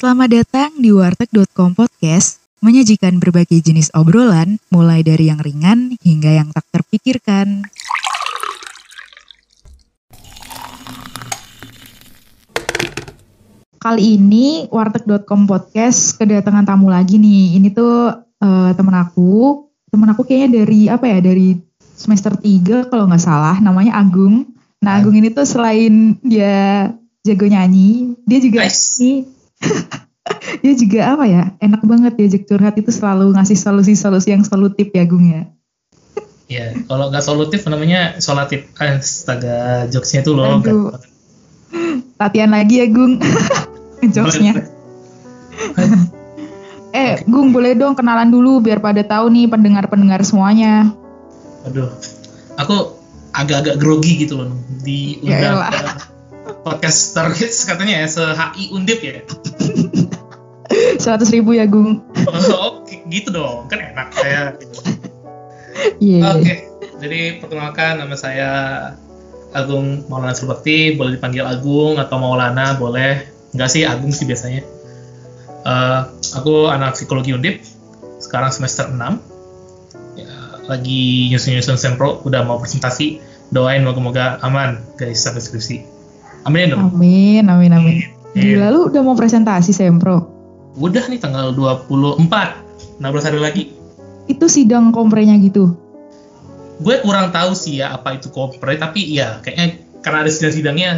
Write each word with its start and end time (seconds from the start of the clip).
Selamat 0.00 0.32
datang 0.32 0.80
di 0.80 0.96
warteg.com 0.96 1.76
podcast, 1.76 2.40
menyajikan 2.64 3.20
berbagai 3.20 3.60
jenis 3.60 3.92
obrolan, 3.92 4.56
mulai 4.72 5.04
dari 5.04 5.28
yang 5.28 5.36
ringan 5.36 5.92
hingga 6.00 6.40
yang 6.40 6.48
tak 6.56 6.64
terpikirkan. 6.72 7.68
Kali 13.76 14.16
ini 14.16 14.64
warteg.com 14.72 15.44
podcast 15.44 16.16
kedatangan 16.16 16.64
tamu 16.64 16.88
lagi 16.88 17.20
nih. 17.20 17.60
Ini 17.60 17.68
tuh 17.68 18.24
uh, 18.40 18.72
temen 18.72 18.96
aku, 18.96 19.68
temen 19.92 20.08
aku 20.08 20.24
kayaknya 20.24 20.64
dari 20.64 20.88
apa 20.88 21.12
ya, 21.12 21.20
dari 21.20 21.60
semester 21.76 22.40
3 22.40 22.88
kalau 22.88 23.04
nggak 23.04 23.20
salah, 23.20 23.60
namanya 23.60 24.00
Agung. 24.00 24.48
Nah 24.80 24.96
Agung 24.96 25.20
ini 25.20 25.28
tuh 25.28 25.44
selain 25.44 26.16
dia 26.24 26.88
jago 27.20 27.44
nyanyi, 27.44 28.16
dia 28.24 28.40
juga 28.40 28.64
Nice. 28.64 28.96
nih 29.04 29.39
dia 30.62 30.74
juga 30.76 31.00
apa 31.16 31.24
ya 31.24 31.42
enak 31.60 31.82
banget 31.84 32.12
diajak 32.16 32.42
curhat 32.48 32.74
itu 32.76 32.90
selalu 32.92 33.32
ngasih 33.36 33.56
solusi-solusi 33.56 34.34
yang 34.34 34.44
solutif 34.44 34.92
ya 34.92 35.04
Gung 35.08 35.26
ya. 35.30 35.42
Ya, 36.50 36.74
kalau 36.90 37.14
nggak 37.14 37.22
solutif 37.22 37.62
namanya 37.70 38.18
solatif. 38.18 38.66
Astaga, 38.74 39.86
jokesnya 39.86 40.26
tuh 40.26 40.34
loh. 40.34 40.58
Aduh. 40.58 40.90
Latihan 42.18 42.50
lagi 42.50 42.82
ya 42.82 42.86
Gung 42.90 43.22
jokesnya. 44.14 44.54
Eh 46.90 47.22
Gung 47.22 47.54
boleh 47.54 47.78
dong 47.78 47.94
kenalan 47.94 48.34
dulu 48.34 48.58
biar 48.58 48.82
pada 48.82 49.06
tahu 49.06 49.30
nih 49.30 49.46
pendengar-pendengar 49.46 50.26
semuanya. 50.26 50.90
Aduh, 51.62 51.86
aku 52.58 52.98
agak-agak 53.30 53.78
grogi 53.78 54.26
gitu 54.26 54.42
loh 54.42 54.50
di 54.82 55.22
Ya. 55.22 55.70
Podcast 56.60 57.12
Stargates 57.12 57.64
katanya 57.68 58.04
ya 58.04 58.06
se 58.08 58.24
HI 58.24 58.64
Undip 58.76 59.00
ya. 59.00 59.20
100 60.70 61.34
ribu 61.34 61.56
ya 61.56 61.66
Gung. 61.66 62.04
Oh, 62.30 62.84
gitu 62.86 63.32
dong, 63.34 63.66
kan 63.66 63.80
enak 63.80 64.08
saya. 64.14 64.54
Gitu. 64.54 64.76
Iya. 65.98 66.36
Oke, 66.36 66.54
jadi 67.00 67.40
perkenalkan 67.40 67.98
nama 67.98 68.14
saya 68.14 68.50
Agung 69.50 70.06
Maulana 70.06 70.36
Surbakti, 70.36 70.94
boleh 70.94 71.18
dipanggil 71.18 71.42
Agung 71.42 71.98
atau 71.98 72.16
Maulana 72.20 72.78
boleh. 72.78 73.26
Enggak 73.50 73.70
sih 73.72 73.82
Agung 73.82 74.14
sih 74.14 74.28
biasanya. 74.28 74.62
Eh, 75.60 76.00
aku 76.38 76.70
anak 76.70 76.94
psikologi 76.94 77.34
Undip, 77.34 77.60
sekarang 78.22 78.54
semester 78.54 78.86
6. 78.86 79.18
Ya, 80.14 80.32
lagi 80.70 81.34
nyusun-nyusun 81.34 81.76
sempro, 81.80 82.22
udah 82.22 82.46
mau 82.46 82.62
presentasi. 82.62 83.20
Doain 83.50 83.82
moga-moga 83.82 84.38
aman 84.46 84.78
guys 84.94 85.26
sampai 85.26 85.42
skripsi. 85.42 85.99
Amin 86.42 86.70
dong. 86.70 86.80
Amin, 86.90 87.44
amin, 87.46 87.70
amin. 87.70 87.96
Gila 88.32 88.68
lu 88.68 88.88
udah 88.88 89.00
mau 89.00 89.12
presentasi 89.12 89.70
Sempro. 89.70 90.24
Udah 90.74 91.04
nih 91.04 91.18
tanggal 91.18 91.52
24, 91.52 92.16
16 92.96 93.00
hari 93.22 93.38
lagi. 93.38 93.62
Itu 94.26 94.46
sidang 94.46 94.90
komprenya 94.90 95.36
gitu. 95.38 95.74
gue 96.78 96.96
kurang 96.98 97.28
tahu 97.28 97.52
sih 97.52 97.76
ya 97.76 97.92
apa 97.92 98.16
itu 98.16 98.32
kopre 98.32 98.72
tapi 98.74 99.04
ya 99.04 99.36
kayaknya 99.38 99.66
karena 100.00 100.24
ada 100.24 100.30
sidang-sidangnya 100.30 100.90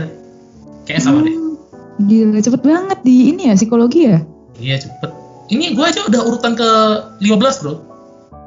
kayaknya 0.84 1.02
sama 1.02 1.18
deh 1.20 1.34
Hmm, 1.34 1.58
Gila 2.00 2.38
cepet 2.38 2.62
banget 2.62 2.98
di 3.02 3.14
ini 3.28 3.50
ya 3.50 3.54
psikologi 3.54 4.06
ya. 4.06 4.22
iya 4.56 4.78
cepet 4.78 5.10
ini 5.48 5.74
gue 5.74 5.82
aja 5.82 6.06
udah 6.06 6.22
urutan 6.22 6.54
ke 6.54 6.68
15 7.18 7.34
bro 7.58 7.74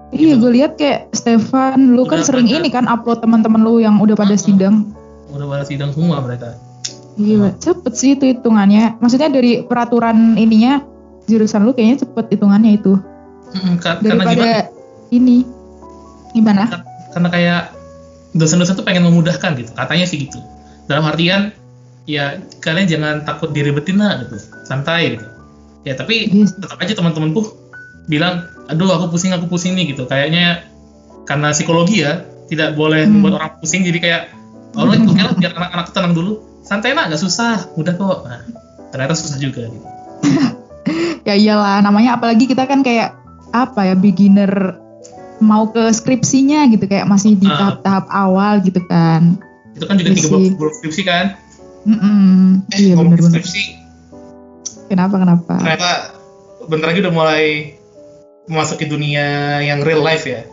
Iya, 0.07 0.31
Gitu. 0.31 0.35
gue 0.39 0.51
lihat 0.53 0.71
kayak 0.75 1.11
Stefan, 1.11 1.91
lu 1.91 2.07
kan 2.07 2.23
Udah 2.23 2.27
sering 2.31 2.47
pada- 2.47 2.55
ini 2.55 2.69
kan 2.69 2.88
upload 2.88 3.19
teman-teman 3.19 3.59
lu 3.59 3.83
yang 3.83 3.99
udah 3.99 4.16
pada 4.16 4.31
Mm-mm. 4.31 4.47
sidang. 4.47 4.75
udah 5.27 5.43
pada 5.45 5.67
sidang 5.67 5.91
semua 5.91 6.23
mereka 6.23 6.55
Gila, 7.16 7.56
cepet 7.57 7.94
sih 7.94 8.09
itu 8.13 8.28
hitungannya. 8.28 9.00
Maksudnya 9.00 9.28
dari 9.28 9.63
peraturan 9.63 10.35
ininya 10.35 10.84
jurusan 11.25 11.63
lu 11.63 11.72
kayaknya 11.72 12.03
cepet 12.03 12.25
hitungannya 12.31 12.75
itu. 12.75 13.00
Ka- 13.79 13.97
karena 13.97 14.19
Daripada 14.19 14.35
gimana 14.35 14.51
ini 15.09 15.38
gimana? 16.34 16.63
karena 17.09 17.29
kayak 17.31 17.62
dosen-dosen 18.35 18.75
tuh 18.75 18.84
pengen 18.84 19.07
memudahkan 19.07 19.56
gitu 19.56 19.72
katanya 19.72 20.03
sih 20.03 20.19
gitu 20.19 20.35
dalam 20.85 21.07
artian 21.07 21.56
ya 22.03 22.35
kalian 22.59 22.84
jangan 22.85 23.23
takut 23.23 23.56
diribetin 23.56 23.95
lah 23.95 24.19
gitu 24.19 24.35
santai 24.68 25.16
gitu 25.16 25.23
ya 25.81 25.95
tapi 25.95 26.28
Iya 26.28 26.44
sih. 26.44 26.59
tetap 26.59 26.75
aja 26.75 26.91
teman-temanku 26.91 27.56
bilang 28.06 28.44
aduh 28.68 28.91
aku 28.91 29.16
pusing 29.16 29.31
aku 29.31 29.47
pusing 29.47 29.72
nih 29.72 29.95
gitu 29.95 30.03
kayaknya 30.03 30.68
karena 31.23 31.56
psikologi 31.56 32.03
ya 32.03 32.19
tidak 32.51 32.75
boleh 32.75 33.07
Hmm. 33.07 33.23
membuat 33.23 33.34
orang 33.39 33.51
pusing 33.57 33.88
jadi 33.88 34.00
kayak 34.03 34.22
oh 34.75 34.84
oke 34.84 35.00
lah 35.16 35.31
biar 35.34 35.56
anak-anak 35.56 35.88
tenang 35.95 36.12
dulu 36.12 36.44
santai 36.65 36.91
lah 36.91 37.05
nggak 37.05 37.21
susah. 37.21 37.69
Mudah 37.73 37.93
kok. 37.93 38.25
Nah, 38.25 38.41
ternyata 38.89 39.13
susah 39.13 39.37
juga 39.37 39.65
gitu. 39.65 39.87
Ya 41.25 41.33
iyalah, 41.33 41.81
namanya 41.81 42.13
apalagi 42.13 42.45
kita 42.45 42.65
kan 42.65 42.85
kayak 42.85 43.17
apa 43.49 43.81
ya 43.83 43.95
beginner 43.97 44.77
mau 45.39 45.65
ke 45.65 45.89
skripsinya 45.89 46.69
gitu. 46.69 46.85
Kayak 46.85 47.05
masih 47.05 47.33
di 47.33 47.45
Ah. 47.45 47.57
tahap-tahap 47.57 48.05
awal 48.07 48.61
gitu 48.61 48.77
kan. 48.85 49.41
itu 49.73 49.83
kan 49.83 49.97
juga 49.97 50.07
Iya 50.07 50.15
tiga 50.15 50.55
bulan 50.55 50.73
skripsi 50.73 51.01
kan? 51.03 51.25
Mm-mm. 51.83 52.63
eh 52.69 52.77
Iya 52.79 52.93
ngomongin 52.95 53.17
bener-bener. 53.17 53.33
skripsi. 53.41 53.63
Kenapa 54.85 55.15
kenapa? 55.17 55.53
ternyata 55.57 55.91
bentar 56.63 56.87
lagi 56.87 56.99
udah 57.01 57.11
mulai 57.11 57.45
memasuki 58.45 58.85
dunia 58.85 59.25
yang 59.59 59.81
real 59.81 59.99
life 59.99 60.23
ya? 60.23 60.45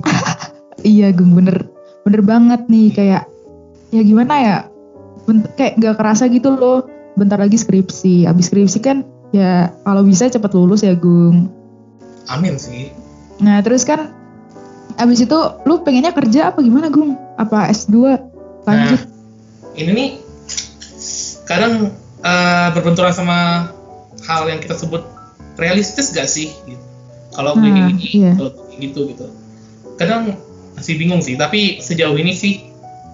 Iya 0.86 1.10
Gung. 1.10 1.34
Bener. 1.34 1.66
Bener 2.02 2.22
banget 2.22 2.70
nih. 2.70 2.88
Kayak 2.94 3.22
ya 3.90 4.00
gimana 4.00 4.34
ya 4.38 4.56
Bent- 5.28 5.52
kayak 5.54 5.76
gak 5.76 5.96
kerasa 5.96 6.24
gitu 6.26 6.50
loh. 6.50 6.88
Bentar 7.14 7.36
lagi 7.36 7.54
skripsi. 7.54 8.24
Abis 8.24 8.48
skripsi 8.48 8.78
kan 8.80 9.04
ya 9.28 9.68
kalau 9.82 10.00
bisa 10.00 10.26
cepet 10.26 10.48
lulus 10.50 10.80
ya 10.80 10.96
Gung. 10.96 11.52
Amin 12.26 12.56
sih. 12.56 12.88
Nah 13.38 13.60
terus 13.60 13.84
kan 13.84 14.08
abis 14.96 15.22
itu 15.22 15.36
lu 15.62 15.78
pengennya 15.78 16.10
kerja 16.10 16.48
apa 16.48 16.58
gimana 16.58 16.88
Gung? 16.88 17.12
Apa 17.36 17.68
S2 17.68 18.16
lanjut. 18.64 19.00
Ini 19.74 19.90
nih 19.90 20.10
kadang 21.44 21.92
eh, 22.18 22.68
berbenturan 22.72 23.12
sama 23.12 23.70
hal 24.24 24.42
yang 24.46 24.58
kita 24.58 24.74
sebut 24.74 25.04
realistis 25.54 26.10
gak 26.10 26.26
sih? 26.26 26.50
Gitu. 26.64 26.80
kalau 27.30 27.54
gue 27.54 27.62
kayak 27.62 27.70
Nah, 27.70 27.86
gini 27.86 28.04
iya. 28.16 28.32
kalau 28.34 28.50
gitu 28.74 29.00
gitu. 29.06 29.26
Kadang 29.94 30.34
masih 30.74 30.94
bingung 30.94 31.18
sih 31.18 31.34
tapi 31.34 31.78
sejauh 31.78 32.14
ini 32.14 32.30
sih 32.30 32.66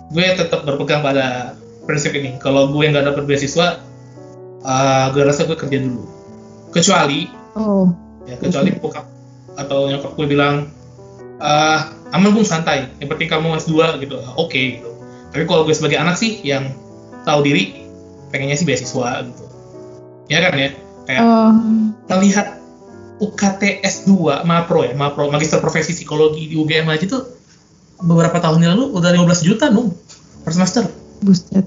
gue 0.09 0.27
tetap 0.33 0.65
berpegang 0.65 1.01
pada 1.01 1.53
prinsip 1.85 2.13
ini 2.17 2.37
kalau 2.41 2.73
gue 2.73 2.85
nggak 2.89 3.05
dapet 3.05 3.25
beasiswa 3.29 3.81
eh, 4.65 5.07
gue 5.13 5.23
rasa 5.25 5.45
gue 5.45 5.57
kerja 5.57 5.79
dulu. 5.81 6.05
Kecuali 6.75 7.31
oh. 7.57 7.93
ya 8.25 8.37
kecuali 8.41 8.75
bokap 8.81 9.07
atau 9.55 9.87
nyokap 9.87 10.13
gue 10.19 10.27
bilang 10.27 10.69
ah 11.39 11.93
aman 12.17 12.31
bung 12.35 12.47
santai. 12.47 12.89
Yang 12.99 13.09
penting 13.17 13.29
kamu 13.31 13.61
S2 13.61 14.01
gitu. 14.03 14.17
Ah, 14.21 14.35
oke 14.41 14.57
gitu. 14.57 14.91
Tapi 15.31 15.45
kalau 15.45 15.67
gue 15.67 15.75
sebagai 15.75 15.99
anak 15.99 16.17
sih 16.19 16.41
yang 16.43 16.73
tahu 17.25 17.45
diri 17.45 17.85
pengennya 18.33 18.57
sih 18.59 18.67
beasiswa 18.67 19.23
gitu. 19.25 19.45
Ya 20.33 20.41
kan 20.41 20.57
ya? 20.57 20.71
Kayak 21.05 21.23
oh. 21.23 21.53
kita 22.05 22.17
lihat 22.25 22.47
UKT 23.23 23.63
S2 23.85 24.43
Mapro 24.43 24.83
ya 24.83 24.93
Mapro 24.97 25.31
Magister 25.31 25.63
Profesi 25.63 25.95
Psikologi 25.95 26.51
di 26.51 26.55
UGM 26.59 26.91
aja 26.91 27.07
tuh 27.07 27.23
beberapa 28.03 28.43
tahun 28.43 28.59
yang 28.59 28.75
lalu 28.75 28.91
udah 28.99 29.11
15 29.15 29.47
juta 29.47 29.71
dong 29.71 29.95
per 30.43 30.51
semester 30.51 30.83
buset. 31.23 31.67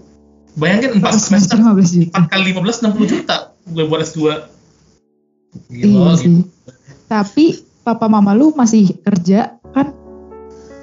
Bayangin 0.58 0.98
4 0.98 1.06
Pas 1.06 1.14
semester 1.14 1.56
semester 1.56 1.58
15 1.62 1.96
juta. 1.96 2.16
4 2.18 2.34
kali 2.34 2.44
15 2.52 2.84
60 2.98 3.14
juta. 3.14 3.36
Gue 3.70 3.84
buat 3.86 4.02
S2 4.02 4.20
iya 5.72 5.86
Gila, 5.90 6.14
sih 6.18 6.30
gitu. 6.30 6.42
tapi 7.08 7.46
papa 7.82 8.06
mama 8.12 8.36
lu 8.36 8.52
masih 8.54 8.94
kerja 9.02 9.58
kan? 9.72 9.96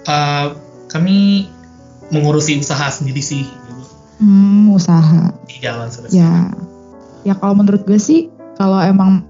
Uh, 0.05 0.57
kami 0.89 1.49
mengurusi 2.13 2.57
usaha 2.61 2.89
sendiri 2.93 3.21
sih. 3.21 3.45
Gitu. 3.45 3.73
hmm 4.25 4.73
usaha. 4.73 5.33
Di 5.49 5.61
jalan 5.61 5.89
selesai. 5.89 6.17
ya. 6.17 6.53
Ya 7.25 7.35
kalau 7.37 7.57
menurut 7.57 7.85
gue 7.89 7.97
sih 7.97 8.29
kalau 8.61 8.81
emang 8.81 9.25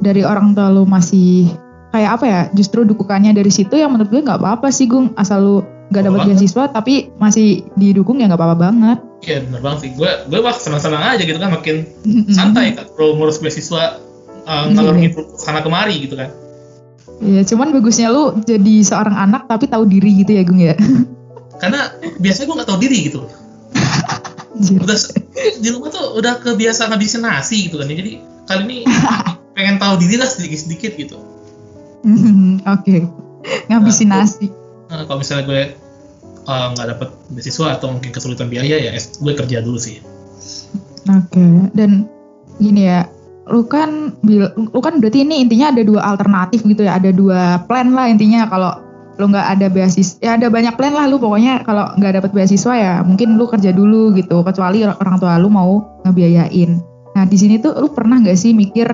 dari 0.00 0.24
orang 0.24 0.56
tua 0.56 0.72
lu 0.72 0.84
masih 0.88 1.48
kayak 1.90 2.20
apa 2.20 2.24
ya 2.24 2.40
justru 2.54 2.84
dukungannya 2.86 3.36
dari 3.36 3.50
situ 3.50 3.76
yang 3.76 3.92
menurut 3.92 4.12
gue 4.12 4.22
nggak 4.24 4.40
apa-apa 4.40 4.68
sih 4.72 4.88
Gung. 4.88 5.12
Asal 5.16 5.44
lu 5.44 5.56
nggak 5.90 6.02
dapat 6.06 6.20
beasiswa 6.24 6.64
tapi 6.70 7.10
masih 7.16 7.66
didukung 7.74 8.18
ya 8.18 8.30
nggak 8.30 8.38
apa-apa 8.38 8.58
banget 8.58 8.98
Iya 9.20 9.44
bener 9.44 9.60
banget 9.60 9.78
sih. 9.84 9.90
Gue 9.92 10.08
gue 10.32 10.40
mah 10.40 10.56
senang-senang 10.56 11.04
aja 11.04 11.20
gitu 11.20 11.36
kan 11.36 11.52
makin 11.52 11.84
santai 12.32 12.72
kan 12.72 12.88
kalau 12.96 13.20
ngurus 13.20 13.36
beasiswa 13.36 14.00
uh, 14.48 14.64
ngalur 14.72 14.96
Iya. 14.96 15.12
ngidul 15.12 15.24
sana 15.36 15.60
kemari 15.60 16.00
gitu 16.00 16.16
kan. 16.16 16.32
ya 17.20 17.44
cuman 17.44 17.68
bagusnya 17.68 18.08
lu 18.08 18.32
jadi 18.40 18.80
seorang 18.80 19.12
anak 19.12 19.44
tapi 19.44 19.68
tahu 19.68 19.84
diri 19.84 20.24
gitu 20.24 20.32
ya 20.32 20.40
Gung 20.40 20.56
ya 20.56 20.72
Karena 21.60 21.92
biasanya 22.16 22.48
gue 22.48 22.56
nggak 22.56 22.68
tahu 22.72 22.80
diri 22.80 22.98
gitu. 23.12 23.20
Udah 24.80 24.96
di 25.36 25.68
rumah 25.68 25.92
tuh 25.92 26.16
udah 26.16 26.40
kebiasaan 26.40 26.88
ngabisin 26.88 27.20
nasi 27.20 27.68
gitu 27.68 27.76
kan. 27.76 27.92
Jadi 27.92 28.24
kali 28.48 28.62
ini 28.64 28.76
pengen 29.56 29.76
tahu 29.76 30.00
diri 30.00 30.16
lah 30.16 30.24
sedikit-sedikit 30.24 30.96
gitu. 30.96 31.20
oke 32.64 32.96
ngabisin 33.68 34.08
Nah, 34.08 34.24
nasi 34.24 34.48
Nah, 34.90 35.06
kalau 35.06 35.22
misalnya 35.22 35.44
gue 35.46 35.62
uh, 36.50 36.66
nggak 36.74 36.86
dapet 36.96 37.08
beasiswa 37.30 37.78
atau 37.78 37.94
mungkin 37.94 38.10
kesulitan 38.10 38.50
biaya 38.50 38.76
ya 38.78 38.92
gue 38.98 39.32
kerja 39.38 39.62
dulu 39.62 39.78
sih. 39.78 40.02
oke 41.08 41.72
dan 41.72 42.06
gini 42.60 42.86
ya 42.86 43.08
lu 43.50 43.66
kan 43.66 44.14
lu 44.22 44.80
kan 44.84 45.00
berarti 45.02 45.26
ini 45.26 45.42
intinya 45.42 45.74
ada 45.74 45.82
dua 45.82 46.00
alternatif 46.14 46.62
gitu 46.62 46.86
ya, 46.86 46.98
ada 46.98 47.10
dua 47.10 47.62
plan 47.66 47.94
lah 47.94 48.06
intinya. 48.10 48.46
Kalau 48.46 48.70
lu 49.18 49.28
nggak 49.30 49.46
ada 49.58 49.66
beasiswa 49.68 50.16
ya 50.22 50.30
ada 50.40 50.48
banyak 50.48 50.74
plan 50.80 50.96
lah 50.96 51.04
lu 51.04 51.20
pokoknya 51.20 51.60
kalau 51.66 51.92
nggak 51.98 52.22
dapet 52.22 52.30
beasiswa 52.32 52.72
ya 52.72 52.92
mungkin 53.04 53.36
lu 53.36 53.44
kerja 53.44 53.68
dulu 53.68 54.16
gitu 54.16 54.40
kecuali 54.40 54.80
orang 54.86 55.16
tua 55.20 55.38
lu 55.38 55.50
mau 55.50 56.02
ngebiayain. 56.06 56.78
Nah 57.14 57.24
di 57.26 57.36
sini 57.36 57.58
tuh 57.58 57.74
lu 57.78 57.90
pernah 57.90 58.22
nggak 58.22 58.38
sih 58.38 58.54
mikir 58.54 58.86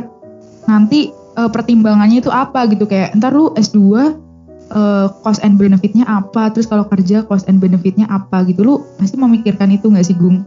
nanti 0.67 1.13
eh, 1.13 1.51
pertimbangannya 1.53 2.25
itu 2.25 2.33
apa 2.33 2.65
gitu? 2.73 2.89
Kayak 2.89 3.17
ntar 3.21 3.37
lu 3.37 3.53
S2 3.55 4.26
eh, 4.69 5.07
cost 5.21 5.41
and 5.41 5.57
benefitnya 5.57 6.03
apa 6.05 6.51
terus 6.51 6.67
kalau 6.67 6.85
kerja 6.85 7.23
cost 7.23 7.47
and 7.47 7.59
benefitnya 7.59 8.07
apa 8.07 8.43
gitu 8.45 8.63
lu 8.63 8.75
pasti 8.97 9.15
memikirkan 9.15 9.71
itu 9.71 9.87
nggak 9.87 10.03
sih 10.03 10.15
Gung? 10.15 10.43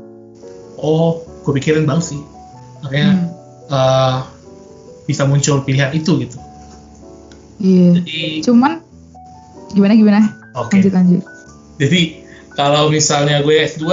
Oh, 0.75 1.19
gue 1.43 1.53
pikirin 1.53 1.83
banget 1.83 2.15
sih. 2.15 2.19
Makanya 2.81 3.09
Hmm. 3.11 3.27
eh, 3.69 4.17
bisa 5.05 5.23
muncul 5.23 5.61
pilihan 5.61 5.91
itu 5.91 6.15
gitu. 6.17 6.37
Iya. 7.59 7.99
Jadi, 7.99 8.19
Cuman 8.41 8.79
gimana 9.69 9.93
gimana? 9.93 10.19
oke. 10.55 10.71
Lanjut 10.71 10.93
lanjut. 10.93 11.23
Jadi 11.77 12.01
kalau 12.53 12.87
misalnya 12.87 13.39
gue 13.39 13.55
S2, 13.57 13.83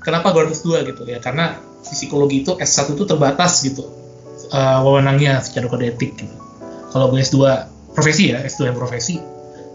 kenapa 0.00 0.30
gue 0.30 0.46
harus 0.46 0.58
S2 0.58 0.82
gitu 0.84 1.02
ya? 1.04 1.18
Karena 1.18 1.54
psikologi 1.80 2.42
itu 2.42 2.54
S1 2.54 2.94
itu 2.94 3.04
terbatas 3.04 3.60
gitu 3.60 3.84
eh, 4.50 4.78
wewenangnya 4.82 5.38
secara 5.38 5.66
kode 5.66 5.88
etik 5.88 6.14
gitu. 6.14 6.34
Kalau 6.90 7.10
gue 7.10 7.18
S2 7.18 7.38
profesi 7.90 8.30
ya, 8.30 8.42
S2 8.42 8.70
yang 8.70 8.78
profesi, 8.78 9.18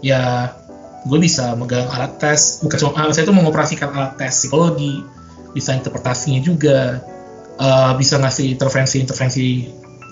ya 0.00 0.52
gue 1.04 1.18
bisa 1.20 1.56
megang 1.56 1.88
alat 1.88 2.20
tes, 2.20 2.60
bukan 2.60 2.76
cuma 2.76 2.92
alat, 3.04 3.16
saya 3.16 3.24
itu 3.24 3.34
mengoperasikan 3.36 3.88
alat 3.92 4.20
tes 4.20 4.32
psikologi, 4.36 5.00
bisa 5.56 5.72
interpretasinya 5.72 6.40
juga, 6.44 7.00
eh, 7.56 7.92
bisa 7.96 8.20
ngasih 8.20 8.60
intervensi-intervensi 8.60 9.46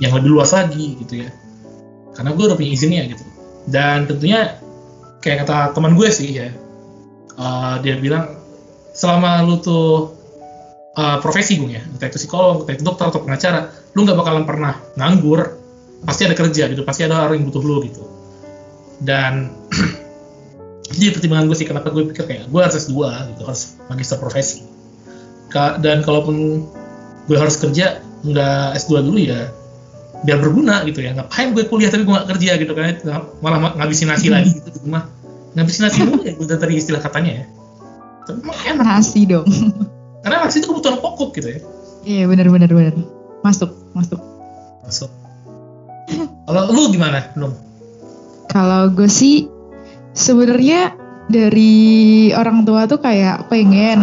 yang 0.00 0.17
lebih 0.17 0.31
luas 0.32 0.56
lagi 0.56 0.96
gitu 1.05 1.26
ya. 1.26 1.31
Karena 2.17 2.32
gue 2.35 2.44
udah 2.49 2.56
punya 2.56 2.73
izinnya 2.73 3.02
gitu. 3.06 3.25
Dan 3.69 4.08
tentunya 4.08 4.56
kayak 5.20 5.44
kata 5.44 5.76
teman 5.76 5.93
gue 5.93 6.08
sih 6.08 6.40
ya, 6.40 6.49
uh, 7.37 7.76
dia 7.82 7.99
bilang 8.00 8.38
selama 8.94 9.44
lu 9.44 9.61
tuh 9.61 10.14
uh, 10.96 11.19
profesi 11.23 11.61
gue 11.61 11.79
ya, 11.79 11.82
entah 11.85 12.08
itu 12.11 12.19
psikolog, 12.19 12.64
entah 12.64 12.75
itu 12.75 12.82
dokter 12.87 13.12
atau 13.12 13.20
pengacara, 13.23 13.70
lu 13.94 14.08
nggak 14.08 14.19
bakalan 14.19 14.44
pernah 14.49 14.75
nganggur, 14.96 15.58
pasti 16.02 16.26
ada 16.26 16.35
kerja 16.35 16.70
gitu, 16.70 16.82
pasti 16.82 17.06
ada 17.06 17.29
orang 17.29 17.43
yang 17.43 17.46
butuh 17.50 17.62
lu 17.62 17.76
gitu. 17.87 18.02
Dan 18.99 19.55
jadi 20.88 21.12
pertimbangan 21.12 21.44
gue 21.46 21.56
sih 21.56 21.64
kenapa 21.64 21.88
gue 21.88 22.05
pikir 22.06 22.25
kayak 22.25 22.43
gue 22.46 22.61
harus 22.61 22.76
S2 22.79 22.96
gitu, 23.29 23.43
harus 23.44 23.62
magister 23.87 24.17
profesi. 24.17 24.64
Ka- 25.49 25.76
dan 25.76 26.00
kalaupun 26.00 26.64
gue 27.25 27.37
harus 27.37 27.56
kerja 27.56 27.99
nggak 28.20 28.76
S2 28.79 29.02
dulu 29.02 29.19
ya 29.19 29.52
biar 30.19 30.38
berguna 30.38 30.82
gitu 30.82 30.99
ya 30.99 31.14
ngapain 31.14 31.52
gue 31.52 31.62
kuliah 31.64 31.87
tapi 31.87 32.02
gue 32.02 32.11
nggak 32.11 32.29
kerja 32.29 32.50
gitu 32.56 32.73
kan 32.73 32.99
malah 33.38 33.58
ma- 33.58 33.76
ngabisin 33.76 34.11
nasi 34.11 34.26
lagi 34.26 34.50
gitu 34.50 34.69
di 34.69 34.81
rumah 34.82 35.06
ngabisin 35.55 35.87
nasi 35.87 36.02
dulu 36.02 36.20
ya 36.20 36.35
gue 36.35 36.46
tadi 36.49 36.75
istilah 36.75 36.99
katanya 36.99 37.32
ya 37.32 37.44
tapi 38.26 38.43
emang 38.43 38.58
enak 38.67 38.87
Nasi 38.90 39.20
dong. 39.25 39.46
karena 40.20 40.43
nasi 40.43 40.58
itu 40.58 40.67
kebutuhan 40.67 40.99
pokok 40.99 41.31
gitu 41.35 41.49
ya 41.49 41.61
Iya 42.02 42.25
benar 42.26 42.49
benar 42.49 42.67
benar. 42.69 42.94
Masuk 43.40 43.70
masuk. 43.93 44.19
masuk 44.82 45.11
kalau 46.43 46.62
lu 46.67 46.90
gimana 46.90 47.29
belum 47.32 47.52
Kalau 48.49 48.88
gue 48.90 49.06
sih 49.06 49.44
sebenarnya 50.19 50.99
dari 51.31 52.29
orang 52.35 52.67
tua 52.67 52.91
tuh 52.91 52.99
kayak 52.99 53.47
pengen 53.47 54.03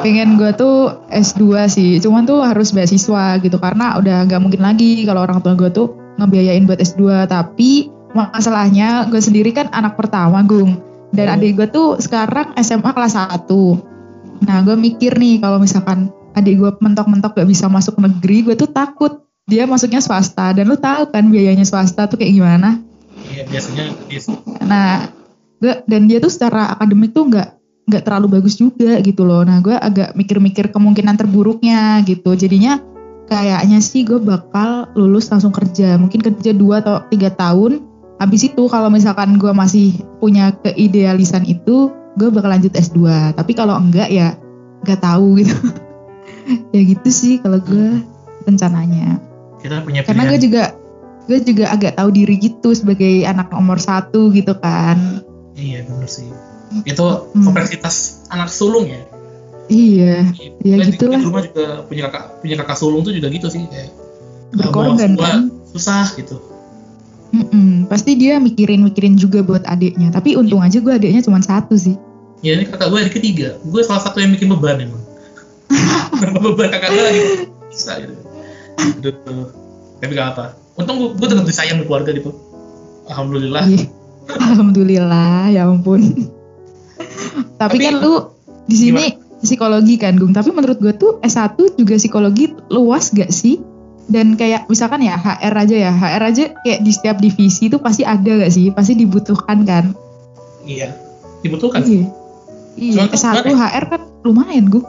pengen 0.00 0.40
gue 0.40 0.50
tuh 0.56 1.04
S2 1.12 1.68
sih. 1.68 1.90
Cuman 2.00 2.24
tuh 2.24 2.40
harus 2.40 2.72
beasiswa 2.72 3.36
gitu 3.44 3.60
karena 3.60 4.00
udah 4.00 4.24
nggak 4.24 4.40
mungkin 4.40 4.64
lagi 4.64 5.04
kalau 5.04 5.28
orang 5.28 5.44
tua 5.44 5.52
gue 5.52 5.68
tuh 5.68 5.92
ngebiayain 6.16 6.64
buat 6.64 6.80
S2. 6.80 7.28
Tapi 7.28 7.92
masalahnya 8.16 9.04
gue 9.12 9.20
sendiri 9.20 9.52
kan 9.52 9.68
anak 9.76 10.00
pertama 10.00 10.40
Gung. 10.48 10.80
Dan 11.12 11.28
Oh. 11.28 11.34
adik 11.38 11.52
gue 11.60 11.68
tuh 11.68 11.88
sekarang 12.00 12.56
SMA 12.56 12.90
kelas 12.96 13.14
1. 13.14 13.76
Nah 14.48 14.64
gue 14.64 14.76
mikir 14.78 15.16
nih 15.16 15.44
kalau 15.44 15.60
misalkan 15.60 16.08
adik 16.36 16.60
gue 16.60 16.70
mentok-mentok 16.80 17.36
gak 17.36 17.48
bisa 17.48 17.66
masuk 17.72 17.96
negeri, 17.96 18.44
gue 18.44 18.54
tuh 18.56 18.68
takut 18.68 19.24
dia 19.48 19.64
masuknya 19.64 20.04
swasta. 20.04 20.52
Dan 20.52 20.70
lu 20.70 20.76
tahu 20.76 21.08
kan 21.08 21.28
biayanya 21.28 21.64
swasta 21.64 22.06
tuh 22.06 22.20
kayak 22.20 22.32
gimana? 22.36 22.85
Ya 23.36 23.44
biasanya 23.44 23.84
bis 24.08 24.26
Nah, 24.64 25.12
gue 25.60 25.74
dan 25.84 26.08
dia 26.08 26.18
tuh 26.18 26.32
secara 26.32 26.72
akademik 26.72 27.12
tuh 27.12 27.28
nggak 27.28 27.48
nggak 27.86 28.02
terlalu 28.02 28.40
bagus 28.40 28.58
juga 28.58 28.98
gitu 29.04 29.22
loh. 29.22 29.44
Nah, 29.46 29.62
gue 29.62 29.76
agak 29.76 30.16
mikir-mikir 30.18 30.72
kemungkinan 30.74 31.14
terburuknya 31.20 32.02
gitu. 32.02 32.34
Jadinya 32.34 32.82
kayaknya 33.30 33.78
sih 33.78 34.02
gue 34.02 34.18
bakal 34.18 34.90
lulus 34.98 35.30
langsung 35.30 35.54
kerja. 35.54 35.94
Mungkin 36.00 36.24
kerja 36.24 36.50
2 36.50 36.82
atau 36.82 37.04
tiga 37.12 37.30
tahun. 37.30 37.84
Habis 38.16 38.48
itu 38.48 38.66
kalau 38.72 38.88
misalkan 38.88 39.36
gue 39.36 39.52
masih 39.52 39.92
punya 40.18 40.56
keidealisan 40.64 41.44
itu, 41.44 41.92
gue 42.16 42.28
bakal 42.32 42.48
lanjut 42.56 42.72
S2. 42.72 43.36
Tapi 43.36 43.52
kalau 43.52 43.76
enggak 43.76 44.08
ya 44.08 44.34
nggak 44.82 45.00
tahu 45.04 45.38
gitu. 45.44 45.54
ya 46.74 46.80
gitu 46.80 47.08
sih 47.12 47.38
kalau 47.38 47.60
gue 47.60 48.02
rencananya. 48.48 49.20
kita 49.60 49.82
punya 49.82 50.06
Karena 50.06 50.30
gue 50.30 50.38
juga 50.38 50.74
gue 51.26 51.38
juga 51.42 51.64
agak 51.68 51.94
tahu 51.94 52.10
diri 52.10 52.38
gitu 52.38 52.70
sebagai 52.70 53.22
anak 53.22 53.50
nomor 53.50 53.76
satu 53.76 54.30
gitu 54.30 54.54
kan. 54.54 55.22
iya 55.52 55.82
bener 55.82 56.06
sih 56.06 56.30
itu 56.82 57.02
Hmm. 57.32 57.42
kompleksitas 57.42 57.94
anak 58.28 58.48
sulung 58.48 58.86
ya 58.86 59.02
Iya, 59.66 60.22
Ya, 60.62 60.78
Gue 60.78 60.84
di- 60.84 60.94
gitulah. 60.94 61.18
di 61.18 61.26
rumah 61.26 61.42
juga 61.42 61.66
punya 61.82 62.06
kakak 62.06 62.24
punya 62.38 62.54
kakak 62.56 62.76
sulung 62.76 63.02
tuh 63.02 63.10
juga 63.10 63.26
gitu 63.26 63.46
sih 63.48 63.66
kayak 63.66 63.90
ah, 63.90 64.54
berkorban 64.56 65.12
kan. 65.12 65.50
susah 65.68 66.06
gitu 66.14 66.38
Mm-mm, 67.28 67.84
Pasti 67.84 68.14
dia 68.14 68.38
mikirin-mikirin 68.38 69.14
juga 69.14 69.42
buat 69.42 69.60
adiknya. 69.64 70.08
Tapi 70.10 70.34
untung 70.34 70.62
aja 70.62 70.78
gue 70.78 70.88
adiknya 70.88 71.18
cuma 71.20 71.38
satu 71.40 71.74
sih. 71.74 71.98
ya 72.38 72.54
ini 72.54 72.62
kakak 72.64 72.86
gue 72.86 72.98
adik 73.00 73.14
ketiga 73.14 73.58
gue 73.58 73.80
salah 73.80 73.98
satu 74.00 74.20
yang 74.20 74.30
bikin 74.30 74.46
beban 74.48 74.78
emang 74.78 75.02
beban 76.44 76.68
kakak 76.68 76.90
gue 76.90 77.02
lagi 77.02 77.22
bisa 77.66 77.92
gitu 77.96 78.14
Aduh. 79.00 79.50
tapi 79.96 80.12
gak 80.12 80.28
apa 80.30 80.44
untung 80.76 80.96
gue, 80.96 81.08
gue 81.14 81.26
tetap 81.26 81.44
disayang 81.44 81.78
di 81.78 81.84
keluarga 81.84 82.10
gitu 82.10 82.30
alhamdulillah 83.06 83.64
Iya. 83.64 83.86
Alhamdulillah, 84.26 85.48
ya 85.48 85.64
ampun. 85.64 86.02
Tapi, 87.56 87.78
Tapi- 87.78 87.78
kan 87.80 87.94
lu 87.96 88.26
di 88.64 88.74
sini 88.76 89.04
psikologi 89.38 89.94
kan, 89.96 90.14
Gung. 90.14 90.34
Tapi 90.34 90.50
menurut 90.50 90.76
gue 90.76 90.90
tuh 90.92 91.22
S1 91.22 91.54
juga 91.72 91.94
psikologi 91.94 92.50
luas 92.66 93.08
gak 93.08 93.30
sih? 93.30 93.62
Dan 94.04 94.34
kayak 94.34 94.66
misalkan 94.66 94.98
ya 95.00 95.14
HR 95.14 95.54
aja 95.56 95.76
ya, 95.78 95.92
HR 95.92 96.22
aja 96.24 96.44
kayak 96.58 96.80
di 96.80 96.90
setiap 96.90 97.16
divisi 97.16 97.66
itu 97.66 97.78
pasti 97.78 98.02
ada 98.02 98.26
gak 98.36 98.50
sih? 98.50 98.70
Pasti 98.70 98.92
dibutuhkan 98.94 99.62
kan? 99.62 99.94
iya 100.64 100.90
dibutuhkan 101.38 101.86
Iya. 101.86 102.10
Iya, 102.74 102.92
Cuman 102.92 103.06
kan 103.06 103.14
S1 103.14 103.22
sebenarnya- 103.22 103.70
HR 103.70 103.84
kan 103.86 104.00
lumayan, 104.22 104.66
Gung. 104.66 104.86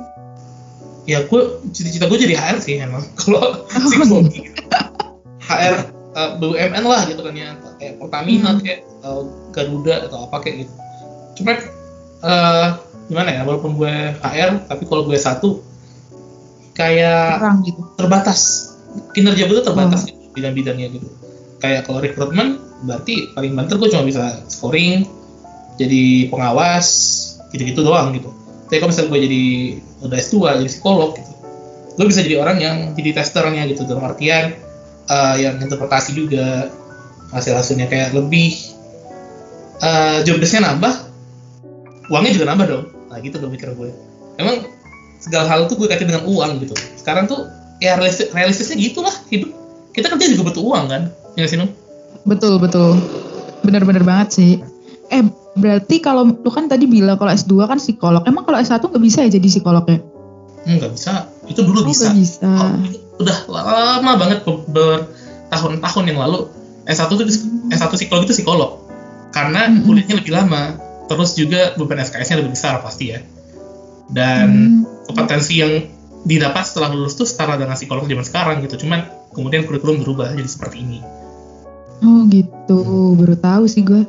ya 1.05 1.21
gue 1.21 1.41
cita-cita 1.69 2.03
gue 2.03 2.17
jadi 2.19 2.33
HR 2.35 2.57
sih 2.57 2.81
emang 2.81 3.05
kalau 3.21 3.63
psikologi 3.69 4.49
gitu. 4.49 4.61
HR 5.47 5.75
uh, 6.13 6.31
BUMN 6.37 6.83
lah 6.83 7.01
gitu 7.07 7.21
kan 7.23 7.33
ya 7.33 7.55
kayak 7.79 7.93
Pertamina 7.97 8.51
Hmm. 8.53 8.61
kayak 8.61 8.79
uh, 9.01 9.23
Garuda 9.55 10.05
atau 10.05 10.27
apa 10.27 10.37
kayak 10.43 10.67
gitu 10.67 10.73
cuma 11.41 11.53
uh, 12.21 12.67
gimana 13.07 13.29
ya 13.31 13.41
walaupun 13.47 13.79
gue 13.79 13.93
HR 14.19 14.67
tapi 14.67 14.83
kalau 14.83 15.07
gue 15.07 15.15
satu 15.15 15.63
kayak 16.73 17.41
Kurang 17.41 17.57
gitu. 17.65 17.81
terbatas 17.97 18.39
kinerja 19.13 19.49
gue 19.49 19.55
tuh 19.61 19.65
terbatas 19.65 20.05
Hmm. 20.05 20.09
gitu, 20.13 20.19
bidang-bidangnya 20.35 20.87
gitu 20.93 21.07
kayak 21.57 21.89
kalau 21.89 21.99
rekrutmen 21.99 22.61
berarti 22.85 23.33
paling 23.33 23.57
banter 23.57 23.81
gue 23.81 23.89
cuma 23.89 24.05
bisa 24.05 24.45
scoring 24.45 25.09
jadi 25.81 26.29
pengawas 26.29 26.87
gitu-gitu 27.49 27.81
doang 27.81 28.13
gitu 28.13 28.29
tapi 28.67 28.77
kalau 28.77 28.91
misalnya 28.93 29.09
gue 29.09 29.19
jadi 29.25 29.43
udah 30.05 30.17
S2 30.19 30.35
jadi 30.61 30.69
psikolog 30.69 31.09
gitu 31.17 31.31
gue 31.97 32.05
bisa 32.05 32.21
jadi 32.21 32.37
orang 32.37 32.57
yang 32.61 32.77
jadi 32.93 33.09
testernya 33.17 33.65
gitu 33.73 33.89
dalam 33.89 34.05
artian 34.05 34.53
eh, 35.07 35.35
yang 35.41 35.55
interpretasi 35.59 36.11
juga 36.15 36.71
hasil-hasilnya 37.31 37.91
kayak 37.91 38.15
lebih 38.15 38.55
eh 39.77 40.25
job 40.25 40.41
nambah 40.41 40.93
uangnya 42.09 42.31
juga 42.33 42.45
nambah 42.49 42.65
dong 42.65 42.85
nah 43.07 43.17
gitu 43.21 43.37
gue 43.37 43.49
mikir 43.51 43.71
gue 43.77 43.93
emang 44.41 44.65
segala 45.21 45.45
hal 45.49 45.69
tuh 45.69 45.77
gue 45.77 45.87
kaitin 45.91 46.09
dengan 46.09 46.25
uang 46.25 46.63
gitu 46.65 46.73
sekarang 46.97 47.29
tuh 47.29 47.45
ya 47.77 47.93
realistis, 47.99 48.33
realistisnya 48.33 48.77
gitulah 48.79 49.13
hidup 49.29 49.53
kita 49.93 50.09
kerja 50.09 50.25
juga 50.33 50.49
butuh 50.49 50.63
uang 50.65 50.85
kan 50.89 51.03
ya 51.37 51.45
sih 51.45 51.61
Nung? 51.61 51.69
Betul, 52.27 52.59
betul. 52.59 52.99
Bener-bener 53.63 54.03
banget 54.03 54.27
sih. 54.35 54.51
Eh, 55.07 55.23
berarti 55.55 56.03
kalau 56.03 56.27
lu 56.27 56.51
kan 56.51 56.67
tadi 56.67 56.89
bilang 56.89 57.15
kalau 57.15 57.31
S2 57.31 57.53
kan 57.69 57.79
psikolog. 57.79 58.25
Emang 58.27 58.43
kalau 58.43 58.59
S1 58.59 58.83
nggak 58.83 59.03
bisa 59.03 59.23
ya 59.23 59.29
jadi 59.31 59.47
psikolognya? 59.47 60.03
Hmm, 60.67 60.83
nggak 60.83 60.91
bisa 60.91 61.31
itu 61.47 61.63
dulu 61.63 61.79
Oh, 61.79 61.87
bisa 61.87 62.11
bisa. 62.11 62.43
Oh, 62.43 62.75
itu 62.83 62.99
udah 63.17 63.37
lama 63.49 64.11
banget 64.15 64.45
ber- 64.45 64.65
bertahun-tahun 64.69 66.03
yang 66.07 66.19
lalu 66.21 66.47
S1 66.85 67.09
tuh 67.09 67.25
S1 67.67 67.89
psikologi 67.93 68.25
itu 68.31 68.35
psikolog 68.41 68.85
karena 69.33 69.67
Mm-mm. 69.67 69.83
kuliahnya 69.85 70.15
lebih 70.21 70.33
lama 70.33 70.77
terus 71.07 71.35
juga 71.35 71.75
beban 71.75 71.99
SKS-nya 72.03 72.39
lebih 72.43 72.53
besar 72.55 72.79
pasti 72.79 73.15
ya 73.15 73.19
dan 74.07 74.47
Hmm. 74.47 75.03
kompetensi 75.07 75.59
yang 75.59 75.83
didapat 76.23 76.63
setelah 76.63 76.91
lulus 76.91 77.15
tuh 77.15 77.27
setara 77.27 77.55
dengan 77.55 77.75
psikolog 77.75 78.03
zaman 78.03 78.23
sekarang 78.23 78.55
gitu 78.63 78.83
cuman 78.83 79.03
kemudian 79.31 79.63
kurikulum 79.63 80.03
berubah 80.03 80.31
jadi 80.35 80.47
seperti 80.47 80.83
ini 80.83 80.99
Oh 81.97 82.29
gitu, 82.29 82.77
baru 83.17 83.33
tahu 83.33 83.65
sih 83.65 83.81
gue. 83.81 84.05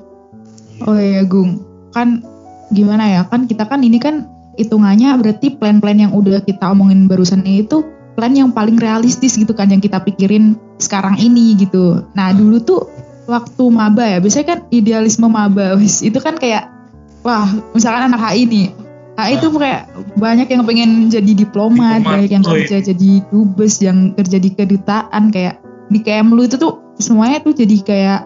Oh 0.85 1.01
iya 1.01 1.25
Gung, 1.25 1.65
kan 1.89 2.21
gimana 2.69 3.09
ya? 3.09 3.25
Kan 3.25 3.49
kita 3.49 3.65
kan 3.65 3.81
ini 3.81 3.97
kan 3.97 4.29
hitungannya 4.61 5.17
berarti 5.17 5.57
plan-plan 5.57 5.97
yang 5.97 6.13
udah 6.13 6.45
kita 6.45 6.69
omongin 6.69 7.09
barusan 7.09 7.41
itu 7.49 7.81
plan 8.19 8.35
yang 8.35 8.51
paling 8.51 8.75
realistis 8.83 9.39
gitu 9.39 9.55
kan 9.55 9.71
yang 9.71 9.79
kita 9.79 10.03
pikirin 10.03 10.59
sekarang 10.83 11.15
ini 11.23 11.55
gitu. 11.55 12.03
Nah 12.19 12.35
dulu 12.35 12.59
tuh 12.59 12.83
waktu 13.31 13.63
maba 13.71 14.03
ya, 14.03 14.19
biasanya 14.19 14.47
kan 14.51 14.59
idealisme 14.75 15.31
maba, 15.31 15.79
wis 15.79 16.03
itu 16.03 16.19
kan 16.19 16.35
kayak 16.35 16.67
wah 17.23 17.47
misalkan 17.79 18.11
anak 18.11 18.19
HI 18.19 18.51
nih, 18.51 18.67
HI 19.15 19.39
itu 19.39 19.47
kayak 19.55 19.87
banyak 20.19 20.51
yang 20.51 20.67
pengen 20.67 20.91
jadi 21.07 21.47
diplomat, 21.47 22.03
Diplomat, 22.03 22.11
banyak 22.11 22.31
yang 22.35 22.43
oh 22.43 22.59
iya. 22.59 22.67
kerja 22.67 22.77
jadi 22.91 23.11
dubes, 23.31 23.75
yang 23.79 24.19
kerja 24.19 24.43
di 24.43 24.51
kedutaan 24.51 25.31
kayak 25.31 25.63
di 25.87 26.03
KM 26.03 26.35
lu 26.35 26.43
itu 26.43 26.59
tuh 26.59 26.99
semuanya 26.99 27.39
tuh 27.39 27.55
jadi 27.55 27.77
kayak 27.87 28.21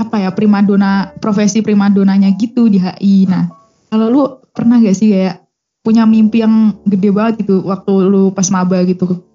apa 0.00 0.24
ya 0.24 0.32
primadona 0.32 1.12
profesi 1.20 1.60
primadonanya 1.60 2.32
gitu 2.40 2.72
di 2.72 2.80
HI. 2.80 3.28
Nah 3.28 3.52
kalau 3.92 4.08
lu 4.08 4.22
pernah 4.56 4.80
gak 4.80 4.96
sih 4.96 5.12
kayak 5.12 5.44
punya 5.84 6.08
mimpi 6.08 6.40
yang 6.40 6.80
gede 6.88 7.12
banget 7.12 7.44
gitu 7.44 7.60
waktu 7.68 7.92
lu 8.08 8.32
pas 8.32 8.48
maba 8.48 8.80
gitu? 8.88 9.33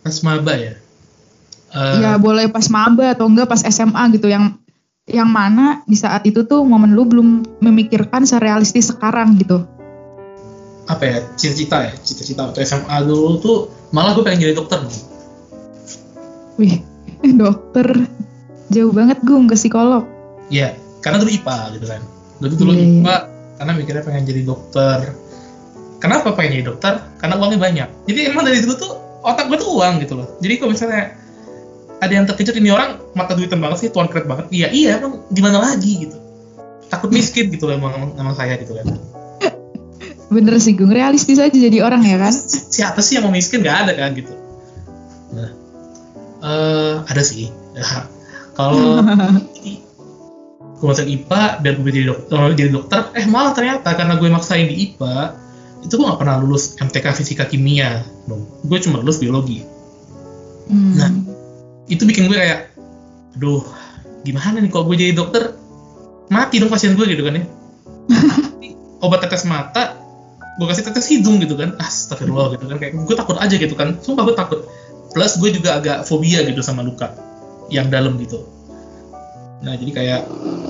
Pas 0.00 0.16
maba 0.22 0.54
ya 0.54 0.74
Eh, 1.70 2.02
Ya 2.02 2.18
boleh 2.18 2.50
pas 2.50 2.66
maba 2.66 3.14
atau 3.14 3.30
enggak 3.30 3.46
pas 3.46 3.62
SMA 3.62 4.02
gitu 4.10 4.26
yang 4.26 4.58
yang 5.06 5.30
mana 5.30 5.86
di 5.86 5.94
saat 5.94 6.26
itu 6.26 6.42
tuh 6.42 6.66
momen 6.66 6.94
lu 6.94 7.06
belum 7.06 7.58
memikirkan 7.62 8.26
serealistis 8.26 8.90
sekarang 8.90 9.38
gitu. 9.38 9.62
apa 10.84 11.06
ya 11.06 11.18
cita-cita 11.38 11.86
ya 11.86 11.94
cita-cita 11.94 12.50
waktu 12.50 12.66
SMA 12.66 13.06
dulu 13.06 13.38
tuh 13.38 13.56
malah 13.90 14.10
gue 14.10 14.26
pengen 14.26 14.42
jadi 14.42 14.58
dokter 14.58 14.82
Wih, 16.58 16.82
dokter 17.40 17.86
jauh 18.68 18.90
banget 18.90 19.22
gung 19.22 19.46
ke 19.46 19.54
psikolog. 19.54 20.02
Iya, 20.50 20.74
karena 20.98 21.22
dulu 21.22 21.30
IPA 21.30 21.58
gitu 21.78 21.86
kan. 21.86 22.02
Dulu 22.42 22.52
dulu 22.58 22.72
iya. 22.74 22.82
IPA 23.00 23.16
karena 23.56 23.72
mikirnya 23.72 24.02
pengen 24.02 24.24
jadi 24.26 24.42
dokter. 24.42 24.98
Kenapa 26.02 26.34
pengen 26.34 26.58
jadi 26.58 26.64
dokter? 26.66 26.92
Karena 27.16 27.38
uangnya 27.38 27.58
banyak. 27.60 27.88
Jadi 28.10 28.20
emang 28.28 28.42
dari 28.42 28.58
dulu 28.60 28.74
tuh 28.74 28.92
otak 29.24 29.48
gue 29.48 29.58
tuh 29.60 29.70
uang 29.76 29.94
gitu 30.02 30.14
loh. 30.16 30.28
Jadi 30.40 30.54
kalau 30.60 30.70
misalnya 30.72 31.16
ada 32.00 32.12
yang 32.12 32.24
terkejut 32.24 32.56
ini 32.56 32.72
orang 32.72 32.96
mata 33.12 33.36
duitan 33.36 33.60
banget 33.60 33.86
sih, 33.86 33.88
tuan 33.92 34.08
keren 34.08 34.26
banget. 34.26 34.48
Iya, 34.48 34.68
iya, 34.72 34.90
emang 35.00 35.24
gimana 35.28 35.60
lagi 35.60 36.08
gitu. 36.08 36.16
Takut 36.88 37.12
miskin 37.12 37.52
gitu 37.52 37.68
loh 37.68 37.76
emang, 37.76 37.92
emang, 37.94 38.10
emang 38.16 38.34
saya 38.34 38.56
gitu 38.56 38.74
kan. 38.74 38.86
Bener 40.30 40.62
sih 40.62 40.78
gung, 40.78 40.94
realistis 40.94 41.42
aja 41.42 41.50
jadi 41.50 41.82
orang 41.82 42.06
ya 42.06 42.16
kan? 42.16 42.30
Siapa 42.70 43.02
sih 43.02 43.18
yang 43.18 43.26
mau 43.28 43.34
miskin? 43.34 43.66
Gak 43.66 43.86
ada 43.86 43.92
kan 43.98 44.14
gitu. 44.14 44.32
Nah, 45.34 45.50
eh 46.40 46.94
ada 47.02 47.22
sih. 47.22 47.50
Ya, 47.74 48.06
kalau 48.54 49.02
gue 50.80 50.86
masuk 50.88 51.04
IPA 51.04 51.42
biar 51.60 51.74
gue 51.76 51.92
jadi 51.92 52.06
dokter, 52.08 52.36
jadi 52.56 52.70
dokter 52.72 52.98
eh 53.12 53.28
malah 53.28 53.52
ternyata 53.52 53.92
karena 53.92 54.16
gue 54.16 54.28
maksain 54.32 54.64
di 54.64 54.76
IPA 54.88 55.36
itu 55.80 55.92
gue 55.96 56.04
gak 56.04 56.20
pernah 56.20 56.36
lulus 56.40 56.76
MTK 56.76 57.06
Fisika 57.16 57.44
Kimia 57.48 58.04
dong 58.28 58.44
gue 58.64 58.78
cuma 58.84 59.00
lulus 59.00 59.18
biologi. 59.18 59.64
Hmm. 60.70 60.94
Nah. 60.94 61.10
itu 61.90 62.06
bikin 62.06 62.30
gue 62.30 62.38
kayak 62.38 62.70
aduh 63.34 63.66
gimana 64.22 64.62
nih 64.62 64.70
kalau 64.70 64.86
gue 64.86 64.96
jadi 65.00 65.12
dokter? 65.16 65.58
Mati 66.30 66.62
dong 66.62 66.70
pasien 66.70 66.94
gue 66.94 67.02
gitu 67.10 67.26
kan 67.26 67.42
ya. 67.42 67.44
Obat 69.04 69.26
tetes 69.26 69.42
mata 69.48 69.98
gue 70.54 70.66
kasih 70.70 70.86
tetes 70.86 71.10
hidung 71.10 71.42
gitu 71.42 71.58
kan. 71.58 71.74
Astagfirullah 71.82 72.54
gitu 72.54 72.70
kan. 72.70 72.78
Kayak 72.78 72.94
gue 73.02 73.16
takut 73.18 73.34
aja 73.42 73.54
gitu 73.58 73.74
kan. 73.74 73.98
Sumpah 73.98 74.22
gue 74.30 74.36
takut. 74.38 74.62
Plus 75.10 75.34
gue 75.42 75.50
juga 75.50 75.82
agak 75.82 76.06
fobia 76.06 76.46
gitu 76.46 76.62
sama 76.62 76.86
luka 76.86 77.10
yang 77.66 77.90
dalam 77.90 78.14
gitu. 78.22 78.46
Nah 79.66 79.74
jadi 79.74 79.90
kayak 79.90 80.20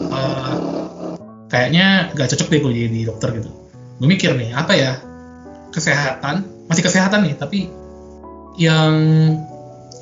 eh, 0.08 0.54
kayaknya 1.50 2.14
gak 2.16 2.30
cocok 2.32 2.48
deh 2.48 2.60
gue 2.64 2.72
jadi 2.72 3.00
dokter 3.10 3.28
gitu 3.42 3.50
gue 4.00 4.08
mikir 4.08 4.32
nih 4.34 4.56
apa 4.56 4.72
ya? 4.72 4.92
Kesehatan 5.70 6.66
masih 6.66 6.82
kesehatan 6.82 7.28
nih 7.28 7.36
tapi 7.36 7.68
yang 8.56 8.94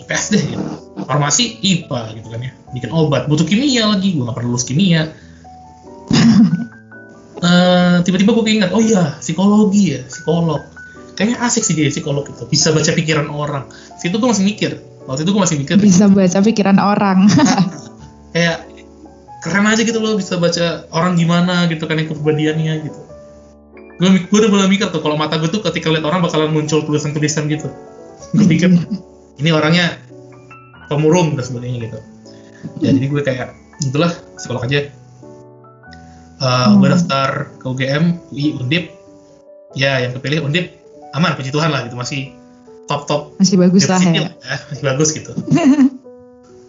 IPS 0.01 0.25
deh 0.33 0.43
gitu. 0.55 0.65
Farmasi 1.05 1.59
IPA 1.61 2.01
gitu 2.23 2.29
kan 2.31 2.41
ya. 2.41 2.53
Bikin 2.73 2.91
obat 2.95 3.27
butuh 3.27 3.45
kimia 3.45 3.91
lagi 3.91 4.15
gue 4.15 4.23
gak 4.23 4.37
perlu 4.39 4.55
lulus 4.55 4.65
kimia. 4.65 5.11
Eh, 7.39 8.03
tiba-tiba 8.03 8.35
gue 8.35 8.51
keinget 8.51 8.75
oh 8.75 8.83
iya 8.83 9.15
psikologi 9.23 9.95
ya 9.95 10.03
psikolog. 10.11 10.59
Kayaknya 11.15 11.39
asik 11.47 11.63
sih 11.63 11.79
jadi 11.79 11.95
psikolog 11.95 12.27
itu. 12.27 12.43
Bisa 12.51 12.75
baca 12.75 12.91
pikiran 12.91 13.31
orang. 13.31 13.71
Situ 13.95 14.19
gue 14.19 14.27
masih 14.27 14.43
mikir. 14.43 14.83
Waktu 15.07 15.23
itu 15.23 15.31
gue 15.31 15.43
masih 15.47 15.57
mikir. 15.63 15.79
Bisa 15.79 16.11
baca 16.11 16.43
pikiran 16.43 16.83
orang. 16.83 17.31
kayak 18.35 18.67
keren 19.41 19.67
aja 19.71 19.83
gitu 19.87 19.99
loh 20.03 20.19
bisa 20.19 20.37
baca 20.37 20.85
orang 20.93 21.15
gimana 21.15 21.71
gitu 21.71 21.87
kan 21.87 21.97
yang 21.99 22.09
kepribadiannya 22.11 22.75
gitu 22.91 22.99
gue 23.99 24.09
gue 24.25 24.39
udah 24.39 24.49
mulai 24.49 24.69
mikir 24.69 24.89
tuh 24.89 24.99
kalau 24.99 25.15
mata 25.15 25.37
gue 25.37 25.47
tuh 25.47 25.61
ketika 25.61 25.91
lihat 25.91 26.03
orang 26.03 26.21
bakalan 26.21 26.51
muncul 26.51 26.81
tulisan-tulisan 26.81 27.47
gitu 27.47 27.67
gue 28.35 28.47
pikir 28.47 28.71
ini 29.41 29.51
orangnya 29.51 29.99
pemurung 30.87 31.35
dan 31.35 31.45
sebagainya 31.45 31.79
gitu 31.85 31.99
ya 32.79 32.91
jadi 32.91 33.07
gue 33.07 33.23
kayak 33.23 33.49
itulah 33.83 34.11
psikolog 34.35 34.65
aja 34.65 34.89
Eh, 36.39 36.47
gue 36.71 36.87
Hmm. 36.87 36.95
daftar 36.95 37.51
ke 37.59 37.67
UGM 37.67 38.05
UI 38.31 38.55
Undip 38.57 38.95
ya 39.75 39.99
yang 39.99 40.15
kepilih 40.15 40.47
Undip 40.47 40.71
aman 41.11 41.35
puji 41.35 41.51
Tuhan 41.51 41.67
lah 41.67 41.83
gitu 41.83 41.99
masih 41.99 42.31
top 42.87 43.05
top 43.05 43.35
Masih 43.37 43.59
bagus 43.59 43.85
lah 43.85 43.99
ya. 43.99 44.31
masih 44.71 44.85
bagus 44.87 45.11
gitu 45.11 45.35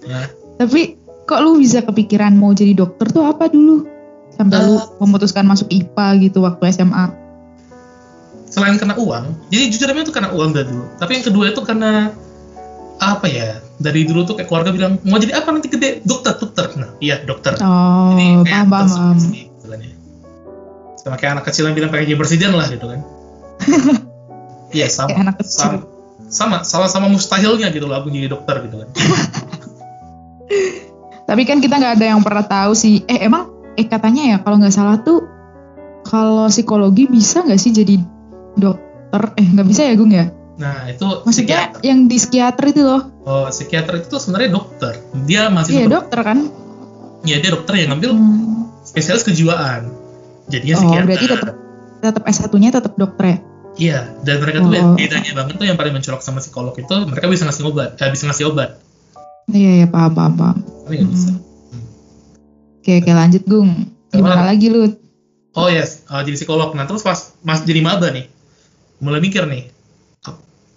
nah, 0.03 0.25
Tapi 0.59 0.98
kok 1.24 1.39
lu 1.39 1.55
bisa 1.55 1.79
kepikiran 1.79 2.33
mau 2.33 2.50
jadi 2.50 2.74
dokter 2.74 3.07
tuh 3.07 3.24
apa 3.24 3.45
dulu? 3.45 3.86
Sampai 4.33 4.57
lu 4.59 4.74
Eh. 4.74 4.83
memutuskan 4.98 5.45
masuk 5.45 5.69
IPA 5.69 6.07
gitu 6.19 6.41
waktu 6.41 6.74
SMA. 6.74 7.05
Selain 8.50 8.77
karena 8.82 8.98
uang, 8.98 9.25
jadi 9.53 9.70
jujur 9.70 9.88
aja 9.94 10.01
itu 10.01 10.13
karena 10.13 10.29
uang 10.34 10.50
dari 10.53 10.68
dulu. 10.70 10.86
Tapi 10.98 11.12
yang 11.22 11.25
kedua 11.25 11.46
itu 11.53 11.62
karena 11.62 12.10
apa 13.00 13.25
ya? 13.29 13.62
Dari 13.79 14.03
dulu 14.03 14.27
tuh 14.27 14.36
kayak 14.36 14.51
keluarga 14.51 14.75
bilang 14.75 15.00
mau 15.08 15.22
jadi 15.22 15.39
apa 15.39 15.56
nanti 15.56 15.72
gede? 15.72 16.03
Dokter, 16.03 16.36
dokter. 16.36 16.68
Nah, 16.75 17.00
iya 17.00 17.24
dokter. 17.24 17.56
Oh, 17.63 18.12
Jadi 18.18 18.44
paham 18.44 18.68
paham. 18.68 19.15
paham. 19.15 19.79
Sama 21.00 21.15
kayak 21.15 21.39
anak 21.39 21.48
kecil 21.48 21.63
yang 21.63 21.79
bilang 21.79 21.96
pengen 21.96 22.12
jadi 22.12 22.20
presiden 22.20 22.51
lah 22.53 22.68
gitu 22.68 22.86
kan. 22.86 23.00
Iya 24.70 24.86
sama. 24.86 25.10
Kayak 25.10 25.22
anak 25.25 25.36
kecil. 25.41 25.58
Sama, 25.58 25.77
sama, 26.29 26.58
sama-sama 26.62 27.08
mustahilnya 27.10 27.74
gitu 27.74 27.89
loh 27.89 27.98
aku 27.98 28.13
jadi 28.13 28.29
dokter 28.29 28.70
gitu 28.70 28.86
kan. 28.86 28.89
Tapi 31.29 31.41
kan 31.46 31.58
kita 31.58 31.82
nggak 31.82 31.94
ada 31.98 32.06
yang 32.06 32.22
pernah 32.22 32.46
tahu 32.46 32.77
sih. 32.77 33.01
Eh 33.10 33.25
emang 33.25 33.50
eh 33.74 33.89
katanya 33.89 34.29
ya 34.29 34.38
kalau 34.46 34.62
nggak 34.62 34.70
salah 34.70 35.01
tuh 35.01 35.25
kalau 36.06 36.46
psikologi 36.53 37.10
bisa 37.10 37.41
nggak 37.41 37.58
sih 37.58 37.74
jadi 37.74 37.98
dokter? 38.56 39.22
Eh 39.36 39.46
nggak 39.46 39.68
bisa 39.68 39.82
ya 39.84 39.94
Gung 39.94 40.10
ya? 40.10 40.25
Nah 40.56 40.88
itu 40.88 41.06
Maksudnya 41.22 41.72
psikiater. 41.72 41.82
yang 41.82 42.00
di 42.06 42.18
psikiater 42.18 42.65
itu 42.68 42.82
loh. 42.82 43.01
Oh, 43.24 43.46
psikiater 43.48 43.94
itu 43.96 44.08
tuh 44.08 44.20
sebenarnya 44.20 44.50
dokter. 44.51 44.94
Dia 45.24 45.48
masih 45.48 45.72
Iya 45.75 45.88
dokter 45.88 46.20
kan? 46.20 46.38
Iya, 47.20 47.38
dia 47.39 47.51
dokter 47.51 47.74
yang 47.75 47.89
ngambil 47.89 48.12
Hmm. 48.12 48.68
spesialis 48.82 49.24
kejiwaan. 49.24 49.91
Jadinya 50.48 50.75
Oh 50.75 50.82
psikiater. 50.82 51.06
berarti 51.06 51.25
tetap 51.27 51.50
tetap 52.00 52.24
S1-nya 52.25 52.70
tetap 52.72 52.94
dokter 52.96 53.25
ya? 53.25 53.38
Iya, 53.77 54.00
dan 54.22 54.36
mereka 54.39 54.58
tuh 54.60 54.72
Oh. 54.74 54.94
bedanya 54.94 55.32
banget 55.34 55.53
tuh 55.56 55.65
yang 55.65 55.75
paling 55.75 55.94
mencolok 55.94 56.20
sama 56.20 56.39
psikolog 56.39 56.74
itu 56.74 56.91
mereka 57.06 57.25
bisa 57.25 57.44
ngasih 57.44 57.63
obat, 57.65 57.96
eh, 57.96 58.10
bisa 58.10 58.24
ngasih 58.25 58.46
obat. 58.48 58.79
Iya 59.48 59.72
ya 59.77 59.88
paham 59.88 60.12
paham 60.12 60.34
paham. 60.36 60.58
Tapi 60.84 60.94
nggak 60.98 61.10
bisa. 61.10 61.32
Hmm. 61.32 61.86
Oke 62.77 62.91
oke 62.98 63.12
lanjut 63.13 63.44
Gung. 63.44 63.72
Gimana 64.10 64.44
lagi 64.44 64.68
lu? 64.68 64.84
Oh 65.53 65.68
yes, 65.68 66.03
uh, 66.06 66.20
jadi 66.20 66.36
psikolog. 66.36 66.72
Nah 66.72 66.84
terus 66.84 67.01
pas 67.01 67.18
mas 67.39 67.62
jadi 67.62 67.79
maba 67.79 68.10
nih, 68.10 68.27
mulai 69.00 69.20
mikir 69.24 69.44
nih. 69.48 69.72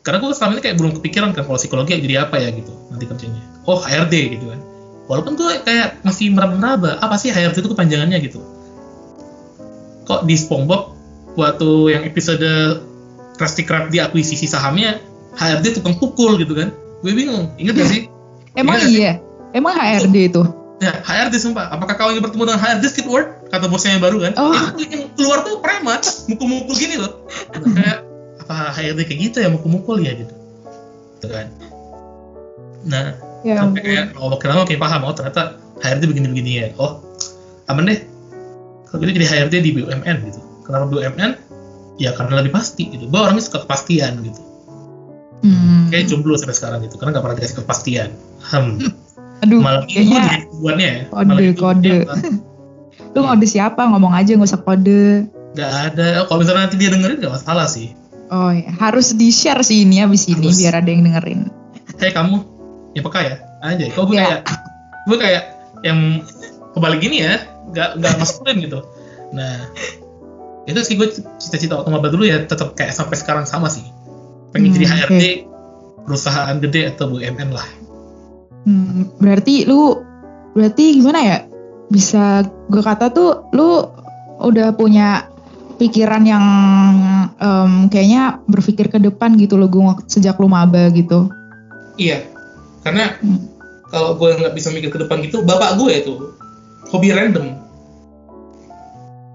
Karena 0.03 0.19
gue 0.19 0.35
selama 0.35 0.59
ini 0.59 0.63
kayak 0.67 0.77
belum 0.83 0.93
kepikiran 0.99 1.31
kan 1.31 1.47
kalau 1.47 1.59
psikologi 1.63 1.95
jadi 1.95 2.27
apa 2.27 2.35
ya 2.43 2.51
gitu 2.51 2.75
nanti 2.91 3.07
kerjanya. 3.07 3.43
Oh 3.71 3.79
HRD 3.79 4.35
gitu 4.35 4.51
kan. 4.51 4.59
Walaupun 5.07 5.39
gue 5.39 5.63
kayak 5.63 6.03
masih 6.03 6.35
meraba-meraba, 6.35 6.99
apa 6.99 7.15
sih 7.19 7.31
HRD 7.31 7.63
itu 7.63 7.71
kepanjangannya 7.71 8.19
gitu. 8.19 8.43
Kok 10.11 10.27
di 10.27 10.35
SpongeBob 10.35 10.99
waktu 11.39 11.71
yang 11.95 12.03
episode 12.03 12.83
Krusty 13.39 13.63
Krab 13.63 13.95
diakuisisi 13.95 14.51
sahamnya, 14.51 14.99
HRD 15.39 15.79
tukang 15.79 15.95
pukul 16.03 16.35
gitu 16.43 16.59
kan. 16.59 16.75
Gue 17.03 17.15
bingung, 17.15 17.55
inget 17.59 17.79
gak 17.79 17.91
sih? 17.91 18.01
Emang 18.59 18.83
Iya. 18.83 18.91
iya? 18.91 19.13
Emang 19.55 19.75
HRD 19.79 20.35
itu? 20.35 20.43
Ya, 20.83 20.99
HRD 20.99 21.39
sumpah. 21.39 21.71
Apakah 21.71 21.95
kau 21.95 22.11
ingin 22.11 22.27
bertemu 22.27 22.43
dengan 22.51 22.59
HRD 22.59 22.85
Squidward? 22.91 23.55
Kata 23.55 23.71
bosnya 23.71 23.95
yang 23.95 24.03
baru 24.03 24.19
kan. 24.19 24.33
Oh. 24.35 24.51
Itu 24.75 24.83
yang 24.91 25.15
keluar 25.15 25.47
tuh 25.47 25.63
preman, 25.63 26.03
mukul-mukul 26.27 26.75
gini 26.75 26.99
loh. 26.99 27.23
kayak 27.55 28.12
apa 28.53 28.77
HRD 28.77 29.09
kayak 29.09 29.21
gitu 29.33 29.37
ya 29.41 29.49
mukul-mukul 29.49 29.97
ya 30.05 30.13
gitu. 30.13 30.35
Gitu 31.19 31.27
kan. 31.33 31.49
Nah, 32.85 33.17
Ya 33.43 33.59
sampai 33.59 33.83
kayak 33.83 34.05
makin 34.15 34.47
lama 34.55 34.63
makin 34.63 34.79
paham 34.79 35.01
oh 35.03 35.15
ternyata 35.17 35.59
HRD 35.83 36.03
begini-begini 36.07 36.51
ya. 36.63 36.67
Oh, 36.79 37.03
aman 37.67 37.91
deh. 37.91 37.99
Kalau 38.87 39.03
gitu 39.03 39.19
jadi 39.19 39.27
HRD 39.27 39.55
di 39.65 39.71
BUMN 39.75 40.17
gitu. 40.31 40.41
Kenapa 40.63 40.87
BUMN? 40.87 41.31
Ya 41.99 42.15
karena 42.15 42.39
lebih 42.39 42.55
pasti 42.55 42.93
gitu. 42.93 43.09
Gue 43.11 43.19
orangnya 43.19 43.43
suka 43.43 43.67
kepastian 43.67 44.21
gitu. 44.23 44.41
Hmm. 45.43 45.91
Kayak 45.91 46.07
jomblo 46.07 46.39
sampai 46.39 46.55
sekarang 46.55 46.79
gitu, 46.87 46.95
karena 47.03 47.19
nggak 47.19 47.25
pernah 47.27 47.37
dikasih 47.43 47.57
kepastian. 47.67 48.09
Hmm. 48.47 48.79
Aduh, 49.43 49.59
Malam 49.59 49.83
kayaknya 49.91 50.19
jadi 50.23 50.39
tujuannya 50.47 50.87
ya. 50.87 51.03
kode, 51.11 51.27
Malam 51.27 51.55
kode. 51.59 51.97
lu 53.13 53.19
ngode 53.27 53.47
siapa 53.51 53.83
ngomong 53.91 54.15
aja 54.15 54.39
nggak 54.39 54.51
usah 54.55 54.63
kode. 54.63 55.27
Nggak 55.59 55.73
ada. 55.91 56.09
Oh, 56.23 56.25
Kalau 56.31 56.39
misalnya 56.47 56.71
nanti 56.71 56.79
dia 56.79 56.95
dengerin 56.95 57.19
nggak 57.19 57.35
masalah 57.35 57.67
sih. 57.67 57.91
Oh 58.33 58.49
ya, 58.49 58.73
harus 58.81 59.13
di 59.13 59.29
share 59.29 59.61
sih 59.61 59.85
ini 59.85 60.01
abis 60.01 60.25
ini 60.27 60.49
Harus. 60.49 60.57
biar 60.57 60.81
ada 60.81 60.89
yang 60.89 61.05
dengerin. 61.05 61.41
Kayak 62.01 62.15
kamu, 62.17 62.37
ya 62.93 63.01
peka 63.05 63.21
ya. 63.21 63.35
Aja. 63.61 63.85
Kok 63.93 64.05
gue 64.09 64.17
Ya. 64.17 64.25
kayak, 64.25 64.41
gue 65.05 65.17
kayak 65.21 65.43
yang 65.85 65.99
kebalik 66.73 66.99
gini 66.99 67.17
ya, 67.21 67.45
nggak 67.69 68.01
nggak 68.01 68.13
masukin 68.17 68.57
gitu. 68.59 68.81
Nah, 69.31 69.69
itu 70.65 70.81
sih 70.81 70.97
gue 70.97 71.13
cita-cita 71.37 71.77
waktu 71.77 71.91
maba 71.91 72.09
dulu 72.09 72.25
ya 72.25 72.41
tetap 72.43 72.73
kayak 72.73 72.91
sampai 72.91 73.15
sekarang 73.15 73.45
sama 73.45 73.69
sih. 73.69 73.85
Pengen 74.51 74.73
Hmm, 74.73 74.77
jadi. 74.77 74.87
HRD 75.07 75.23
perusahaan 76.03 76.57
gede 76.59 76.91
atau 76.91 77.07
BUMN 77.09 77.51
lah. 77.53 77.69
Hmm, 78.65 79.13
berarti 79.19 79.69
lu 79.69 80.01
berarti 80.53 80.97
gimana 80.97 81.21
ya? 81.21 81.39
Bisa 81.87 82.41
gue 82.67 82.81
kata 82.81 83.13
tuh 83.13 83.53
lu 83.53 83.85
udah 84.41 84.73
punya 84.73 85.29
pikiran 85.83 86.23
yang 86.23 86.45
em, 87.43 87.91
kayaknya 87.91 88.39
berpikir 88.47 88.87
ke 88.87 89.03
depan 89.03 89.35
gitu 89.35 89.59
loh 89.59 89.67
gue 89.67 89.83
sejak 90.07 90.39
lu 90.39 90.47
maba 90.47 90.87
gitu. 90.95 91.27
Iya, 91.99 92.23
karena 92.87 93.19
Hmm. 93.19 93.51
kalau 93.91 94.15
gue 94.15 94.31
nggak 94.39 94.55
bisa 94.55 94.71
mikir 94.71 94.95
ke 94.95 94.99
depan 95.03 95.19
gitu, 95.27 95.43
bapak 95.43 95.75
gue 95.83 95.91
itu 95.91 96.15
hobi 96.95 97.11
random. 97.11 97.59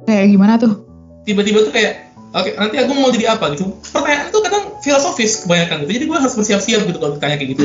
Kayak 0.07 0.25
gimana 0.31 0.55
tuh? 0.55 0.87
Tiba-tiba 1.27 1.67
tuh 1.67 1.73
kayak, 1.75 2.15
oke 2.31 2.49
nanti 2.55 2.75
aku 2.79 2.91
mau 2.95 3.11
jadi 3.11 3.35
apa 3.35 3.51
gitu. 3.53 3.75
Pertanyaan 3.91 4.31
tuh 4.31 4.39
kadang 4.39 4.63
filosofis 4.79 5.43
kebanyakan 5.43 5.83
gitu. 5.83 5.91
Jadi 5.99 6.05
gue 6.07 6.17
harus 6.17 6.33
bersiap-siap 6.39 6.81
gitu 6.87 6.97
kalau 6.97 7.19
ditanya 7.19 7.35
kayak 7.35 7.49
gitu. 7.59 7.63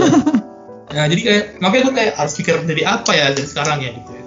nah 0.96 1.06
jadi 1.08 1.22
kayak, 1.22 1.42
makanya 1.62 1.82
gue 1.88 1.94
kayak 1.94 2.12
harus 2.18 2.34
pikir 2.34 2.54
jadi 2.66 2.82
apa 2.84 3.10
ya 3.14 3.26
dari 3.30 3.46
sekarang 3.46 3.78
ya 3.80 3.90
gitu 3.94 4.10
ya. 4.10 4.24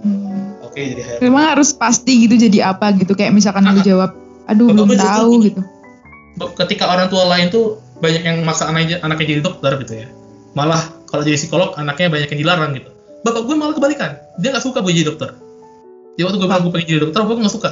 Hmm. 0.00 0.35
Oke 0.76 0.92
jadi. 0.92 1.24
Memang 1.24 1.56
harus 1.56 1.72
pasti 1.72 2.28
gitu 2.28 2.36
jadi 2.36 2.76
apa 2.76 2.92
gitu 3.00 3.16
kayak 3.16 3.32
misalkan 3.32 3.64
lu 3.64 3.80
Ah. 3.80 3.80
jawab, 3.80 4.10
aduh 4.44 4.68
belum 4.68 4.92
juga 4.92 5.08
tahu 5.08 5.32
gitu. 5.48 5.64
gitu. 6.36 6.44
Ketika 6.52 6.92
orang 6.92 7.08
tua 7.08 7.24
lain 7.32 7.48
tuh 7.48 7.80
banyak 7.96 8.20
yang 8.20 8.44
maksa 8.44 8.68
anaknya, 8.68 9.00
anaknya 9.00 9.24
jadi 9.24 9.40
dokter 9.40 9.72
gitu 9.80 10.04
ya. 10.04 10.08
Malah 10.52 10.84
kalau 11.08 11.24
jadi 11.24 11.40
psikolog 11.40 11.72
anaknya 11.80 12.12
banyak 12.12 12.28
yang 12.28 12.40
dilarang 12.44 12.76
gitu. 12.76 12.92
Bapak 13.24 13.48
gue 13.48 13.56
malah 13.56 13.72
kebalikan. 13.72 14.20
Dia 14.36 14.52
nggak 14.52 14.64
suka 14.68 14.84
gue 14.84 14.92
jadi 14.92 15.08
dokter. 15.16 15.32
Dia 16.20 16.28
waktu 16.28 16.36
gue 16.36 16.44
bilang 16.44 16.60
gue 16.60 16.72
pengen 16.76 16.86
jadi 16.92 17.00
dokter, 17.08 17.20
gue 17.24 17.34
nggak 17.40 17.54
suka. 17.56 17.70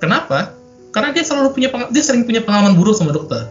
Kenapa? 0.00 0.56
Karena 0.88 1.12
dia 1.12 1.28
selalu 1.28 1.52
punya 1.52 1.68
dia 1.92 2.00
sering 2.00 2.24
punya 2.24 2.40
pengalaman 2.40 2.72
buruk 2.80 2.96
sama 2.96 3.12
dokter. 3.12 3.44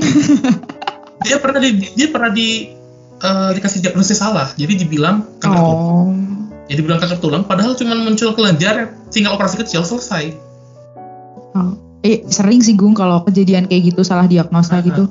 dia 1.28 1.36
pernah 1.44 1.60
di 1.60 1.92
dia 1.92 2.08
pernah 2.08 2.32
di 2.32 2.72
eh, 3.20 3.50
dikasih 3.52 3.84
diagnosis 3.84 4.16
salah. 4.16 4.48
Jadi 4.56 4.80
dibilang 4.80 5.28
kanker. 5.44 5.60
Oh. 5.60 6.08
Jadi 6.64 6.76
dibilang 6.76 6.96
kanker 6.96 7.18
tulang 7.18 7.44
padahal 7.44 7.74
cuma 7.74 7.92
muncul 7.94 8.32
kelenjar 8.32 8.96
tinggal 9.08 9.36
operasi 9.36 9.60
kecil 9.60 9.84
selesai. 9.84 10.32
oh. 11.52 11.76
Eh 12.00 12.20
sering 12.24 12.60
sih 12.60 12.76
Gung 12.76 12.92
kalau 12.92 13.24
kejadian 13.24 13.64
kayak 13.64 13.92
gitu 13.92 14.04
salah 14.04 14.24
diagnosa 14.24 14.76
Ah, 14.76 14.84
gitu. 14.84 15.08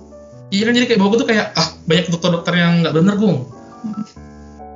Iya 0.50 0.70
kan 0.70 0.74
jadi 0.74 0.86
kayak 0.86 1.00
bapak 1.02 1.10
gue 1.10 1.20
tuh 1.20 1.30
kayak 1.30 1.46
ah 1.54 1.68
banyak 1.84 2.06
dokter-dokter 2.08 2.54
yang 2.54 2.72
nggak 2.82 2.94
bener 2.94 3.16
gung. 3.18 3.38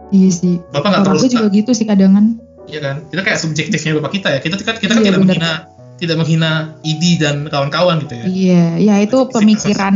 Iya 0.10 0.30
sih. 0.32 0.56
Bapak 0.72 0.88
nggak 0.88 1.02
terlalu 1.04 1.20
gue 1.20 1.32
juga 1.32 1.48
gitu 1.52 1.72
sih 1.74 1.86
kadangan. 1.86 2.26
Iya 2.66 2.80
kan? 2.82 2.96
Kita 3.08 3.22
kayak 3.22 3.40
subjektifnya 3.40 3.92
bapak 3.98 4.12
kita 4.14 4.28
ya. 4.34 4.40
Kita 4.42 4.54
kan 4.58 4.76
kita 4.78 4.92
kan 4.94 5.02
Iya, 5.02 5.08
tidak 5.08 5.20
bener. 5.22 5.36
menghina 5.38 5.52
tidak 5.98 6.16
menghina 6.18 6.52
ID 6.82 7.04
dan 7.18 7.36
kawan-kawan 7.46 7.96
gitu 8.02 8.14
ya. 8.14 8.26
Iya, 8.26 8.66
ya 8.78 8.96
itu 9.02 9.18
pemikiran 9.30 9.96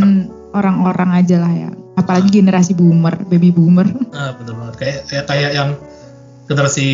orang-orang 0.52 1.10
aja 1.18 1.38
lah 1.38 1.54
ya. 1.54 1.70
Apalagi 1.94 2.30
generasi 2.32 2.74
boomer, 2.74 3.18
baby 3.30 3.50
boomer. 3.50 3.86
Nah, 4.10 4.34
bener 4.34 4.54
banget. 4.56 4.76
Kayak 4.78 4.98
kayak, 5.06 5.26
kayak 5.26 5.52
yang 5.54 5.70
generasi 6.50 6.88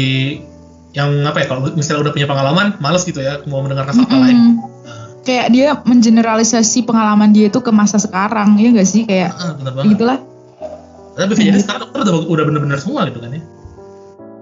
yang 0.96 1.14
apa 1.30 1.44
ya 1.44 1.46
kalau 1.46 1.62
misalnya 1.78 2.10
udah 2.10 2.14
punya 2.16 2.28
pengalaman, 2.28 2.74
males 2.82 3.06
gitu 3.06 3.22
ya 3.22 3.44
mau 3.46 3.62
mendengarkan 3.62 3.94
fakta 3.94 4.18
lain. 4.18 4.38
Mm-mm. 4.38 4.54
Nah, 4.88 5.06
Kayak 5.22 5.48
dia 5.54 5.68
mengeneralisasi 5.84 6.88
pengalaman 6.88 7.36
dia 7.36 7.52
itu 7.52 7.60
ke 7.62 7.70
masa 7.70 8.02
sekarang, 8.02 8.58
ya 8.58 8.72
nggak 8.74 8.88
sih? 8.88 9.04
Kayak 9.06 9.36
ah, 9.38 9.54
banget. 9.60 9.94
gitulah. 9.94 10.20
Tapi 11.18 11.34
jadi 11.34 11.60
sekarang 11.62 11.90
dokter 11.90 12.00
udah, 12.08 12.14
udah 12.30 12.44
bener-bener 12.46 12.80
semua 12.82 13.06
gitu 13.10 13.20
kan 13.22 13.34
ya. 13.34 13.42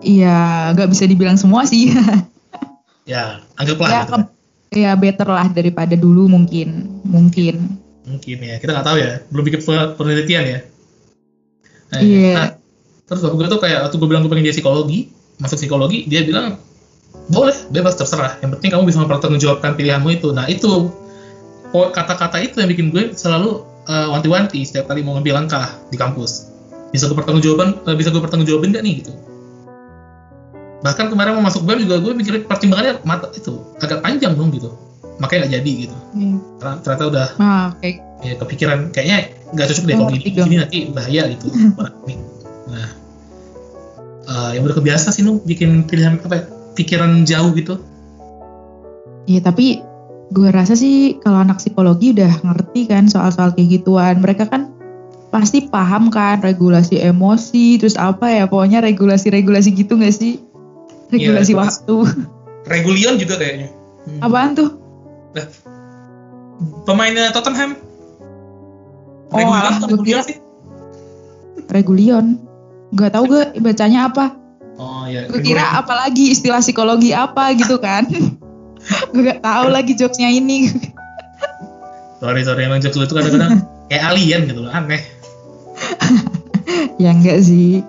Iya, 0.05 0.39
nggak 0.77 0.89
bisa 0.91 1.03
dibilang 1.09 1.37
semua 1.39 1.65
sih. 1.65 1.89
Ya, 3.05 3.37
anggaplah 3.53 3.85
ya, 3.85 4.01
gitu 4.01 4.13
kan. 4.17 4.23
ya 4.73 4.91
better 4.97 5.29
lah 5.29 5.45
daripada 5.53 5.93
dulu 5.93 6.25
mungkin, 6.25 6.89
mungkin. 7.05 7.77
Mungkin 8.01 8.37
ya, 8.41 8.57
kita 8.57 8.73
nggak 8.73 8.81
tahu 8.81 8.97
ya. 8.97 9.21
Belum 9.29 9.45
bikin 9.45 9.61
pe- 9.61 9.93
penelitian 9.93 10.41
ya. 10.41 10.59
Nah, 11.93 11.99
Iya. 12.01 12.33
nah, 12.33 12.49
terus 13.05 13.21
bapak 13.21 13.35
gue 13.37 13.47
tuh 13.49 13.61
kayak 13.61 13.79
waktu 13.85 13.95
gue 14.01 14.07
bilang 14.09 14.21
gue 14.25 14.31
pengen 14.33 14.45
jadi 14.49 14.55
psikologi, 14.57 14.99
masuk 15.37 15.57
psikologi, 15.61 16.09
dia 16.09 16.25
bilang 16.25 16.57
boleh, 17.29 17.55
bebas 17.73 17.97
terserah. 17.97 18.37
Yang 18.41 18.57
penting 18.59 18.69
kamu 18.73 18.83
bisa 18.85 18.99
mempertanggungjawabkan 19.01 19.73
pilihanmu 19.77 20.09
itu. 20.13 20.29
Nah 20.33 20.45
itu 20.45 20.93
kata-kata 21.73 22.39
itu 22.39 22.61
yang 22.61 22.69
bikin 22.71 22.93
gue 22.93 23.11
selalu 23.17 23.65
eh, 23.89 24.07
wanti-wanti 24.09 24.63
setiap 24.63 24.89
kali 24.89 25.01
mau 25.03 25.17
ngambil 25.17 25.43
langkah 25.43 25.75
di 25.89 25.97
kampus. 25.97 26.49
Bisa 26.93 27.09
gue 27.09 27.17
pertanggungjawaban, 27.17 27.83
eh, 27.85 27.95
bisa 27.97 28.09
gue 28.13 28.21
pertanggungjawabin 28.21 28.71
nggak 28.73 28.83
nih 28.85 28.93
gitu. 29.03 29.13
Bahkan 30.85 31.09
kemarin 31.09 31.33
mau 31.41 31.43
masuk 31.49 31.65
BEM 31.65 31.89
juga 31.89 31.97
gue 31.97 32.13
mikirin 32.13 32.45
pertimbangannya 32.45 33.01
mata 33.09 33.33
itu 33.33 33.57
agak 33.81 34.05
panjang 34.05 34.37
dong 34.37 34.53
gitu. 34.53 34.69
Makanya 35.17 35.49
nggak 35.49 35.53
jadi 35.61 35.71
gitu. 35.89 35.97
Karena 36.61 36.73
ternyata 36.81 37.03
udah 37.09 37.27
Nah, 37.41 37.67
kayak 37.81 37.95
ya 38.21 38.33
kepikiran 38.37 38.79
kayaknya 38.93 39.17
nggak 39.51 39.65
cocok 39.73 39.83
deh 39.85 39.95
Oh, 39.97 39.99
kalau 40.05 40.11
gini, 40.13 40.29
gini 40.33 40.55
nanti 40.61 40.77
bahaya 40.93 41.21
gitu. 41.33 41.47
nah 42.65 42.89
eh, 44.25 44.49
yang 44.53 44.63
udah 44.63 44.75
kebiasa 44.75 45.09
sih 45.09 45.21
nu 45.21 45.37
bikin 45.39 45.83
pilihan 45.83 46.17
apa 46.19 46.35
ya, 46.35 46.43
pikiran 46.73 47.23
jauh 47.23 47.51
gitu 47.51 47.77
Iya 49.25 49.41
tapi 49.41 49.81
gue 50.27 50.49
rasa 50.49 50.73
sih 50.73 51.17
kalau 51.17 51.39
anak 51.39 51.57
psikologi 51.57 52.13
udah 52.13 52.41
ngerti 52.41 52.85
kan 52.85 53.05
soal-soal 53.05 53.49
kayak 53.51 53.81
gituan. 53.81 54.21
Mereka 54.21 54.45
kan 54.45 54.69
pasti 55.29 55.65
paham 55.65 56.09
kan 56.09 56.39
regulasi 56.39 57.01
emosi, 57.01 57.77
terus 57.77 57.93
apa 57.95 58.29
ya 58.29 58.45
pokoknya 58.45 58.81
regulasi-regulasi 58.81 59.73
gitu 59.73 59.97
gak 59.97 60.13
sih? 60.13 60.37
Regulasi 61.09 61.53
Iya, 61.53 61.59
waktu. 61.59 61.95
Regulion 62.65 63.17
juga 63.17 63.35
kayaknya 63.35 63.69
Hmm. 64.05 64.21
Apaan 64.25 64.53
tuh? 64.53 64.69
pemainnya 66.85 67.33
Tottenham 67.33 67.73
Oh, 69.27 69.35
Regulion 69.35 69.57
alah, 69.57 69.73
atau 69.75 69.87
gue 69.87 69.97
Regulion 69.97 70.13
kira- 70.15 70.27
sih 70.27 70.37
Regulion. 71.65 72.25
Gak 72.95 73.11
tahu 73.11 73.23
gue 73.27 73.43
bacanya 73.59 74.07
apa. 74.07 74.35
oh 74.75 75.03
ya 75.05 75.27
Gue 75.27 75.39
kira 75.39 75.75
apalagi 75.75 76.31
istilah 76.31 76.59
psikologi 76.59 77.11
apa 77.11 77.51
gitu 77.53 77.75
kan. 77.77 78.07
gue 79.11 79.21
gak 79.21 79.43
tahu 79.43 79.67
lagi 79.69 79.93
jokesnya 79.93 80.31
ini. 80.31 80.67
sorry 82.23 82.41
sorry 82.41 82.65
emang 82.65 82.79
jokes 82.79 82.95
lu 82.95 83.03
itu 83.03 83.13
kadang-kadang 83.13 83.67
kayak 83.91 84.03
alien 84.09 84.41
gitu 84.47 84.63
loh 84.63 84.71
aneh 84.71 85.03
ya 86.95 87.11
enggak 87.11 87.43
sih. 87.43 87.83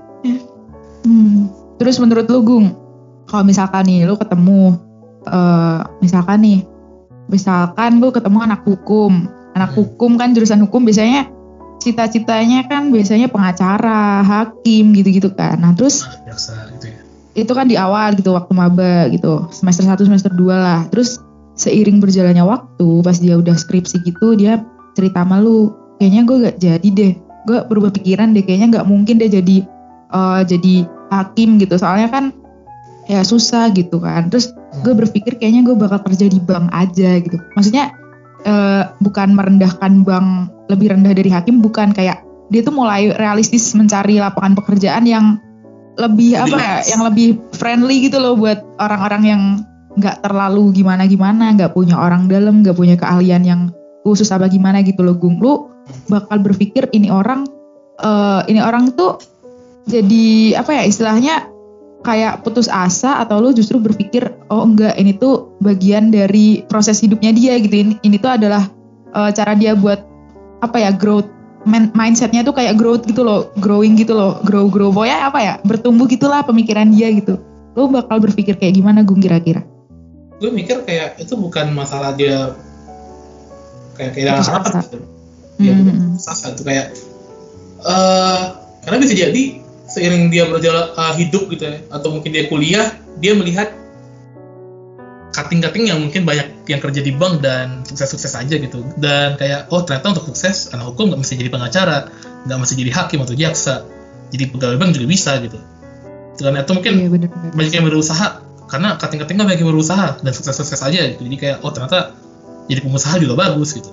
Hmm. 1.07 1.47
Terus 1.79 2.03
menurut 2.03 2.27
lu 2.27 2.43
Gung, 2.43 2.67
kalau 3.31 3.47
misalkan 3.47 3.87
nih 3.87 4.03
lu 4.05 4.19
ketemu, 4.19 4.75
eh 5.23 5.81
misalkan 6.03 6.43
nih, 6.43 6.59
misalkan 7.31 8.03
lu 8.03 8.11
ketemu 8.11 8.43
anak 8.43 8.67
hukum, 8.67 9.31
anak 9.55 9.71
Hmm. 9.73 9.79
hukum 9.79 10.19
kan 10.19 10.35
jurusan 10.35 10.67
hukum 10.67 10.83
biasanya 10.83 11.31
cita-citanya 11.87 12.67
kan 12.67 12.91
biasanya 12.91 13.31
pengacara, 13.31 14.27
hakim 14.27 14.91
gitu-gitu 14.91 15.31
kan. 15.31 15.63
Nah 15.63 15.71
terus 15.79 16.03
nah, 16.03 16.35
biasa 16.35 16.53
gitu 16.75 16.87
ya. 16.91 17.01
itu 17.37 17.53
kan 17.55 17.67
di 17.71 17.79
awal 17.79 18.19
gitu 18.19 18.35
waktu 18.35 18.51
maba 18.51 19.07
gitu. 19.15 19.47
Semester 19.55 19.87
1 19.87 20.03
semester 20.03 20.33
2 20.35 20.51
lah. 20.51 20.83
Terus 20.91 21.23
seiring 21.55 22.03
berjalannya 22.03 22.43
waktu 22.43 22.89
pas 23.07 23.17
dia 23.23 23.39
udah 23.39 23.55
skripsi 23.57 24.05
gitu 24.05 24.37
dia 24.37 24.61
cerita 24.93 25.25
sama 25.25 25.41
lu 25.41 25.73
kayaknya 26.03 26.23
gue 26.27 26.37
gak 26.51 26.57
jadi 26.59 26.89
deh. 26.91 27.13
Gue 27.47 27.59
berubah 27.71 27.95
pikiran 27.95 28.35
deh. 28.35 28.43
Kayaknya 28.43 28.81
nggak 28.81 28.87
mungkin 28.91 29.23
deh 29.23 29.31
jadi 29.31 29.57
eh, 30.11 30.41
jadi 30.43 30.75
hakim 31.15 31.63
gitu. 31.63 31.79
Soalnya 31.79 32.11
kan 32.11 32.35
ya 33.07 33.23
susah 33.23 33.71
gitu 33.71 34.03
kan. 34.03 34.27
Terus 34.27 34.51
gue 34.83 34.93
berpikir 34.93 35.39
kayaknya 35.39 35.63
gue 35.63 35.77
bakal 35.79 36.03
kerja 36.03 36.27
di 36.27 36.43
bank 36.43 36.67
aja 36.75 37.23
gitu. 37.23 37.39
Maksudnya 37.55 37.95
eh, 38.47 38.83
bukan 39.03 39.35
merendahkan 39.35 40.07
bank 40.07 40.55
lebih 40.71 40.95
rendah 40.95 41.13
dari 41.13 41.31
hakim 41.31 41.59
bukan 41.59 41.91
kayak 41.91 42.23
dia 42.47 42.63
tuh 42.63 42.75
mulai 42.75 43.11
realistis 43.11 43.75
mencari 43.75 44.23
lapangan 44.23 44.55
pekerjaan 44.55 45.05
yang 45.07 45.43
lebih 45.97 46.37
apa 46.37 46.57
ya 46.61 46.77
yang 46.95 47.03
lebih 47.03 47.41
friendly 47.57 48.07
gitu 48.07 48.21
loh 48.21 48.37
buat 48.37 48.63
orang-orang 48.79 49.23
yang 49.27 49.43
nggak 49.97 50.21
terlalu 50.23 50.77
gimana 50.77 51.09
gimana 51.09 51.57
nggak 51.57 51.73
punya 51.73 51.97
orang 51.97 52.29
dalam 52.29 52.61
nggak 52.61 52.77
punya 52.77 53.01
keahlian 53.01 53.43
yang 53.43 53.61
khusus 54.05 54.29
apa 54.31 54.47
gimana 54.47 54.85
gitu 54.85 55.03
loh 55.03 55.17
Gung. 55.17 55.41
Lu 55.41 55.73
bakal 56.07 56.45
berpikir 56.45 56.93
ini 56.93 57.09
orang 57.09 57.49
eh, 57.99 58.41
ini 58.53 58.61
orang 58.61 58.93
tuh 58.93 59.19
jadi 59.89 60.59
apa 60.61 60.71
ya 60.77 60.83
istilahnya 60.85 61.35
kayak 62.05 62.45
putus 62.47 62.71
asa 62.71 63.19
atau 63.19 63.41
lu 63.43 63.51
justru 63.57 63.81
berpikir 63.83 64.31
oh 64.53 64.63
enggak 64.63 64.95
ini 65.01 65.17
tuh 65.17 65.46
bagian 65.63 66.13
dari 66.13 66.65
proses 66.69 67.01
hidupnya 67.01 67.33
dia 67.33 67.57
gitu 67.61 67.75
ini, 67.75 67.95
ini 68.05 68.17
tuh 68.21 68.37
adalah 68.37 68.69
eh, 69.13 69.31
cara 69.33 69.57
dia 69.57 69.73
buat 69.73 70.01
apa 70.61 70.77
ya 70.81 70.91
growth 70.93 71.29
mindsetnya 71.67 72.47
tuh 72.47 72.55
kayak 72.55 72.79
growth 72.79 73.03
gitu 73.11 73.27
loh, 73.27 73.51
growing 73.59 73.99
gitu 73.99 74.15
loh, 74.15 74.39
grow 74.47 74.71
grow 74.71 74.95
pokoknya 74.95 75.19
apa 75.27 75.39
ya, 75.43 75.55
bertumbuh 75.67 76.07
gitulah 76.07 76.47
pemikiran 76.47 76.95
dia 76.95 77.11
gitu. 77.11 77.43
Lo 77.75 77.91
bakal 77.91 78.23
berpikir 78.23 78.55
kayak 78.55 78.79
gimana 78.79 79.03
Gung 79.03 79.19
kira-kira? 79.19 79.67
gue 80.37 80.51
mikir 80.53 80.85
kayak 80.85 81.17
itu 81.17 81.33
bukan 81.33 81.73
masalah 81.73 82.13
dia 82.13 82.53
kayak 83.97 84.13
kehilangan 84.13 84.45
harapan 84.45 84.73
gitu 84.85 84.97
ya 85.01 85.07
Hmm. 85.57 85.81
bukan 85.81 85.97
putus 86.13 86.29
asa 86.29 86.53
itu 86.53 86.63
kayak 86.69 86.87
eh 87.81 88.43
karena 88.85 88.97
bisa 89.01 89.15
jadi 89.17 89.43
seiring 89.89 90.29
dia 90.29 90.45
berjalan 90.53 90.93
eh, 90.93 91.15
hidup 91.25 91.49
gitu 91.49 91.65
ya 91.65 91.81
atau 91.89 92.13
mungkin 92.13 92.29
dia 92.29 92.45
kuliah 92.53 92.93
dia 93.17 93.33
melihat 93.33 93.73
cutting-cutting 95.37 95.93
yang 95.93 96.01
mungkin 96.01 96.25
banyak 96.25 96.65
yang 96.65 96.81
kerja 96.81 97.05
di 97.05 97.13
bank 97.13 97.45
dan 97.45 97.85
sukses-sukses 97.85 98.33
aja 98.33 98.57
gitu. 98.57 98.81
Dan 98.97 99.37
kayak 99.37 99.69
oh 99.69 99.85
ternyata 99.85 100.17
untuk 100.17 100.33
sukses 100.33 100.73
anak 100.73 100.97
hukum 100.97 101.13
nggak 101.13 101.21
mesti 101.21 101.37
jadi 101.37 101.53
pengacara 101.53 102.09
nggak 102.49 102.59
mesti 102.59 102.75
jadi 102.81 102.91
hakim 102.97 103.21
atau 103.21 103.37
jaksa. 103.37 103.85
Jadi 104.33 104.49
pegawai 104.49 104.81
bank 104.81 104.97
juga 104.97 105.07
bisa 105.13 105.37
gitu. 105.45 105.61
Dan 106.41 106.57
itu 106.57 106.73
mungkin 106.73 106.93
Iya 106.97 107.09
bener-bener. 107.13 107.51
banyak 107.53 107.73
yang 107.77 107.85
berusaha 107.85 108.27
karena 108.67 108.89
cutting-cutting 108.97 109.37
kan 109.37 109.45
banyak 109.45 109.61
yang 109.61 109.71
berusaha 109.77 110.07
dan 110.25 110.33
sukses-sukses 110.33 110.81
aja 110.81 111.01
gitu. 111.13 111.23
Jadi 111.29 111.37
kayak 111.37 111.57
oh 111.61 111.71
ternyata 111.71 112.17
jadi 112.73 112.81
pengusaha 112.81 113.21
juga 113.21 113.37
bagus 113.37 113.77
gitu. 113.77 113.93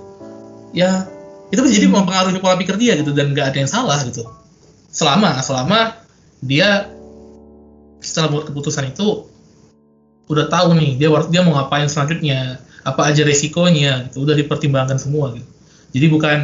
Ya 0.72 1.12
itu 1.52 1.60
bisa 1.60 1.76
jadi 1.76 1.92
mempengaruhi 1.92 2.40
pola 2.40 2.56
pikir 2.56 2.80
dia 2.80 2.96
gitu 2.96 3.12
dan 3.12 3.36
nggak 3.36 3.52
ada 3.52 3.58
yang 3.60 3.70
salah 3.70 4.00
gitu. 4.08 4.24
Selama 4.96 5.44
selama 5.44 6.00
dia 6.40 6.88
setelah 8.00 8.32
buat 8.32 8.48
keputusan 8.48 8.96
itu 8.96 9.33
udah 10.32 10.46
tahu 10.48 10.76
nih 10.80 10.96
dia 10.96 11.10
dia 11.28 11.42
mau 11.44 11.56
ngapain 11.60 11.88
selanjutnya 11.92 12.64
apa 12.84 13.12
aja 13.12 13.24
resikonya 13.24 14.08
gitu. 14.12 14.24
Udah 14.24 14.36
dipertimbangkan 14.36 15.00
semua 15.00 15.36
gitu. 15.36 15.48
Jadi 15.94 16.06
bukan 16.12 16.38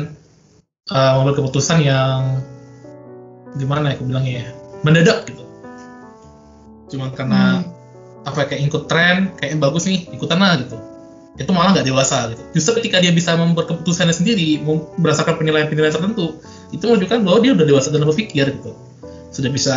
uh, 0.92 1.12
membuat 1.20 1.36
keputusan 1.44 1.84
yang 1.84 2.44
gimana 3.58 3.92
ya 3.92 3.94
aku 3.98 4.04
bilangnya 4.08 4.34
ya 4.44 4.48
mendadak 4.84 5.28
gitu. 5.28 5.44
Cuma 6.96 7.12
karena 7.13 7.63
Hmm. 7.63 8.28
apa 8.28 8.52
kayak 8.52 8.68
ikut 8.68 8.84
tren 8.92 9.32
kayak 9.39 9.58
bagus 9.63 9.88
nih 9.88 10.12
ikutan 10.12 10.39
lah 10.39 10.60
gitu. 10.60 10.76
Itu 11.39 11.56
malah 11.56 11.72
nggak 11.72 11.88
dewasa 11.88 12.36
gitu. 12.36 12.44
Justru 12.52 12.84
ketika 12.84 13.00
dia 13.00 13.15
bisa 13.15 13.32
membuat 13.39 13.72
keputusannya 13.72 14.12
sendiri 14.12 14.60
berdasarkan 15.00 15.39
penilaian-penilaian 15.39 15.96
tertentu 15.96 16.36
itu 16.76 16.84
menunjukkan 16.84 17.24
bahwa 17.24 17.39
dia 17.39 17.52
udah 17.56 17.65
dewasa 17.65 17.88
dalam 17.96 18.12
berpikir 18.12 18.60
gitu. 18.60 18.76
Sudah 19.32 19.50
bisa 19.50 19.76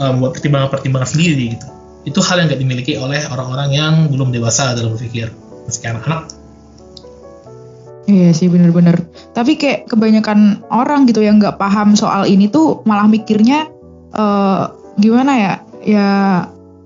uh, 0.00 0.10
membuat 0.16 0.40
pertimbangan-pertimbangan 0.40 1.08
sendiri 1.12 1.54
gitu 1.54 1.77
itu 2.08 2.24
hal 2.24 2.40
yang 2.40 2.48
nggak 2.48 2.60
dimiliki 2.64 2.96
oleh 2.96 3.20
orang-orang 3.28 3.68
yang 3.76 3.94
belum 4.08 4.32
dewasa 4.32 4.72
dalam 4.72 4.96
berpikir 4.96 5.28
masih 5.68 5.92
anak-anak 5.92 6.32
Iya 8.08 8.32
sih 8.32 8.48
bener-bener. 8.48 9.04
Tapi 9.36 9.60
kayak 9.60 9.92
kebanyakan 9.92 10.64
orang 10.72 11.04
gitu 11.04 11.20
yang 11.20 11.36
nggak 11.36 11.60
paham 11.60 11.92
soal 11.92 12.24
ini 12.24 12.48
tuh 12.48 12.80
malah 12.88 13.04
mikirnya 13.04 13.68
eh 14.16 14.62
gimana 14.96 15.32
ya? 15.36 15.54
Ya 15.84 16.08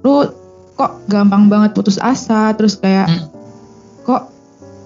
lu 0.03 0.27
kok 0.75 1.07
gampang 1.07 1.47
banget 1.47 1.79
putus 1.79 2.03
asa, 2.03 2.51
terus 2.59 2.75
kayak 2.75 3.07
Hmm. 3.07 3.31
kok 4.03 4.23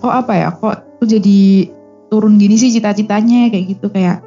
kok 0.05 0.13
apa 0.13 0.33
ya? 0.37 0.49
Kok 0.53 1.01
lu 1.01 1.05
jadi 1.09 1.73
turun 2.13 2.37
gini 2.37 2.61
sih 2.61 2.69
cita-citanya 2.69 3.49
kayak 3.49 3.65
gitu 3.73 3.89
kayak 3.89 4.21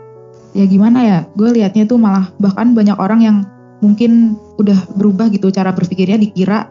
ya 0.57 0.65
gimana 0.65 0.99
ya? 1.05 1.19
Gue 1.37 1.53
liatnya 1.53 1.85
tuh 1.85 2.01
malah 2.01 2.33
bahkan 2.41 2.73
banyak 2.73 2.97
orang 2.97 3.21
yang 3.21 3.37
mungkin 3.79 4.35
udah 4.59 4.91
berubah 4.95 5.31
gitu 5.31 5.49
cara 5.49 5.71
berpikirnya 5.71 6.19
dikira 6.19 6.69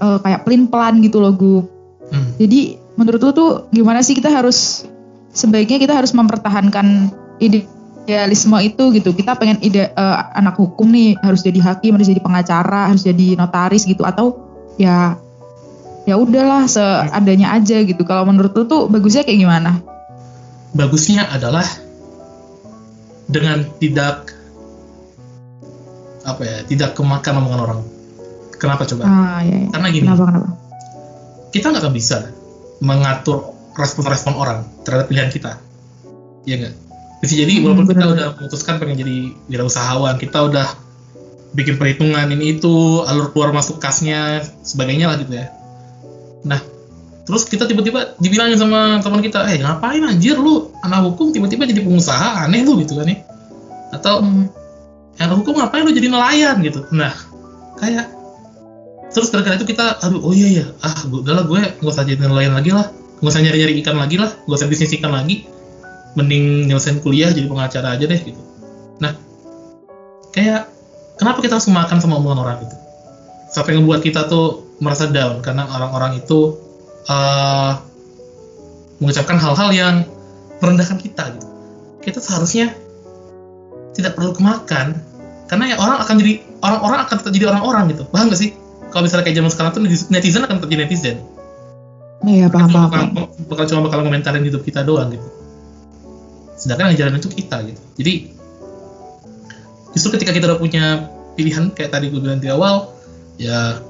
eh, 0.00 0.18
kayak 0.22 0.44
pelin 0.48 0.68
pelan 0.68 1.00
gitu 1.04 1.20
loh 1.20 1.32
gue. 1.34 1.60
Hmm. 2.08 2.32
Jadi 2.40 2.80
menurut 2.96 3.20
lu 3.20 3.30
tuh 3.36 3.50
gimana 3.70 4.00
sih 4.00 4.16
kita 4.16 4.32
harus 4.32 4.88
sebaiknya 5.30 5.78
kita 5.78 5.94
harus 5.94 6.16
mempertahankan 6.16 7.12
idealisme 7.38 8.58
itu 8.64 8.84
gitu. 8.96 9.12
Kita 9.12 9.36
pengen 9.36 9.60
ide 9.60 9.92
eh, 9.92 10.18
anak 10.34 10.56
hukum 10.56 10.88
nih 10.88 11.20
harus 11.20 11.44
jadi 11.44 11.60
hakim, 11.60 11.96
harus 11.96 12.08
jadi 12.08 12.22
pengacara, 12.24 12.88
harus 12.88 13.04
jadi 13.04 13.36
notaris 13.36 13.84
gitu 13.84 14.02
atau 14.08 14.40
ya 14.80 15.20
ya 16.08 16.16
udahlah 16.16 16.64
seadanya 16.64 17.52
aja 17.52 17.84
gitu. 17.84 18.00
Kalau 18.08 18.24
menurut 18.24 18.56
lu 18.56 18.64
tuh 18.64 18.88
bagusnya 18.88 19.28
kayak 19.28 19.44
gimana? 19.44 19.84
bagusnya 20.72 21.28
adalah 21.32 21.64
dengan 23.28 23.64
tidak 23.80 24.37
apa 26.28 26.42
ya 26.44 26.56
tidak 26.64 26.92
kemakan 26.92 27.40
omongan 27.40 27.60
orang. 27.64 27.80
Kenapa 28.58 28.82
coba? 28.84 29.04
Ah 29.06 29.40
ya, 29.46 29.54
ya. 29.54 29.68
karena 29.70 29.88
gini 29.88 30.06
Kenapa 30.06 30.24
kenapa? 30.28 30.48
kita 31.48 31.66
nggak 31.72 31.82
akan 31.82 31.94
bisa 31.94 32.16
mengatur 32.78 33.38
respon-respon 33.74 34.34
orang 34.34 34.66
terhadap 34.82 35.06
pilihan 35.06 35.30
kita. 35.30 35.56
Iya 36.44 36.54
nggak? 36.60 36.74
Bisa 37.18 37.34
jadi 37.34 37.52
Hmm, 37.58 37.64
walaupun 37.66 37.86
kita 37.90 38.04
udah 38.06 38.26
memutuskan 38.38 38.74
pengen 38.78 38.96
jadi 38.98 39.16
wirausahawan 39.50 40.14
kita 40.18 40.38
udah 40.38 40.66
bikin 41.48 41.80
perhitungan 41.80 42.28
ini 42.28 42.58
itu 42.58 43.02
alur 43.02 43.32
keluar 43.32 43.50
masuk 43.50 43.80
kasnya 43.80 44.44
sebagainya 44.62 45.08
lah 45.10 45.16
gitu 45.18 45.32
ya. 45.32 45.46
Nah 46.44 46.60
terus 47.24 47.44
kita 47.44 47.68
tiba-tiba 47.68 48.16
dibilangin 48.16 48.56
sama 48.56 49.00
teman 49.04 49.20
kita 49.20 49.44
eh 49.50 49.58
ngapain 49.60 50.02
anjir 50.02 50.38
lu? 50.38 50.70
Anak 50.82 51.06
hukum 51.10 51.30
tiba-tiba 51.30 51.66
jadi 51.66 51.80
pengusaha 51.82 52.46
aneh 52.46 52.62
lu 52.62 52.78
gitu 52.82 52.98
kan 52.98 53.06
ya. 53.06 53.16
Atau 53.94 54.20
Hmm. 54.20 54.46
Anak 55.18 55.36
hukum 55.42 55.58
ngapain 55.58 55.82
lu 55.82 55.92
jadi 55.94 56.08
nelayan 56.10 56.56
gitu? 56.62 56.86
Nah 56.94 57.14
kayak 57.78 58.06
terus 59.08 59.32
gara-gara 59.32 59.56
itu 59.56 59.66
kita 59.66 59.98
aduh 60.04 60.20
oh 60.20 60.34
iya 60.36 60.62
ya 60.62 60.66
ah 60.84 60.94
gue 61.06 61.24
udahlah 61.24 61.48
gue 61.48 61.60
nggak 61.80 61.92
usah 61.92 62.06
jadi 62.06 62.22
nelayan 62.22 62.54
lagi 62.54 62.70
lah. 62.70 62.86
Nggak 63.18 63.32
usah 63.34 63.42
nyari-nyari 63.42 63.74
ikan 63.82 63.96
lagi 63.98 64.16
lah. 64.16 64.30
Nggak 64.46 64.58
usah 64.58 64.68
bisnis 64.70 64.94
ikan 64.98 65.12
lagi. 65.12 65.46
Mending 66.14 66.70
nyelesain 66.70 66.98
kuliah 67.02 67.30
jadi 67.30 67.46
pengacara 67.46 67.98
aja 67.98 68.04
deh 68.06 68.20
gitu. 68.22 68.40
Nah 69.02 69.12
kayak 70.32 70.70
kenapa 71.18 71.42
kita 71.42 71.58
harus 71.58 71.68
makan 71.70 71.98
sama 71.98 72.18
omongan 72.22 72.40
orang 72.46 72.58
gitu 72.62 72.78
sampai 73.48 73.80
ngebuat 73.80 74.00
kita 74.04 74.28
tuh 74.28 74.76
merasa 74.78 75.08
down 75.10 75.40
karena 75.40 75.66
orang-orang 75.66 76.20
itu 76.20 76.54
eh, 77.08 77.72
mengucapkan 79.00 79.38
hal-hal 79.40 79.70
yang 79.72 79.94
merendahkan 80.60 80.98
kita 81.00 81.34
gitu. 81.34 81.48
Kita 82.04 82.18
seharusnya 82.22 82.74
tidak 83.96 84.14
perlu 84.14 84.36
kemakan 84.36 85.02
karena 85.48 85.64
ya 85.72 85.76
orang 85.80 85.98
akan 86.04 86.14
jadi 86.20 86.32
orang-orang 86.60 86.98
akan 87.08 87.16
tetap 87.24 87.32
jadi 87.32 87.46
orang-orang 87.48 87.84
gitu. 87.96 88.04
Paham 88.12 88.28
gak 88.28 88.40
sih? 88.40 88.52
Kalau 88.92 89.02
misalnya 89.04 89.24
kayak 89.24 89.36
zaman 89.40 89.50
sekarang 89.52 89.70
tuh 89.72 89.82
netizen 90.12 90.44
akan 90.44 90.56
tetap 90.60 90.68
jadi 90.68 90.80
netizen. 90.84 91.16
Iya 92.28 92.46
paham 92.52 92.68
paham. 92.68 92.90
bakal, 92.92 93.04
bakal 93.48 93.64
cuma 93.72 93.80
bakal 93.88 93.98
komentarin 94.04 94.44
hidup 94.44 94.60
kita 94.60 94.84
doang 94.84 95.08
gitu. 95.16 95.28
Sedangkan 96.60 96.92
yang 96.92 96.98
jalan 97.00 97.14
itu 97.16 97.28
kita 97.32 97.56
gitu. 97.64 97.80
Jadi 97.96 98.12
justru 99.96 100.08
ketika 100.20 100.36
kita 100.36 100.44
udah 100.52 100.60
punya 100.60 100.84
pilihan 101.32 101.72
kayak 101.72 101.96
tadi 101.96 102.12
gue 102.12 102.20
bilang 102.20 102.44
di 102.44 102.52
awal 102.52 102.92
ya 103.40 103.80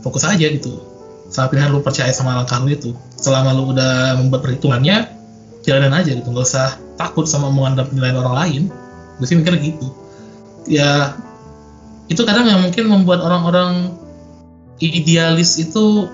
fokus 0.00 0.24
aja 0.24 0.48
gitu. 0.48 0.80
Sama 1.28 1.52
pilihan 1.52 1.72
lu 1.72 1.84
percaya 1.84 2.08
sama 2.12 2.40
langkah 2.40 2.56
lu 2.64 2.72
itu. 2.72 2.96
Selama 3.20 3.52
lu 3.52 3.76
udah 3.76 4.16
membuat 4.16 4.48
perhitungannya 4.48 5.12
jalanin 5.60 5.92
aja 5.92 6.16
gitu. 6.16 6.28
Nggak 6.32 6.46
usah 6.48 6.80
takut 6.96 7.28
sama 7.28 7.52
omongan 7.52 7.76
dan 7.76 7.84
penilaian 7.92 8.16
orang 8.16 8.34
lain. 8.36 8.62
Gue 9.20 9.26
sih 9.28 9.36
mikir 9.36 9.60
gitu 9.60 10.01
ya 10.66 11.16
itu 12.06 12.22
kadang 12.22 12.46
yang 12.46 12.60
mungkin 12.62 12.84
membuat 12.90 13.24
orang-orang 13.24 13.94
idealis 14.78 15.56
itu 15.56 16.10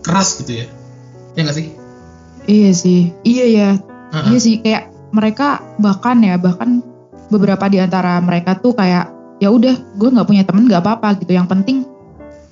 keras 0.00 0.40
gitu 0.40 0.64
ya 0.64 0.66
ya 1.36 1.40
nggak 1.44 1.56
sih 1.56 1.68
Iya 2.48 2.72
sih. 2.72 3.12
Iya 3.28 3.44
ya. 3.44 3.70
Heeh. 4.08 4.24
Iya 4.32 4.38
sih 4.40 4.54
kayak 4.64 4.88
mereka 5.12 5.60
bahkan 5.76 6.16
ya 6.24 6.40
bahkan 6.40 6.80
beberapa 7.28 7.68
di 7.68 7.76
antara 7.76 8.16
mereka 8.24 8.56
tuh 8.56 8.72
kayak 8.72 9.12
ya 9.36 9.52
udah 9.52 9.76
gue 9.76 10.08
nggak 10.08 10.24
punya 10.24 10.48
temen 10.48 10.64
nggak 10.64 10.80
apa-apa 10.80 11.20
gitu 11.20 11.36
yang 11.36 11.44
penting 11.44 11.84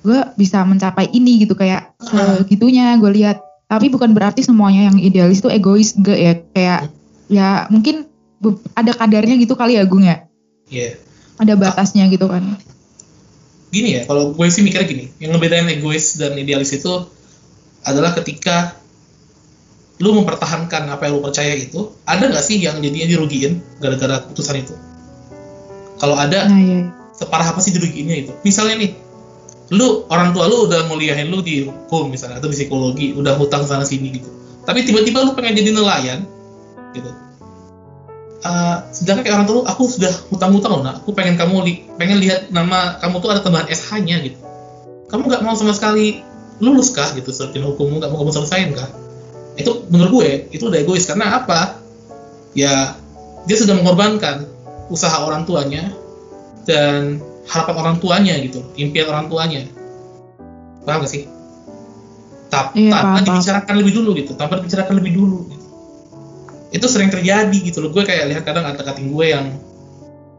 gue 0.05 0.19
bisa 0.37 0.61
mencapai 0.61 1.09
ini 1.09 1.41
gitu 1.41 1.57
kayak 1.57 1.97
Ah. 2.13 2.37
segitunya 2.45 2.93
gue 3.01 3.09
lihat 3.09 3.41
tapi 3.65 3.89
bukan 3.89 4.13
berarti 4.13 4.45
semuanya 4.45 4.93
yang 4.93 5.01
idealis 5.01 5.41
tuh 5.41 5.49
egois 5.49 5.97
enggak 5.97 6.19
ya 6.21 6.33
kayak 6.53 6.79
ya 7.27 7.49
mungkin 7.73 8.05
ada 8.77 8.93
kadarnya 8.93 9.33
gitu 9.41 9.57
kali 9.57 9.81
ya 9.81 9.83
Gung 9.89 10.05
ya 10.05 10.26
Iya. 10.67 10.99
ada 11.37 11.53
batasnya 11.53 12.09
gitu 12.09 12.25
kan. 12.25 12.57
Gini 13.69 13.99
ya 13.99 14.01
kalau 14.09 14.33
gue 14.33 14.47
sih 14.49 14.65
mikirnya 14.65 14.87
gini. 14.89 15.05
Yang 15.21 15.37
ngebedain 15.37 15.69
egois 15.69 16.17
dan 16.17 16.33
idealis 16.33 16.73
itu 16.73 17.05
adalah 17.85 18.17
ketika 18.17 18.73
lu 20.01 20.13
mempertahankan 20.17 20.89
apa 20.89 21.09
yang 21.09 21.17
lu 21.17 21.21
percaya 21.25 21.57
itu 21.57 21.93
ada 22.05 22.29
nggak 22.29 22.45
sih 22.45 22.61
yang 22.61 22.77
jadinya 22.81 23.05
dirugiin 23.05 23.61
gara-gara 23.77 24.25
keputusan 24.25 24.65
itu? 24.65 24.73
Kalau 25.97 26.17
ada 26.17 26.49
nah 26.49 26.57
iya 26.57 26.85
iya. 26.85 26.89
separah 27.13 27.53
apa 27.53 27.61
sih 27.61 27.73
dirugiinnya 27.73 28.27
itu? 28.27 28.31
Misalnya 28.41 28.81
nih 28.81 28.91
lu 29.77 30.09
orang 30.09 30.33
tua 30.33 30.49
lu 30.49 30.65
udah 30.65 30.89
nguliahin 30.89 31.29
lu 31.29 31.45
di 31.45 31.69
hukum 31.69 32.09
misalnya 32.09 32.41
atau 32.41 32.49
di 32.49 32.57
psikologi 32.57 33.13
udah 33.13 33.37
hutang 33.37 33.61
sana 33.61 33.85
sini 33.85 34.09
gitu. 34.21 34.29
Tapi 34.65 34.89
tiba-tiba 34.89 35.21
lu 35.21 35.37
pengen 35.37 35.53
jadi 35.53 35.69
nelayan 35.69 36.25
gitu 36.97 37.26
Eh, 38.37 38.77
sedangkan 38.93 39.25
kayak 39.25 39.35
orang 39.41 39.49
tua 39.49 39.61
aku 39.65 39.89
sudah 39.89 40.13
hutang-hutang 40.29 40.77
loh 40.77 40.83
nak 40.85 41.01
aku 41.01 41.09
pengen 41.17 41.41
kamu 41.41 41.55
li- 41.65 41.81
pengen 41.97 42.21
lihat 42.21 42.53
nama 42.53 43.01
kamu 43.01 43.17
tuh 43.17 43.33
ada 43.33 43.41
tambahan 43.41 43.65
SH 43.65 43.97
nya 44.05 44.21
gitu 44.21 44.37
kamu 45.09 45.25
nggak 45.25 45.41
mau 45.41 45.57
sama 45.57 45.73
sekali 45.73 46.21
lulus 46.61 46.93
kah 46.93 47.09
gitu 47.17 47.33
sarjana 47.33 47.65
hukum 47.73 47.97
nggak 47.97 48.13
mau 48.13 48.21
kamu 48.21 48.37
selesaiin 48.37 48.77
kah 48.77 48.93
itu 49.57 49.89
menurut 49.89 50.21
gue 50.21 50.29
itu 50.53 50.69
udah 50.69 50.79
egois 50.85 51.09
karena 51.09 51.41
apa 51.41 51.81
ya 52.53 52.93
dia 53.49 53.57
sudah 53.57 53.73
mengorbankan 53.73 54.45
usaha 54.93 55.17
orang 55.23 55.41
tuanya 55.49 55.89
dan 56.67 57.17
harapan 57.47 57.75
orang 57.79 57.95
tuanya 58.03 58.35
gitu, 58.43 58.59
impian 58.75 59.07
orang 59.07 59.31
tuanya. 59.31 59.63
Paham 60.83 61.03
gak 61.03 61.11
sih? 61.11 61.23
Ta 62.51 62.71
Iya, 62.75 62.91
tanpa 62.91 63.23
dibicarakan 63.23 63.75
lebih 63.79 63.93
dulu 63.95 64.09
gitu, 64.19 64.31
tanpa 64.35 64.59
dibicarakan 64.59 64.95
lebih 64.99 65.13
dulu. 65.15 65.37
Itu 66.71 66.85
sering 66.91 67.07
terjadi 67.07 67.57
gitu 67.57 67.79
loh. 67.79 67.91
Gue 67.95 68.03
kayak 68.03 68.27
lihat 68.31 68.43
kadang 68.43 68.67
ada 68.67 68.79
kating 68.81 69.11
gue 69.11 69.25
yang 69.31 69.55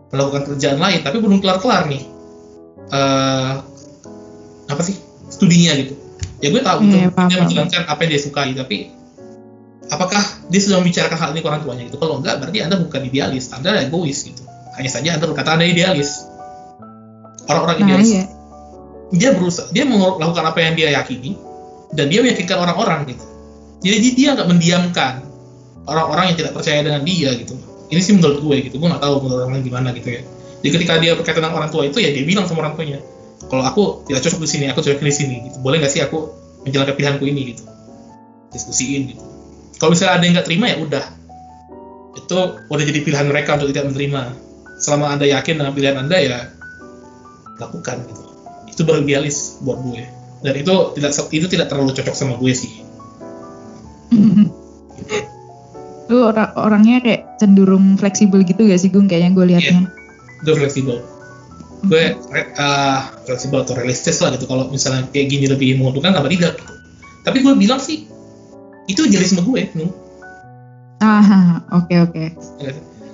melakukan 0.09 0.49
kerjaan 0.55 0.81
lain, 0.81 1.01
tapi 1.05 1.21
belum 1.21 1.41
kelar-kelar 1.41 1.89
nih. 1.89 2.05
eh 2.89 3.53
apa 4.69 4.81
sih 4.81 4.97
studinya 5.29 5.77
gitu? 5.77 5.93
Ya 6.41 6.49
gue 6.49 6.63
tahu 6.65 6.89
gitu, 6.89 6.97
Iya, 6.97 7.09
paham, 7.13 7.29
dia 7.29 7.39
menjalankan 7.45 7.83
apa 7.85 8.01
yang 8.07 8.11
dia 8.17 8.23
sukai, 8.23 8.51
tapi 8.57 8.77
apakah 9.93 10.25
dia 10.49 10.61
sudah 10.65 10.81
membicarakan 10.81 11.19
hal 11.21 11.29
ini 11.37 11.45
ke 11.45 11.49
orang 11.53 11.61
tuanya 11.61 11.83
gitu? 11.85 12.01
Kalau 12.01 12.25
enggak, 12.25 12.41
berarti 12.41 12.59
anda 12.65 12.81
bukan 12.81 13.01
idealis, 13.05 13.53
anda 13.53 13.77
egois 13.77 14.25
gitu. 14.25 14.41
Hanya 14.81 14.89
saja 14.89 15.21
anda 15.21 15.29
berkata 15.29 15.61
anda 15.61 15.69
idealis. 15.69 16.25
Orang-orang 17.49 17.77
Nah 17.81 17.85
idealis 17.89 18.11
iya. 18.13 18.25
dia 19.09 19.31
berusaha 19.33 19.69
dia 19.73 19.89
melakukan 19.89 20.45
apa 20.45 20.59
yang 20.61 20.77
dia 20.77 20.93
yakini 20.93 21.33
dan 21.97 22.13
dia 22.13 22.21
meyakinkan 22.21 22.61
orang-orang 22.61 23.09
gitu 23.09 23.25
jadi 23.81 23.97
dia- 24.05 24.17
dia 24.17 24.29
nggak 24.37 24.49
mendiamkan 24.53 25.13
orang-orang 25.89 26.33
yang 26.33 26.37
tidak 26.37 26.53
percaya 26.53 26.85
dengan 26.85 27.03
dia 27.03 27.33
gitu. 27.35 27.57
Ini 27.89 28.01
sih 28.05 28.13
menurut 28.21 28.45
gue 28.45 28.57
gitu 28.69 28.77
gue 28.77 28.89
nggak 28.89 29.01
tahu 29.01 29.25
menurut 29.25 29.49
orang 29.49 29.53
lain 29.59 29.65
gimana 29.65 29.89
gitu 29.97 30.09
ya. 30.13 30.23
Jadi 30.61 30.71
ketika 30.77 30.93
dia 31.01 31.13
berkaitan 31.17 31.41
dengan 31.49 31.57
orang 31.57 31.71
tua 31.73 31.89
itu 31.89 31.99
ya 31.99 32.13
dia 32.13 32.25
bilang 32.29 32.45
sama 32.45 32.67
orang 32.67 32.77
tuanya 32.77 33.01
kalau 33.49 33.65
aku 33.65 33.83
tidak 34.11 34.27
cocok 34.29 34.41
di 34.45 34.51
sini 34.51 34.65
aku 34.69 34.81
cocok 34.85 35.01
di 35.01 35.15
sini 35.15 35.37
gitu. 35.49 35.57
Boleh 35.65 35.81
nggak 35.81 35.93
sih 35.93 36.05
aku 36.05 36.19
menjalankan 36.69 36.95
pilihanku 36.95 37.25
ini 37.25 37.41
gitu? 37.57 37.65
Diskusiin 38.53 39.17
gitu. 39.17 39.25
Kalau 39.81 39.91
misalnya 39.97 40.13
ada 40.21 40.25
yang 40.29 40.35
nggak 40.37 40.47
terima 40.47 40.67
ya 40.69 40.77
udah. 40.85 41.05
Itu 42.19 42.39
udah 42.69 42.85
jadi 42.85 43.01
pilihan 43.01 43.27
mereka 43.31 43.57
untuk 43.57 43.73
tidak 43.73 43.89
menerima. 43.89 44.23
Selama 44.79 45.17
anda 45.17 45.25
yakin 45.25 45.55
dengan 45.59 45.73
pilihan 45.73 45.97
anda 45.97 46.17
ya 46.21 46.39
lakukan 47.57 48.05
gitu. 48.05 48.23
Itu 48.69 48.81
baru 48.85 49.01
idealis 49.07 49.63
buat 49.65 49.81
gue. 49.81 50.05
Dan 50.45 50.55
itu 50.55 50.75
tidak 50.95 51.13
itu 51.35 51.47
tidak 51.51 51.67
terlalu 51.67 51.91
cocok 51.97 52.15
sama 52.15 52.39
gue 52.39 52.55
sih 52.55 52.71
Lu 56.29 56.37
ora- 56.37 56.53
orangnya 56.55 57.01
kayak 57.01 57.41
cenderung 57.41 57.97
fleksibel 57.97 58.45
gitu 58.45 58.61
gak 58.63 58.77
sih 58.77 58.93
Gung 58.93 59.09
kayaknya 59.09 59.33
gue 59.33 59.45
liatnya. 59.47 59.89
gue 60.39 60.55
fleksibel 60.55 61.01
gue 61.81 62.05
re- 62.29 62.51
uh, 62.55 63.01
fleksibel 63.25 63.63
atau 63.63 63.73
realistis 63.73 64.19
lah 64.19 64.31
gitu 64.31 64.45
kalau 64.45 64.69
misalnya 64.69 65.09
kayak 65.09 65.27
gini 65.27 65.47
lebih 65.47 65.75
menguntungkan 65.75 66.13
apa 66.13 66.29
tidak 66.29 66.55
gitu 66.55 66.75
tapi 67.23 67.41
gue 67.41 67.55
bilang 67.55 67.79
sih 67.79 68.05
itu 68.85 69.01
idealisme 69.03 69.41
gue 69.41 69.73
nu. 69.75 69.89
Ah, 70.99 71.59
oke 71.79 71.95
oke. 72.03 72.25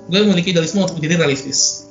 gue 0.05 0.19
memiliki 0.21 0.51
idealisme 0.51 0.81
untuk 0.81 0.97
menjadi 0.97 1.19
realistis 1.19 1.87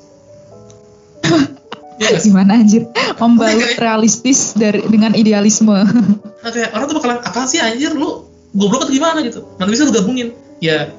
ya? 2.03 2.19
Gimana 2.19 2.59
anjir? 2.59 2.85
Membalut 3.23 3.75
realistis 3.77 4.53
dari 4.53 4.83
dengan 4.85 5.15
idealisme. 5.15 5.73
Nah, 5.73 6.51
kayak 6.51 6.71
orang 6.71 6.87
tuh 6.87 6.97
bakalan 6.99 7.19
apa 7.19 7.41
sih 7.45 7.59
anjir 7.59 7.91
lu 7.91 8.27
goblok 8.53 8.87
atau 8.87 8.93
gimana 8.93 9.19
gitu 9.19 9.43
mana 9.57 9.67
bisa 9.67 9.83
lu 9.83 9.91
gabungin 9.91 10.31
ya 10.59 10.91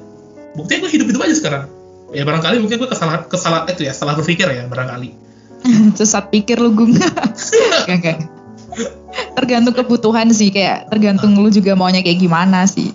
buktinya 0.56 0.88
gue 0.88 0.90
hidup 0.96 1.06
hidup 1.12 1.22
aja 1.22 1.34
sekarang 1.36 1.64
ya 2.10 2.24
barangkali 2.24 2.56
mungkin 2.64 2.76
gue 2.80 2.88
kesalahan 2.88 3.28
kesalahan 3.28 3.68
itu 3.68 3.84
ya 3.84 3.92
salah 3.92 4.16
berpikir 4.16 4.48
ya 4.48 4.64
barangkali 4.66 5.28
Sesat 5.98 6.30
pikir 6.30 6.62
lu 6.62 6.70
Gung. 6.70 6.94
Tergantung 9.36 9.74
kebutuhan 9.74 10.28
sih 10.30 10.52
kayak 10.52 10.92
tergantung 10.92 11.32
lu 11.40 11.48
juga 11.48 11.72
maunya 11.72 12.04
kayak 12.04 12.20
gimana 12.20 12.68
sih. 12.68 12.92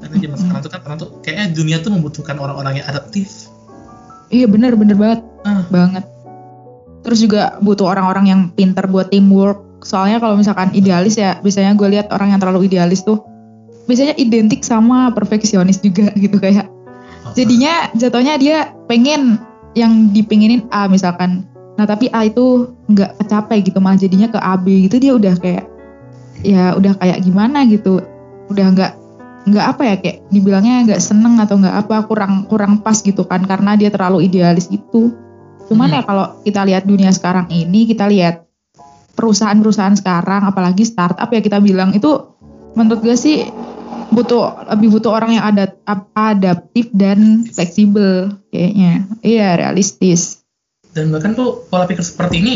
Karena 0.00 0.16
zaman 0.16 0.38
sekarang 0.38 0.62
tuh 0.62 0.70
kan 0.70 0.80
orang 0.86 0.98
tuh 1.00 1.08
kayaknya 1.24 1.46
dunia 1.54 1.76
tuh 1.80 1.90
membutuhkan 1.94 2.36
orang-orang 2.36 2.82
yang 2.82 2.86
adaptif. 2.88 3.48
Iya 4.30 4.46
bener 4.46 4.76
bener 4.76 4.94
banget 4.94 5.20
Ah. 5.42 5.64
banget. 5.72 6.04
Terus 7.00 7.18
juga 7.24 7.56
butuh 7.64 7.88
orang-orang 7.88 8.24
yang 8.28 8.40
pinter 8.52 8.84
buat 8.84 9.08
teamwork. 9.08 9.80
Soalnya 9.80 10.20
kalau 10.20 10.36
misalkan 10.36 10.68
idealis 10.76 11.16
ya, 11.16 11.40
biasanya 11.40 11.72
gue 11.72 11.88
lihat 11.88 12.12
orang 12.12 12.36
yang 12.36 12.40
terlalu 12.40 12.68
idealis 12.68 13.00
tuh 13.00 13.24
biasanya 13.90 14.14
identik 14.14 14.62
sama 14.62 15.10
perfeksionis 15.10 15.82
juga 15.82 16.14
gitu 16.22 16.38
kayak. 16.38 16.70
Jadinya 17.34 17.90
jatuhnya 17.98 18.38
dia 18.38 18.70
pengen 18.86 19.42
yang 19.74 20.14
dipinginin 20.14 20.66
A 20.70 20.86
misalkan. 20.86 21.46
Nah 21.74 21.86
tapi 21.86 22.06
A 22.14 22.30
itu 22.30 22.70
nggak 22.86 23.18
kecapai 23.22 23.66
gitu 23.66 23.82
malah 23.82 23.98
jadinya 23.98 24.30
ke 24.30 24.38
AB 24.38 24.66
gitu 24.86 24.96
dia 25.02 25.12
udah 25.18 25.34
kayak 25.38 25.64
ya 26.46 26.74
udah 26.78 26.94
kayak 26.98 27.18
gimana 27.26 27.66
gitu. 27.66 28.02
Udah 28.50 28.66
nggak 28.70 28.92
nggak 29.50 29.66
apa 29.66 29.82
ya 29.82 29.94
kayak 29.98 30.18
dibilangnya 30.30 30.74
nggak 30.86 31.00
seneng 31.02 31.38
atau 31.42 31.58
nggak 31.58 31.76
apa 31.86 31.96
kurang 32.06 32.46
kurang 32.46 32.84
pas 32.84 32.98
gitu 33.02 33.26
kan 33.26 33.42
karena 33.42 33.74
dia 33.74 33.90
terlalu 33.90 34.26
idealis 34.30 34.70
gitu. 34.70 35.14
Cuman 35.70 35.90
Hmm. 35.90 35.96
ya 35.98 36.02
kalau 36.02 36.26
kita 36.42 36.66
lihat 36.66 36.82
dunia 36.86 37.14
sekarang 37.14 37.46
ini 37.50 37.86
kita 37.86 38.10
lihat 38.10 38.46
perusahaan-perusahaan 39.14 40.00
sekarang 40.00 40.48
apalagi 40.48 40.82
startup 40.82 41.30
ya 41.30 41.44
kita 41.44 41.60
bilang 41.60 41.94
itu 41.94 42.08
menurut 42.74 43.02
gue 43.02 43.16
sih 43.18 43.46
butuh 44.10 44.42
lebih 44.68 44.88
butuh 44.92 45.10
orang 45.12 45.30
yang 45.32 45.44
ada 45.46 45.64
ap- 45.84 46.10
adaptif 46.12 46.90
dan 46.90 47.46
fleksibel 47.46 48.30
kayaknya. 48.48 49.06
Iya 49.20 49.54
realistis. 49.56 50.42
Dan 50.90 51.10
bahkan 51.10 51.32
tuh 51.32 51.64
pola 51.66 51.86
pikir 51.86 52.02
seperti 52.02 52.36
ini 52.38 52.54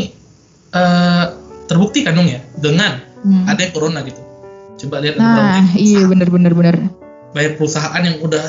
eh, 0.69 1.25
terbukti 1.65 2.03
kan 2.03 2.13
dong 2.13 2.27
ya 2.27 2.43
dengan 2.53 2.99
Hmm. 3.17 3.47
ada 3.47 3.63
corona 3.69 4.03
gitu. 4.03 4.19
Coba 4.77 4.99
lihat 4.99 5.15
Nah 5.15 5.65
iya 5.73 6.03
perusahaan- 6.03 6.09
bener-bener 6.11 6.53
bener. 6.53 6.75
banyak 7.31 7.53
perusahaan 7.55 7.99
yang 7.99 8.21
udah 8.21 8.43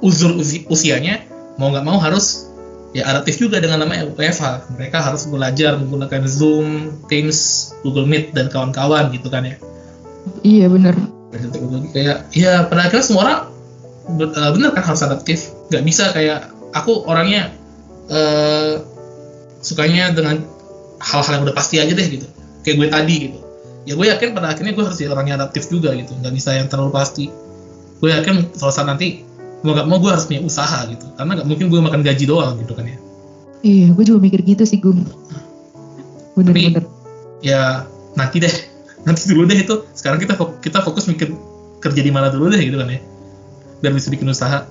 uzur 0.00 0.32
usi- 0.34 0.64
usianya 0.66 1.24
mau 1.54 1.68
nggak 1.68 1.82
mau 1.82 1.96
harus 1.96 2.46
ya 2.90 3.04
adaptif 3.06 3.36
juga 3.38 3.58
dengan 3.58 3.80
namanya 3.80 4.06
WFH. 4.06 4.70
Mereka 4.70 4.96
harus 4.98 5.24
belajar 5.24 5.74
menggunakan 5.74 6.22
Zoom, 6.24 6.68
Teams, 7.04 7.38
Google 7.80 8.04
Meet 8.04 8.30
dan 8.30 8.46
kawan-kawan 8.46 9.10
gitu 9.10 9.26
kan 9.26 9.42
ya. 9.42 9.56
Iya 10.40 10.68
bener. 10.68 10.94
Kayak 11.92 12.18
ya 12.34 12.66
pada 12.66 12.88
akhirnya 12.88 13.04
semua 13.04 13.20
orang 13.26 13.40
eh, 14.20 14.50
bener 14.54 14.70
kan 14.74 14.84
harus 14.84 15.02
adaptif. 15.02 15.50
Nggak 15.70 15.82
bisa 15.84 16.04
kayak 16.14 16.54
aku 16.74 17.06
orangnya 17.08 17.54
eh 18.10 18.82
sukanya 19.64 20.12
dengan 20.12 20.44
hal-hal 21.00 21.40
yang 21.40 21.42
udah 21.48 21.56
pasti 21.56 21.80
aja 21.80 21.92
deh 21.92 22.06
gitu. 22.08 22.26
Kayak 22.64 22.76
gue 22.80 22.88
tadi 22.92 23.14
gitu. 23.28 23.38
Ya 23.84 23.92
gue 23.96 24.06
yakin 24.08 24.32
pada 24.32 24.52
akhirnya 24.52 24.72
gue 24.72 24.84
harus 24.84 24.96
jadi 24.96 25.12
orang 25.12 25.26
yang 25.32 25.36
adaptif 25.40 25.68
juga 25.68 25.92
gitu. 25.96 26.12
Nggak 26.20 26.34
bisa 26.36 26.56
yang 26.56 26.68
terlalu 26.68 26.92
pasti. 26.92 27.28
Gue 28.00 28.12
yakin 28.12 28.52
suatu 28.56 28.72
saat 28.72 28.88
nanti 28.88 29.24
mau 29.64 29.72
nggak 29.72 29.88
mau 29.88 29.96
gue 30.00 30.10
harus 30.12 30.28
punya 30.28 30.44
usaha 30.44 30.84
gitu. 30.88 31.04
Karena 31.16 31.40
nggak 31.40 31.48
mungkin 31.48 31.66
gue 31.72 31.80
makan 31.80 32.00
gaji 32.04 32.24
doang 32.28 32.60
gitu 32.60 32.72
kan 32.76 32.84
ya. 32.84 32.98
Iya 33.64 33.86
gue 33.96 34.04
juga 34.04 34.18
mikir 34.20 34.40
gitu 34.44 34.64
sih 34.68 34.78
Gung. 34.80 35.04
Bener-bener. 36.36 36.84
ya 37.40 37.88
nanti 38.16 38.40
deh. 38.40 38.54
Nanti 39.04 39.28
dulu 39.28 39.44
deh 39.44 39.60
itu 39.60 39.84
sekarang 40.04 40.20
kita 40.20 40.36
kita 40.60 40.78
fokus 40.84 41.08
mikir 41.08 41.32
kerja 41.80 42.00
di 42.04 42.12
mana 42.12 42.28
dulu 42.28 42.52
deh 42.52 42.60
gitu 42.60 42.76
kan 42.76 42.92
ya 42.92 43.00
biar 43.80 43.92
bisa 43.96 44.12
bikin 44.12 44.28
usaha 44.28 44.68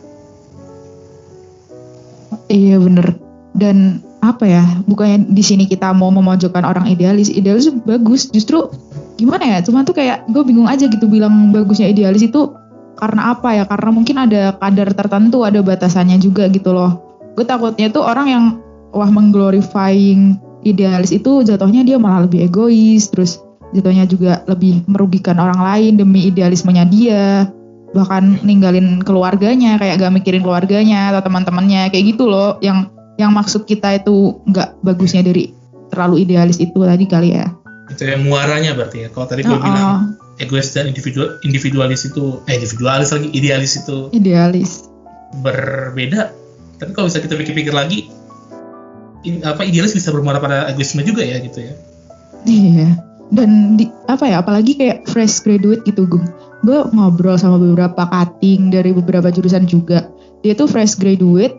Iya 2.54 2.78
bener. 2.82 3.18
Dan 3.54 4.02
apa 4.22 4.46
ya? 4.46 4.64
Bukannya 4.86 5.30
di 5.34 5.44
sini 5.46 5.66
kita 5.70 5.94
mau 5.94 6.14
memojokkan 6.14 6.64
orang 6.66 6.86
idealis. 6.90 7.34
Idealis 7.34 7.74
bagus. 7.86 8.30
Justru 8.30 8.70
gimana 9.18 9.58
ya? 9.58 9.58
Cuma 9.66 9.82
tuh 9.82 9.98
kayak 9.98 10.30
gue 10.30 10.44
bingung 10.46 10.70
aja 10.70 10.90
gitu 10.90 11.06
bilang 11.10 11.54
bagusnya 11.54 11.90
idealis 11.90 12.26
itu 12.26 12.54
karena 12.98 13.34
apa 13.34 13.58
ya? 13.58 13.64
Karena 13.66 13.90
mungkin 13.90 14.16
ada 14.22 14.58
kadar 14.58 14.94
tertentu, 14.94 15.42
ada 15.46 15.60
batasannya 15.62 16.22
juga 16.22 16.50
gitu 16.50 16.74
loh. 16.74 17.02
Gue 17.34 17.46
takutnya 17.46 17.90
tuh 17.90 18.06
orang 18.06 18.28
yang 18.30 18.44
wah 18.94 19.10
mengglorifying 19.10 20.38
idealis 20.64 21.10
itu 21.12 21.44
jatuhnya 21.44 21.84
dia 21.84 21.98
malah 21.98 22.30
lebih 22.30 22.48
egois, 22.48 23.10
terus 23.10 23.42
jatuhnya 23.74 24.06
juga 24.06 24.46
lebih 24.46 24.86
merugikan 24.86 25.38
orang 25.38 25.60
lain 25.60 25.98
demi 25.98 26.30
idealismenya 26.30 26.86
dia. 26.88 27.50
Bahkan 27.94 28.42
ninggalin 28.42 29.02
keluarganya 29.02 29.78
kayak 29.78 30.02
gak 30.02 30.14
mikirin 30.14 30.42
keluarganya 30.42 31.14
atau 31.14 31.30
teman-temannya 31.30 31.94
kayak 31.94 32.18
gitu 32.18 32.26
loh. 32.26 32.58
Yang 32.62 32.90
yang 33.22 33.30
maksud 33.30 33.70
kita 33.70 34.02
itu 34.02 34.42
nggak 34.50 34.82
bagusnya 34.82 35.22
dari 35.22 35.54
terlalu 35.94 36.26
idealis 36.26 36.58
itu 36.58 36.74
tadi 36.74 37.06
kali 37.06 37.38
ya. 37.38 37.46
Itu 37.86 38.10
yang 38.10 38.26
muaranya 38.26 38.74
berarti 38.74 39.06
ya. 39.06 39.08
Kalau 39.14 39.30
tadi 39.30 39.46
gue 39.46 39.54
Oh, 39.54 39.62
bilang 39.62 40.18
egois 40.42 40.74
dan 40.74 40.90
individual 40.90 41.38
individualis 41.46 42.10
itu 42.10 42.42
eh 42.50 42.58
individualis 42.58 43.14
lagi 43.14 43.30
idealis 43.30 43.78
itu 43.78 44.10
idealis. 44.10 44.90
berbeda. 45.46 46.34
Tapi 46.82 46.92
kalau 46.94 47.06
bisa 47.06 47.22
kita 47.22 47.38
pikir-pikir 47.38 47.70
lagi 47.70 48.10
in- 49.24 49.46
apa 49.46 49.62
idealis 49.62 49.94
bisa 49.94 50.10
bermuara 50.10 50.42
pada 50.42 50.66
egoisme 50.68 51.06
juga 51.06 51.22
ya 51.22 51.38
gitu 51.38 51.62
ya. 51.62 51.74
Iya 52.44 52.90
dan 53.34 53.76
di, 53.76 53.90
apa 54.06 54.30
ya 54.30 54.46
apalagi 54.46 54.78
kayak 54.78 55.10
fresh 55.10 55.42
graduate 55.42 55.82
gitu 55.90 56.06
gue 56.06 56.24
gue 56.64 56.80
ngobrol 56.94 57.36
sama 57.36 57.60
beberapa 57.60 58.08
cutting 58.08 58.72
dari 58.72 58.94
beberapa 58.94 59.34
jurusan 59.34 59.66
juga 59.66 60.08
dia 60.46 60.54
tuh 60.54 60.70
fresh 60.70 61.02
graduate 61.02 61.58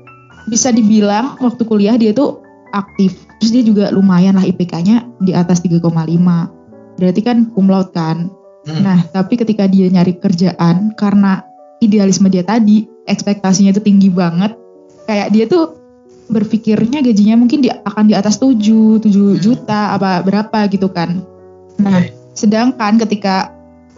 bisa 0.48 0.70
dibilang 0.70 1.36
waktu 1.42 1.62
kuliah 1.66 1.98
dia 1.98 2.14
tuh 2.14 2.40
aktif 2.72 3.26
terus 3.42 3.50
dia 3.50 3.64
juga 3.66 3.90
lumayan 3.90 4.38
lah 4.38 4.46
IPK-nya 4.46 5.04
di 5.20 5.34
atas 5.34 5.60
3,5 5.60 5.82
berarti 6.94 7.20
kan 7.20 7.50
cum 7.52 7.66
laude 7.66 7.90
kan 7.90 8.30
Hmm. 8.64 8.80
Nah, 8.80 8.98
tapi 9.12 9.36
ketika 9.36 9.68
dia 9.68 9.86
nyari 9.92 10.16
kerjaan 10.16 10.96
karena 10.96 11.44
idealisme 11.84 12.32
dia 12.32 12.42
tadi, 12.42 12.88
ekspektasinya 13.04 13.76
itu 13.76 13.82
tinggi 13.84 14.08
banget. 14.08 14.56
Kayak 15.04 15.28
dia 15.36 15.44
tuh 15.44 15.76
berpikirnya 16.32 17.04
gajinya 17.04 17.36
mungkin 17.36 17.60
di, 17.60 17.68
akan 17.68 18.08
di 18.08 18.16
atas 18.16 18.40
7, 18.40 19.04
7 19.04 19.36
juta 19.36 19.92
apa 19.92 20.24
berapa 20.24 20.64
gitu 20.72 20.88
kan. 20.88 21.20
Nah, 21.82 22.06
sedangkan 22.34 22.98
ketika 23.02 23.50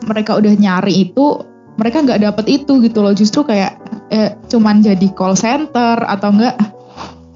mereka 0.05 0.37
udah 0.37 0.53
nyari 0.57 1.09
itu 1.09 1.45
mereka 1.77 2.01
nggak 2.05 2.21
dapet 2.25 2.45
itu 2.62 2.81
gitu 2.81 2.99
loh. 3.05 3.12
Justru 3.12 3.45
kayak 3.45 3.77
eh, 4.09 4.33
cuman 4.49 4.81
jadi 4.81 5.07
call 5.12 5.37
center 5.37 6.01
atau 6.05 6.33
enggak 6.33 6.57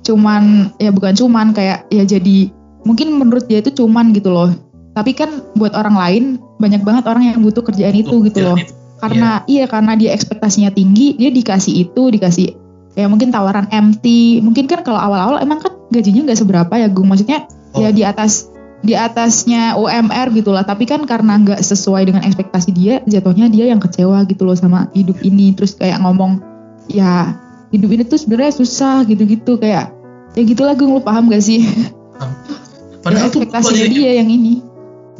cuman 0.01 0.73
ya 0.81 0.91
bukan 0.91 1.13
cuman 1.13 1.53
kayak 1.53 1.85
ya 1.93 2.03
jadi 2.09 2.49
mungkin 2.89 3.13
menurut 3.21 3.45
dia 3.47 3.61
itu 3.61 3.73
cuman 3.73 4.17
gitu 4.17 4.33
loh. 4.33 4.53
Tapi 4.97 5.15
kan 5.15 5.45
buat 5.55 5.77
orang 5.77 5.97
lain 5.97 6.25
banyak 6.59 6.83
banget 6.83 7.05
orang 7.07 7.31
yang 7.31 7.39
butuh 7.41 7.63
kerjaan 7.63 7.95
itu 7.95 8.11
Tuh, 8.11 8.21
gitu 8.27 8.41
loh. 8.45 8.59
itu. 8.59 8.75
karena 9.01 9.41
iya 9.49 9.65
karena 9.65 9.97
dia 9.97 10.13
ekspektasinya 10.13 10.77
tinggi 10.77 11.17
dia 11.17 11.33
dikasih 11.33 11.89
itu 11.89 12.13
dikasih 12.13 12.53
ya 13.01 13.09
mungkin 13.09 13.33
tawaran 13.33 13.65
MT 13.73 14.05
mungkin 14.45 14.69
kan 14.69 14.85
kalau 14.85 15.01
awal-awal 15.01 15.41
emang 15.41 15.57
kan 15.57 15.73
gajinya 15.89 16.29
nggak 16.29 16.37
seberapa 16.37 16.69
ya 16.77 16.93
gue 16.93 17.01
maksudnya 17.01 17.49
Oh. 17.71 17.79
ya 17.79 17.95
di 17.95 18.03
atas 18.03 18.50
di 18.81 18.97
atasnya 18.97 19.77
UMR 19.77 20.33
gitulah. 20.33 20.65
Tapi 20.65 20.89
kan 20.89 21.05
karena 21.05 21.37
nggak 21.41 21.61
sesuai 21.61 22.09
dengan 22.09 22.23
ekspektasi 22.25 22.71
dia 22.73 23.05
jatuhnya 23.05 23.53
dia 23.53 23.69
yang 23.69 23.81
kecewa 23.81 24.25
gitu 24.29 24.49
loh 24.49 24.57
sama 24.57 24.89
hidup 24.97 25.21
ini. 25.21 25.53
Terus 25.53 25.77
kayak 25.77 26.01
ngomong 26.01 26.41
ya 26.89 27.37
hidup 27.71 27.91
ini 27.93 28.03
tuh 28.09 28.19
sebenarnya 28.21 28.57
susah 28.57 29.05
gitu-gitu. 29.05 29.61
Kayak 29.61 29.93
ya 30.33 30.43
gitulah 30.45 30.73
gue 30.77 30.89
lu 30.89 31.03
paham 31.05 31.29
gak 31.29 31.45
sih? 31.45 31.65
Ya, 31.65 32.27
Padahal 33.05 33.33
tuh 33.33 33.45
ekspektasinya 33.45 33.87
jadi, 33.89 33.97
dia 33.97 34.13
yang 34.21 34.29
ini. 34.29 34.61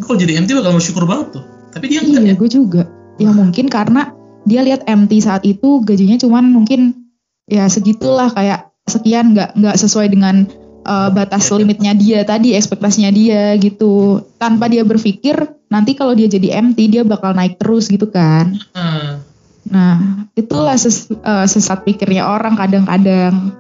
Kalau 0.01 0.17
jadi 0.17 0.33
MT 0.41 0.51
bakal 0.57 0.73
bersyukur 0.77 1.05
banget 1.05 1.41
tuh. 1.41 1.45
Tapi 1.71 1.85
dia 1.87 2.01
enggak 2.05 2.23
iya 2.25 2.33
ya. 2.33 2.41
gue 2.41 2.51
juga. 2.51 2.83
Ya 3.21 3.31
mungkin 3.37 3.69
karena 3.69 4.17
dia 4.49 4.65
lihat 4.65 4.89
MT 4.89 5.13
saat 5.21 5.45
itu 5.45 5.85
gajinya 5.85 6.17
cuman 6.17 6.49
mungkin 6.49 7.13
ya 7.45 7.69
segitulah 7.69 8.33
kayak 8.33 8.73
sekian 8.89 9.37
nggak 9.37 9.55
nggak 9.61 9.77
sesuai 9.77 10.09
dengan 10.09 10.49
uh, 10.83 11.09
batas 11.09 11.43
Iya, 11.43 11.51
iya. 11.51 11.59
limitnya 11.59 11.93
dia 11.93 12.21
tadi 12.23 12.49
ekspektasinya 12.53 13.11
dia 13.11 13.55
gitu 13.57 13.93
tanpa 14.37 14.67
dia 14.67 14.83
berpikir 14.83 15.37
nanti 15.67 15.93
kalau 15.93 16.13
dia 16.13 16.27
jadi 16.27 16.59
MT 16.61 16.79
dia 16.89 17.03
bakal 17.03 17.33
naik 17.33 17.57
terus 17.57 17.87
gitu 17.87 18.07
kan 18.07 18.55
Ah, 18.73 19.23
nah 19.63 19.95
itulah 20.33 20.75
ses- 20.75 21.13
uh, 21.13 21.45
sesat 21.45 21.83
pikirnya 21.83 22.25
orang 22.25 22.55
kadang-kadang 22.55 23.55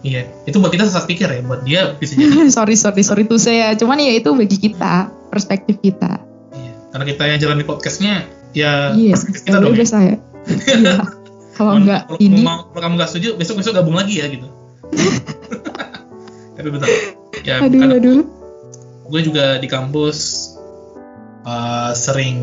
iya, 0.00 0.24
itu 0.42 0.56
buat 0.56 0.70
kita 0.70 0.84
sesat 0.84 1.04
pikir 1.04 1.28
ya. 1.28 1.40
Buat 1.40 1.60
dia 1.62 1.92
bisa 1.94 2.14
jadi. 2.14 2.48
sorry 2.56 2.72
sorry 2.72 3.02
sorry 3.02 3.24
tuh 3.24 3.36
saya 3.36 3.74
cuman 3.74 3.98
ya 3.98 4.12
itu 4.12 4.30
bagi 4.30 4.56
kita 4.58 5.08
perspektif 5.28 5.76
kita 5.78 6.20
iya. 6.50 6.72
Karena 6.88 7.04
kita 7.04 7.22
yang 7.24 7.38
jalan 7.38 7.56
di 7.56 7.64
podcastnya, 7.64 8.24
ya 8.50 8.92
iya 8.92 9.12
perspektif 9.12 9.42
kita 9.44 9.58
dong. 9.58 9.66
ya. 9.66 9.74
udah 9.74 9.86
saya 9.86 10.14
iya 10.76 10.96
kalau 11.52 11.76
Kalau- 11.76 11.82
nggak 11.82 12.02
kalau, 12.06 12.18
ini 12.18 12.40
kalau 12.40 12.80
kamu 12.80 12.94
nggak 12.96 13.10
setuju, 13.10 13.28
besok 13.34 13.54
besok 13.58 13.72
gabung 13.74 13.92
lagi 13.92 14.14
ya 14.16 14.26
gitu. 14.26 14.48
Tapi 16.60 16.68
betul. 16.70 16.88
Ya, 17.40 17.54
aduh 17.58 17.88
aduh 17.90 18.20
gue 19.06 19.20
juga 19.24 19.56
di 19.56 19.66
kampus 19.66 20.18
uh, 21.42 21.90
sering 21.92 22.36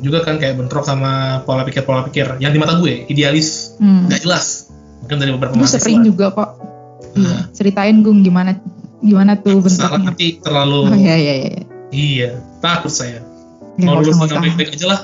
juga 0.00 0.20
kan 0.20 0.36
kayak 0.36 0.56
bentrok 0.56 0.82
sama 0.82 1.40
pola 1.42 1.62
pikir 1.62 1.80
pola 1.80 2.02
pikir 2.02 2.36
yang 2.38 2.50
di 2.50 2.58
mata 2.58 2.76
gue 2.76 3.06
idealis 3.06 3.76
hmm. 3.76 4.08
nggak 4.08 4.20
jelas 4.20 4.68
mungkin 5.00 5.16
dari 5.16 5.30
beberapa 5.32 5.54
Gue 5.54 5.64
sering 5.66 6.02
juga 6.02 6.28
kok. 6.30 6.50
Nah. 7.12 7.48
ceritain 7.50 8.00
Gung 8.00 8.20
gimana 8.20 8.54
gimana 9.00 9.34
tuh 9.34 9.64
salah 9.64 9.96
bentuknya. 9.96 10.06
nanti 10.06 10.26
terlalu 10.38 10.78
Oh 10.84 10.94
iya 10.94 11.16
iya 11.16 11.34
iya. 11.40 11.62
iya 11.90 12.28
takut 12.58 12.90
saya 12.90 13.22
Ya, 13.74 13.88
mau 13.88 13.96
lulus 13.96 14.12
dengan 14.20 14.44
baik-baik 14.44 14.76
aja 14.76 14.86
lah 14.88 15.00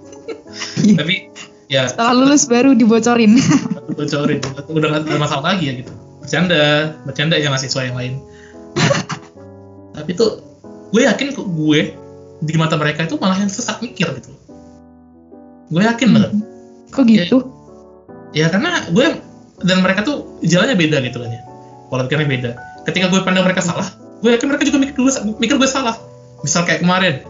Iya. 0.78 0.94
tapi 0.94 1.14
ya 1.66 1.82
Setelah 1.90 2.14
lulus 2.14 2.46
baru 2.46 2.70
dibocorin. 2.72 3.34
bocorin 3.90 4.38
udah 4.70 4.88
nggak 4.88 5.02
ada 5.04 5.18
masalah 5.18 5.44
lagi 5.50 5.64
ya 5.66 5.74
gitu 5.76 5.90
bercanda 6.26 6.90
bercanda 7.06 7.38
ya 7.38 7.48
mahasiswa 7.54 7.86
yang 7.86 7.94
lain. 7.94 8.14
Tapi 9.96 10.10
tuh 10.18 10.42
gue 10.90 11.06
yakin 11.06 11.30
kok 11.32 11.46
gue 11.46 11.94
di 12.42 12.54
mata 12.58 12.74
mereka 12.74 13.06
itu 13.06 13.14
malah 13.22 13.38
yang 13.38 13.48
sesat 13.48 13.78
mikir 13.78 14.10
gitu. 14.18 14.34
Gue 15.70 15.86
yakin 15.86 16.08
banget. 16.10 16.32
Kok 16.90 17.04
gitu? 17.06 17.38
ya 18.34 18.52
karena 18.52 18.84
gue 18.92 19.06
dan 19.64 19.80
mereka 19.80 20.04
tuh 20.04 20.36
jalannya 20.42 20.74
beda 20.74 20.98
gitu 21.06 21.22
kan 21.22 21.30
ya. 21.30 21.40
Pola 21.86 22.10
pikirnya 22.10 22.26
beda. 22.26 22.50
Ketika 22.84 23.06
gue 23.06 23.22
pandang 23.22 23.46
mereka 23.46 23.62
salah 23.62 23.86
gue 24.20 24.32
yakin 24.32 24.48
mereka 24.48 24.64
juga 24.66 24.78
mikir 24.82 24.96
gue, 24.98 25.12
mikir 25.38 25.56
gue 25.56 25.70
salah. 25.70 25.94
Misal 26.42 26.66
kayak 26.66 26.82
kemarin 26.82 27.22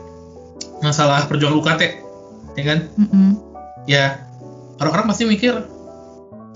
masalah 0.81 1.29
perjuangan 1.29 1.61
UKT 1.61 1.83
ya 2.57 2.65
kan? 2.65 2.79
Mm-mm. 2.97 3.29
ya 3.87 4.19
orang-orang 4.81 5.07
pasti 5.13 5.29
mikir 5.29 5.55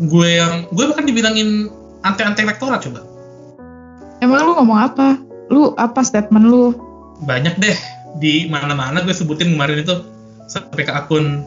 gue 0.01 0.29
yang 0.29 0.67
gue 0.73 0.85
bahkan 0.89 1.05
dibilangin 1.05 1.69
anti-anti 2.05 2.43
rektorat 2.47 2.83
coba 2.85 3.01
Emang 4.21 4.45
lu 4.45 4.53
ngomong 4.53 4.77
apa? 4.85 5.17
Lu 5.49 5.73
apa 5.81 6.05
statement 6.05 6.45
lu? 6.45 6.77
banyak 7.21 7.55
deh 7.61 7.77
di 8.17 8.49
mana-mana 8.49 9.05
gue 9.05 9.13
sebutin 9.13 9.53
kemarin 9.55 9.85
itu 9.85 9.95
sampai 10.49 10.83
ke 10.89 10.93
akun 10.93 11.45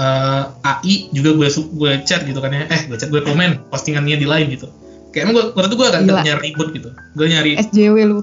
eh, 0.00 0.44
AI 0.64 1.12
juga 1.12 1.36
gue 1.36 1.48
gue 1.52 1.92
chat 2.08 2.24
gitu 2.24 2.40
kan 2.40 2.50
ya 2.50 2.66
eh 2.66 2.88
gue 2.88 2.96
chat 2.96 3.12
gue 3.12 3.20
komen 3.20 3.68
postingannya 3.68 4.16
di 4.16 4.26
lain 4.26 4.50
gitu 4.50 4.66
kayak 5.12 5.28
emang 5.28 5.34
gue 5.38 5.44
waktu 5.54 5.68
itu 5.70 5.76
gue 5.78 5.86
agak 5.86 6.02
Gila. 6.02 6.22
nyari 6.24 6.40
ribut 6.50 6.68
gitu 6.74 6.88
gue 7.14 7.26
nyari 7.28 7.52
SJW 7.60 7.96
lu. 8.08 8.18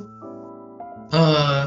eh 1.16 1.64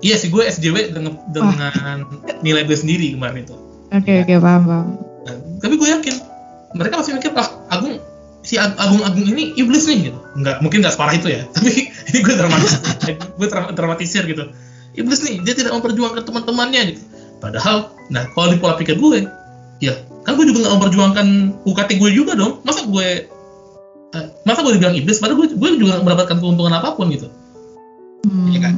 iya 0.00 0.16
sih 0.16 0.32
gue 0.32 0.42
SJW 0.46 0.96
dengan, 0.96 1.12
dengan 1.28 2.06
nilai 2.40 2.64
gue 2.64 2.76
sendiri 2.78 3.12
kemarin 3.12 3.44
itu 3.44 3.56
Oke 3.90 4.22
oke 4.22 4.38
paham 4.38 4.62
paham. 4.70 4.86
Nah, 5.26 5.34
tapi 5.58 5.74
gue 5.74 5.88
yakin 5.90 6.14
mereka 6.78 7.02
masih 7.02 7.18
mikir 7.18 7.34
ah 7.34 7.50
Agung 7.74 7.98
si 8.40 8.56
Ag- 8.56 8.76
Agung 8.76 9.00
Agung 9.00 9.26
ini 9.26 9.52
iblis 9.54 9.84
nih 9.84 10.08
gitu 10.08 10.18
nggak 10.34 10.60
mungkin 10.60 10.80
nggak 10.80 10.92
separah 10.92 11.12
itu 11.12 11.28
ya 11.28 11.42
tapi 11.54 11.70
ini 11.86 12.18
gue 12.18 12.34
dramatis 12.34 12.72
gue 13.38 13.46
dram- 13.46 13.72
dramatisir 13.72 14.24
gitu 14.24 14.48
iblis 14.92 15.20
nih 15.20 15.40
dia 15.40 15.52
tidak 15.52 15.72
memperjuangkan 15.72 16.22
teman-temannya 16.22 16.94
gitu 16.94 17.02
padahal 17.38 17.88
nah 18.08 18.24
kalau 18.30 18.48
di 18.48 18.56
pola 18.56 18.74
pikir 18.74 18.96
gue 18.96 19.28
ya 19.78 19.92
kan 20.22 20.34
gue 20.34 20.44
juga 20.44 20.64
nggak 20.64 20.74
memperjuangkan 20.76 21.26
UKT 21.64 21.90
gue 21.96 22.10
juga 22.12 22.32
dong 22.34 22.60
masa 22.62 22.84
gue 22.84 23.08
eh, 24.10 24.26
masa 24.42 24.60
gue 24.60 24.72
dibilang 24.74 24.92
iblis 24.92 25.16
padahal 25.16 25.38
gue, 25.38 25.48
gue 25.52 25.70
juga 25.78 26.00
mendapatkan 26.00 26.36
keuntungan 26.36 26.72
apa 26.72 26.92
pun 26.92 27.08
gitu 27.08 27.28
Hmm. 28.20 28.52
Iya 28.52 28.60
kan? 28.60 28.74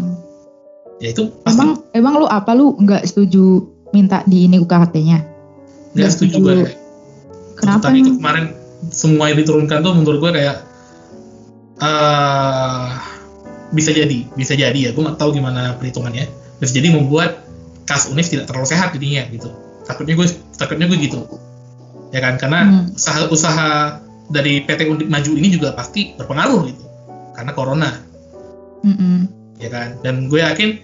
ya 0.97 1.09
itu 1.11 1.27
pasti 1.43 1.59
Emang 1.59 1.83
emang 1.91 2.15
lu 2.15 2.31
apa 2.31 2.55
lu 2.55 2.79
nggak 2.79 3.03
setuju 3.05 3.59
minta 3.91 4.23
di 4.23 4.47
ini 4.47 4.55
UKT-nya? 4.57 5.19
nggak 5.93 6.07
setuju 6.09 6.31
setuju. 6.31 6.47
gue 6.63 6.71
Kenapa 7.53 7.91
itu 7.91 8.07
emang? 8.07 8.17
kemarin 8.17 8.45
semua 8.91 9.31
yang 9.31 9.39
diturunkan 9.39 9.79
tuh 9.85 9.93
menurut 9.95 10.19
gue 10.19 10.33
kayak 10.43 10.57
eh 11.83 12.87
bisa 13.73 13.91
jadi 13.95 14.19
bisa 14.35 14.53
jadi 14.59 14.75
ya. 14.75 14.91
Gue 14.97 15.03
nggak 15.07 15.19
tahu 15.21 15.37
gimana 15.39 15.77
perhitungannya. 15.79 16.27
Bisa 16.59 16.73
jadi 16.75 16.91
membuat 16.93 17.43
kas 17.87 18.09
univ 18.11 18.27
tidak 18.27 18.51
terlalu 18.51 18.67
sehat 18.69 18.95
jadinya 18.95 19.27
gitu. 19.31 19.51
Takutnya 19.87 20.15
gue 20.19 20.27
takutnya 20.59 20.87
gue 20.91 20.99
gitu. 20.99 21.27
Ya 22.13 22.21
kan? 22.21 22.37
Karena 22.37 22.61
Hmm. 22.69 22.95
usaha-usaha 22.95 23.69
dari 24.33 24.63
PT 24.65 24.89
Undip 24.89 25.09
Maju 25.09 25.33
ini 25.37 25.49
juga 25.53 25.73
pasti 25.75 26.15
berpengaruh 26.15 26.61
gitu. 26.69 26.85
Karena 27.37 27.53
corona. 27.57 27.91
Mm-mm. 28.83 29.31
ya 29.63 29.71
kan? 29.71 29.95
Dan 30.03 30.27
gue 30.27 30.43
yakin 30.43 30.75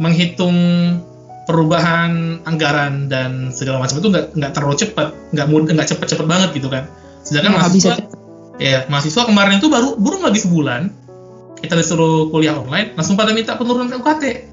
menghitung 0.00 0.56
perubahan 1.44 2.40
anggaran 2.48 3.10
dan 3.12 3.52
segala 3.52 3.82
macam 3.82 3.98
itu 3.98 4.08
nggak 4.08 4.26
nggak 4.38 4.52
terlalu 4.54 4.76
cepat 4.78 5.08
nggak 5.34 5.48
mudah 5.50 5.72
nggak 5.74 5.88
cepet 5.90 6.06
cepet 6.16 6.26
banget 6.26 6.50
gitu 6.54 6.70
kan 6.70 6.86
sedangkan 7.22 7.52
bisa 7.54 7.58
mahasiswa 7.58 7.92
ya 8.60 8.78
mahasiswa 8.86 9.22
kemarin 9.26 9.58
itu 9.58 9.68
baru 9.70 9.98
baru 9.98 10.28
lagi 10.28 10.40
sebulan. 10.42 10.82
Kita 11.62 11.78
disuruh 11.78 12.26
kuliah 12.34 12.58
online 12.58 12.98
langsung 12.98 13.14
pada 13.14 13.30
minta 13.30 13.54
penurunan 13.54 13.86
UKT 14.02 14.50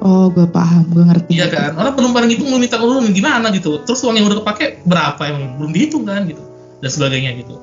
Oh 0.00 0.32
gue 0.32 0.48
paham, 0.48 0.88
gue 0.88 1.04
ngerti. 1.04 1.36
iya 1.36 1.52
kan? 1.52 1.76
Orang 1.76 1.92
belum 1.92 2.16
pada 2.16 2.24
ngitung 2.24 2.48
mau 2.48 2.56
minta 2.56 2.80
penurunan 2.80 3.12
gimana 3.12 3.52
gitu? 3.52 3.84
Terus 3.84 4.00
uang 4.00 4.16
yang 4.16 4.32
udah 4.32 4.40
kepake 4.40 4.80
berapa 4.88 5.20
emang? 5.28 5.60
Belum 5.60 5.76
dihitung 5.76 6.08
kan 6.08 6.24
gitu. 6.24 6.40
Dan 6.80 6.88
sebagainya 6.88 7.36
gitu. 7.36 7.60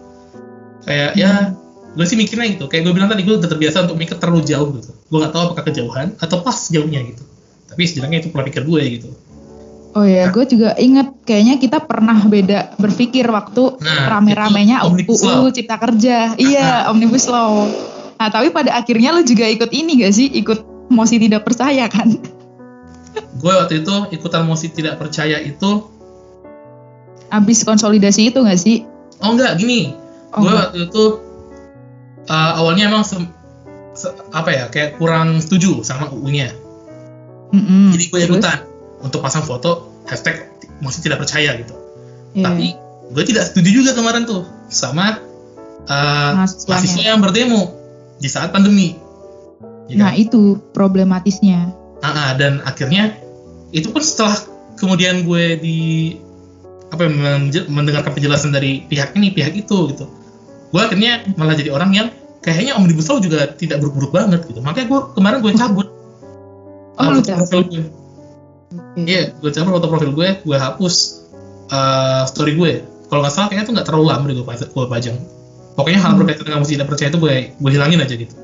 Kayak 0.86 1.18
ya 1.18 1.58
gue 1.98 2.06
sih 2.06 2.14
mikirnya 2.14 2.46
gitu. 2.54 2.70
Kayak 2.70 2.86
gue 2.86 2.94
bilang 2.94 3.10
tadi 3.10 3.26
gue 3.26 3.42
udah 3.42 3.50
terbiasa 3.50 3.90
untuk 3.90 3.98
mikir 3.98 4.22
terlalu 4.22 4.46
jauh 4.46 4.70
gitu. 4.78 4.94
Gue 5.10 5.18
nggak 5.18 5.34
tahu 5.34 5.44
apakah 5.50 5.64
kejauhan 5.66 6.14
atau 6.22 6.46
pas 6.46 6.58
jauhnya 6.70 7.02
gitu. 7.10 7.26
Tapi 7.74 7.82
setidaknya 7.90 8.18
itu 8.22 8.28
pola 8.30 8.46
pikir 8.46 8.70
gue 8.70 8.82
gitu 9.02 9.10
Oh 9.98 10.06
ya, 10.06 10.30
gue 10.30 10.46
juga 10.46 10.78
inget 10.78 11.10
kayaknya 11.26 11.58
kita 11.58 11.82
pernah 11.82 12.22
beda 12.22 12.78
berpikir 12.78 13.26
waktu 13.26 13.82
Nah, 13.82 14.14
rame-ramenya 14.14 14.86
itu 14.86 14.88
Omnibus 14.88 15.20
Law. 15.20 15.42
UU 15.42 15.50
Cipta 15.50 15.76
Kerja. 15.76 16.38
Iya, 16.38 16.86
Omnibus 16.88 17.26
Law. 17.26 17.66
Nah, 18.14 18.30
tapi 18.30 18.54
pada 18.54 18.78
akhirnya 18.78 19.10
lu 19.10 19.26
juga 19.26 19.46
ikut 19.46 19.72
ini 19.72 20.06
gak 20.06 20.14
sih? 20.14 20.30
Ikut 20.30 20.60
mosi 20.88 21.18
tidak 21.18 21.42
percaya 21.44 21.90
kan? 21.90 22.14
gue 23.18 23.50
waktu 23.50 23.82
itu 23.82 23.94
ikutan 24.12 24.46
mosi 24.46 24.70
tidak 24.70 24.98
percaya 24.98 25.38
itu 25.38 25.90
Abis 27.28 27.66
konsolidasi 27.66 28.30
itu 28.30 28.40
gak 28.40 28.56
sih? 28.56 28.86
oh 29.18 29.34
enggak 29.34 29.58
gini 29.58 29.94
Oh, 30.30 30.46
gue 30.46 30.54
waktu 30.54 30.78
itu 30.86 31.04
uh, 32.26 32.52
awalnya 32.56 32.86
emang 32.86 33.02
sem- 33.02 33.34
se- 33.92 34.14
apa 34.30 34.50
ya 34.52 34.64
kayak 34.70 34.98
kurang 34.98 35.38
setuju 35.38 35.82
sama 35.82 36.06
UU-nya 36.08 36.54
Mm-mm. 37.50 37.90
jadi 37.90 38.04
gue 38.06 38.20
Terus? 38.22 38.44
Untuk 39.02 39.22
pasang 39.22 39.46
foto 39.46 39.92
hashtag 40.06 40.50
mosi 40.82 41.02
tidak 41.02 41.22
percaya 41.22 41.58
gitu 41.58 41.74
Iya. 42.38 42.44
tapi 42.54 42.68
gue 43.08 43.24
tidak 43.24 43.50
setuju 43.50 43.82
juga 43.82 43.92
kemarin 43.98 44.28
tuh 44.28 44.44
sama 44.70 45.18
uh, 45.88 46.32
mahasiswa 46.38 47.02
yang 47.02 47.24
berdemo 47.24 47.72
di 48.20 48.28
saat 48.30 48.52
pandemi. 48.52 49.00
Ya 49.88 49.96
Nah 49.96 50.12
kan? 50.12 50.20
itu 50.22 50.60
problematisnya. 50.76 51.72
Ah, 52.04 52.10
ah, 52.12 52.30
dan 52.36 52.60
akhirnya 52.62 53.16
itu 53.72 53.90
pun 53.90 54.04
setelah 54.04 54.36
kemudian 54.76 55.24
gue 55.26 55.58
di 55.58 55.80
apa 56.94 57.04
ya, 57.04 57.12
mendengarkan 57.68 58.12
penjelasan 58.16 58.54
dari 58.54 58.86
pihak 58.86 59.12
ini 59.18 59.34
pihak 59.34 59.52
itu 59.60 59.92
gitu 59.92 60.06
gue 60.72 60.82
akhirnya 60.84 61.26
malah 61.36 61.52
jadi 61.58 61.74
orang 61.76 61.92
yang 61.92 62.08
kayaknya 62.40 62.80
omnibus 62.80 63.12
law 63.12 63.20
juga 63.20 63.50
tidak 63.60 63.84
buruk-buruk 63.84 64.16
banget 64.16 64.48
gitu 64.48 64.64
makanya 64.64 64.88
gue 64.88 65.00
kemarin 65.16 65.40
gue 65.44 65.54
cabut 65.58 65.88
Oh, 66.98 67.14
lu 67.14 67.22
profil 67.22 67.62
iya 68.96 69.32
gue 69.34 69.50
cabut 69.50 69.80
foto 69.80 69.88
profil 69.88 70.12
gue 70.12 70.30
gue 70.40 70.58
hapus 70.58 70.96
uh, 71.70 72.24
story 72.26 72.54
gue 72.54 72.72
kalau 73.08 73.24
nggak 73.24 73.34
salah 73.34 73.48
kayaknya 73.48 73.66
tuh 73.66 73.74
nggak 73.74 73.88
terlalu 73.88 74.06
lama 74.12 74.24
deh 74.28 74.36
gue, 74.36 74.44
gue 74.44 74.86
pajang 74.86 75.18
pokoknya 75.74 76.00
hal 76.02 76.12
Hmm. 76.14 76.20
berkaitan 76.20 76.44
dengan 76.46 76.60
musik 76.62 76.74
tidak 76.76 76.90
percaya 76.90 77.08
itu 77.08 77.20
gue 77.20 77.34
gue 77.56 77.72
hilangin 77.72 78.00
aja 78.02 78.14
gitu 78.14 78.36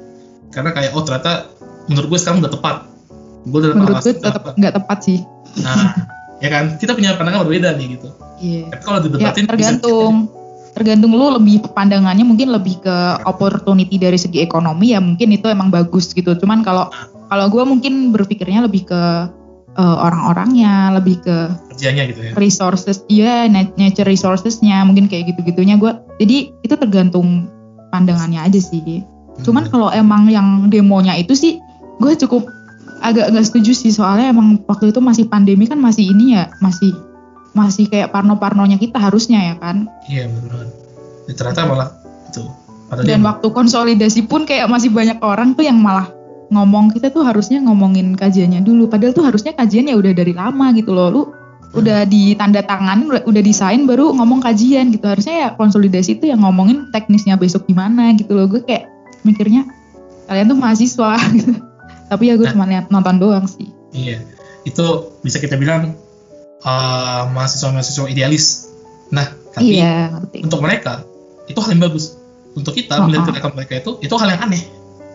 karena 0.49 0.69
kayak 0.71 0.91
oh 0.93 1.03
ternyata 1.03 1.51
menurut 1.89 2.07
gue 2.07 2.19
sekarang 2.21 2.39
udah 2.39 2.51
tepat 2.53 2.76
gue 3.43 3.59
udah 3.59 3.69
Menurut 3.76 3.99
gue 3.99 4.13
tetap 4.15 4.43
nggak 4.55 4.74
tepat 4.80 4.97
sih. 5.03 5.19
Nah, 5.59 6.07
ya 6.39 6.47
kan, 6.47 6.80
kita 6.80 6.95
punya 6.95 7.13
pandangan 7.13 7.43
berbeda 7.43 7.76
nih 7.76 7.99
gitu. 7.99 8.07
Iya. 8.39 8.71
Tapi 8.71 8.82
kalau 8.82 8.97
Ya 8.97 9.03
didebatin 9.03 9.43
bisa- 9.43 9.51
tergantung 9.51 10.13
tergantung 10.74 11.11
lu 11.11 11.28
lebih 11.30 11.61
pandangannya 11.76 12.24
mungkin 12.24 12.49
lebih 12.49 12.80
ke 12.80 12.95
opportunity 13.28 13.99
dari 13.99 14.15
segi 14.15 14.39
ekonomi 14.41 14.95
ya 14.95 15.03
mungkin 15.03 15.28
itu 15.30 15.51
emang 15.51 15.69
bagus 15.69 16.15
gitu. 16.15 16.34
Cuman 16.34 16.63
kalau 16.63 16.88
kalau 17.28 17.45
gue 17.51 17.63
mungkin 17.67 18.15
berpikirnya 18.15 18.63
lebih 18.63 18.88
ke 18.88 19.01
eh, 19.74 19.97
orang-orangnya, 19.99 20.93
lebih 20.97 21.21
ke 21.21 21.38
kerjanya 21.74 22.05
gitu 22.09 22.19
ya. 22.21 22.32
resources, 22.38 23.01
iya 23.09 23.49
nat- 23.49 23.74
nature 23.76 24.05
resourcesnya 24.05 24.86
mungkin 24.86 25.09
kayak 25.09 25.34
gitu-gitunya 25.34 25.82
gue. 25.82 25.91
Jadi 26.21 26.38
itu 26.61 26.76
tergantung 26.78 27.49
pandangannya 27.89 28.41
aja 28.41 28.59
sih. 28.61 29.01
Cuman 29.41 29.65
Hmm. 29.65 29.71
kalau 29.74 29.89
emang 29.89 30.30
yang 30.30 30.69
demonya 30.69 31.17
itu 31.17 31.34
sih 31.34 31.57
gue 31.97 32.13
cukup 32.26 32.45
agak 33.03 33.34
nggak 33.36 33.45
setuju 33.45 33.76
sih 33.76 33.91
soalnya 33.91 34.32
emang 34.32 34.61
waktu 34.63 34.93
itu 34.93 35.01
masih 35.03 35.28
pandemi 35.28 35.67
kan 35.67 35.82
masih 35.82 36.07
ini 36.13 36.38
ya 36.39 36.53
masih 36.63 36.93
masih 37.53 37.86
kayak 37.86 38.09
parno-parnonya 38.09 38.78
kita 38.78 38.97
harusnya 38.97 39.53
ya 39.53 39.55
kan. 39.61 39.89
Iya 40.09 40.30
benar. 40.30 40.69
Ya, 41.30 41.34
ternyata 41.34 41.61
malah 41.69 41.89
itu. 42.30 42.45
Dan 43.05 43.26
waktu 43.26 43.47
konsolidasi 43.49 44.30
pun 44.30 44.45
kayak 44.45 44.69
masih 44.69 44.93
banyak 44.93 45.17
orang 45.26 45.57
tuh 45.57 45.65
yang 45.65 45.82
malah 45.82 46.09
ngomong 46.51 46.91
kita 46.91 47.13
tuh 47.13 47.23
harusnya 47.23 47.61
ngomongin 47.63 48.17
kajiannya 48.17 48.65
dulu. 48.65 48.89
Padahal 48.91 49.13
tuh 49.15 49.25
harusnya 49.25 49.55
kajiannya 49.55 49.95
udah 49.95 50.11
dari 50.11 50.33
lama 50.35 50.71
gitu 50.75 50.91
loh. 50.91 51.07
Lu 51.13 51.23
udah 51.73 52.05
ditanda 52.05 52.61
tangan, 52.61 53.09
udah, 53.09 53.41
desain 53.41 53.89
baru 53.89 54.13
ngomong 54.13 54.45
kajian 54.45 54.93
gitu. 54.93 55.05
Harusnya 55.09 55.35
ya 55.47 55.49
konsolidasi 55.57 56.21
itu 56.21 56.29
yang 56.29 56.45
ngomongin 56.45 56.89
teknisnya 56.93 57.39
besok 57.39 57.65
gimana 57.65 58.13
gitu 58.13 58.33
loh. 58.37 58.45
Gue 58.45 58.61
kayak 58.61 58.89
mikirnya 59.25 59.65
kalian 60.29 60.49
tuh 60.51 60.57
mahasiswa 60.59 61.17
gitu. 61.33 61.53
Tapi 62.11 62.23
ya 62.29 62.33
gue 62.37 62.45
Nah. 62.45 62.53
cuma 62.53 62.65
lihat 62.69 62.85
nonton 62.93 63.17
doang 63.17 63.45
sih. 63.49 63.71
Iya. 63.93 64.21
Itu 64.63 65.17
bisa 65.25 65.41
kita 65.41 65.57
bilang 65.57 65.97
uh, 66.63 67.23
mahasiswa-mahasiswa 67.31 68.07
idealis. 68.07 68.71
Nah, 69.13 69.29
tapi 69.53 69.77
iya, 69.77 70.09
untuk 70.41 70.63
mereka 70.65 71.05
itu 71.45 71.59
hal 71.61 71.77
yang 71.77 71.83
bagus. 71.85 72.17
Untuk 72.53 72.73
kita 72.73 73.01
Oh, 73.01 73.09
melihat 73.09 73.29
oh. 73.29 73.53
mereka 73.53 73.73
itu 73.81 73.91
itu 74.01 74.13
hal 74.17 74.29
yang 74.29 74.41
aneh, 74.45 74.61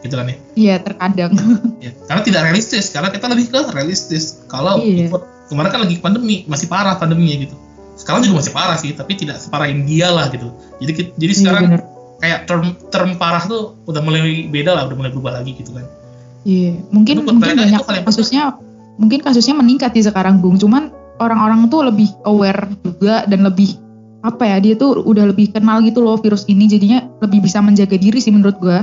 gitu 0.03 0.15
kan 0.15 0.27
ya. 0.31 0.37
Iya, 0.55 0.75
terkadang. 0.83 1.33
Ya, 1.85 1.95
Karena 2.11 2.23
tidak 2.27 2.43
realistis. 2.51 2.91
Karena 2.91 3.09
kita 3.15 3.31
lebih 3.31 3.55
ke 3.55 3.61
realistis. 3.71 4.43
Kalau 4.51 4.83
Iya. 4.83 5.11
ikut 5.11 5.23
kemarin 5.47 5.71
kan 5.71 5.81
lagi 5.87 5.97
pandemi, 6.03 6.43
masih 6.51 6.67
parah 6.67 6.99
pandeminya 6.99 7.47
gitu. 7.47 7.55
Sekarang 7.95 8.23
juga 8.27 8.43
masih 8.43 8.53
parah 8.55 8.75
sih, 8.79 8.91
tapi 8.95 9.15
tidak 9.15 9.39
separah 9.39 9.71
India 9.71 10.11
lah 10.11 10.27
gitu. 10.31 10.51
Jadi 10.83 11.15
jadi 11.15 11.33
Iya, 11.35 11.39
sekarang 11.39 11.63
bener. 11.71 11.81
kayak 12.19 12.39
term 12.51 12.65
term 12.91 13.11
parah 13.15 13.43
tuh 13.47 13.79
udah 13.87 14.03
mulai 14.03 14.47
beda 14.51 14.75
lah, 14.75 14.83
udah 14.91 14.97
mulai 14.99 15.11
berubah 15.15 15.39
lagi 15.39 15.55
gitu 15.55 15.71
kan. 15.71 15.87
Iya, 16.43 16.79
mungkin 16.91 17.23
Menurut 17.23 17.39
mungkin 17.39 17.55
banyak 17.59 18.07
kasusnya 18.07 18.59
mungkin 18.99 19.23
kasusnya 19.23 19.55
meningkat 19.55 19.95
di 19.95 20.03
sekarang 20.03 20.43
Bung. 20.43 20.59
Cuman 20.59 20.91
orang-orang 21.23 21.71
tuh 21.71 21.87
lebih 21.87 22.11
aware 22.27 22.67
juga 22.83 23.23
dan 23.27 23.47
lebih 23.47 23.75
apa 24.27 24.43
ya 24.43 24.59
dia 24.59 24.75
tuh 24.75 24.99
udah 25.07 25.31
lebih 25.31 25.55
kenal 25.55 25.79
gitu 25.87 26.03
loh 26.03 26.19
virus 26.19 26.43
ini 26.51 26.67
jadinya 26.67 27.07
lebih 27.23 27.39
bisa 27.39 27.63
menjaga 27.63 27.95
diri 27.95 28.19
sih 28.19 28.35
menurut 28.35 28.59
gua 28.59 28.83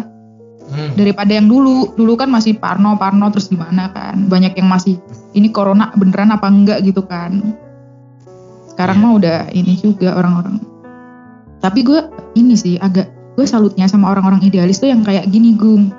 Hmm. 0.66 0.98
daripada 0.98 1.30
yang 1.30 1.46
dulu. 1.46 1.94
Dulu 1.94 2.14
kan 2.18 2.30
masih 2.30 2.58
parno 2.58 2.98
parno 2.98 3.30
terus 3.30 3.48
gimana 3.48 3.94
kan? 3.94 4.26
Banyak 4.26 4.58
yang 4.58 4.66
masih 4.66 4.98
ini 5.38 5.54
corona 5.54 5.94
beneran 5.94 6.34
apa 6.34 6.50
enggak 6.50 6.82
gitu 6.82 7.06
kan? 7.06 7.56
Sekarang 8.74 8.98
Iya. 9.00 9.04
mah 9.06 9.12
udah 9.16 9.38
ini 9.54 9.74
juga 9.78 10.18
orang-orang. 10.18 10.58
Tapi 11.62 11.80
gue 11.86 12.00
ini 12.36 12.58
sih 12.58 12.76
agak 12.78 13.10
gue 13.36 13.46
salutnya 13.46 13.88
sama 13.88 14.12
orang-orang 14.12 14.42
idealis 14.44 14.82
tuh 14.82 14.90
yang 14.90 15.06
kayak 15.06 15.30
gini 15.30 15.54
gung. 15.56 15.94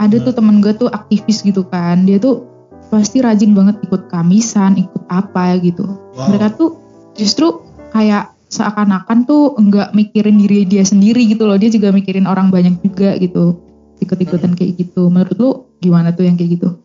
Ada 0.00 0.22
tuh 0.22 0.32
Hmm. 0.34 0.38
temen 0.40 0.56
gue 0.64 0.72
tuh 0.74 0.88
aktivis 0.88 1.42
gitu 1.44 1.66
kan. 1.66 2.06
Dia 2.06 2.16
tuh 2.22 2.46
pasti 2.88 3.24
rajin 3.24 3.56
banget 3.56 3.80
ikut 3.82 4.06
kamisan 4.12 4.76
ikut 4.76 5.02
apa 5.08 5.56
gitu. 5.60 5.86
Wow. 6.12 6.28
mereka 6.28 6.52
tuh 6.54 6.70
justru 7.16 7.64
kayak 7.90 8.36
seakan-akan 8.52 9.24
tuh 9.24 9.56
enggak 9.56 9.96
mikirin 9.96 10.36
diri 10.36 10.68
dia 10.68 10.84
sendiri 10.84 11.24
gitu 11.24 11.48
loh. 11.48 11.56
Dia 11.56 11.72
juga 11.72 11.88
mikirin 11.90 12.28
orang 12.28 12.52
banyak 12.52 12.84
juga 12.84 13.16
gitu 13.16 13.71
ikut-ikutan 14.02 14.52
kayak 14.58 14.76
gitu 14.78 15.08
menurut 15.08 15.36
lu 15.38 15.50
gimana 15.78 16.12
tuh 16.12 16.26
yang 16.26 16.36
kayak 16.36 16.58
gitu 16.58 16.82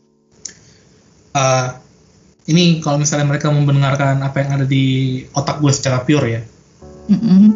Uh, 1.37 1.69
ini 2.49 2.81
kalau 2.81 2.97
misalnya 2.97 3.29
mereka 3.29 3.53
mendengarkan 3.53 4.25
apa 4.25 4.41
yang 4.41 4.49
ada 4.57 4.65
di 4.65 4.85
otak 5.37 5.61
gue 5.61 5.69
secara 5.69 6.01
pure 6.01 6.25
ya. 6.25 6.41
Mm-mm. 7.13 7.53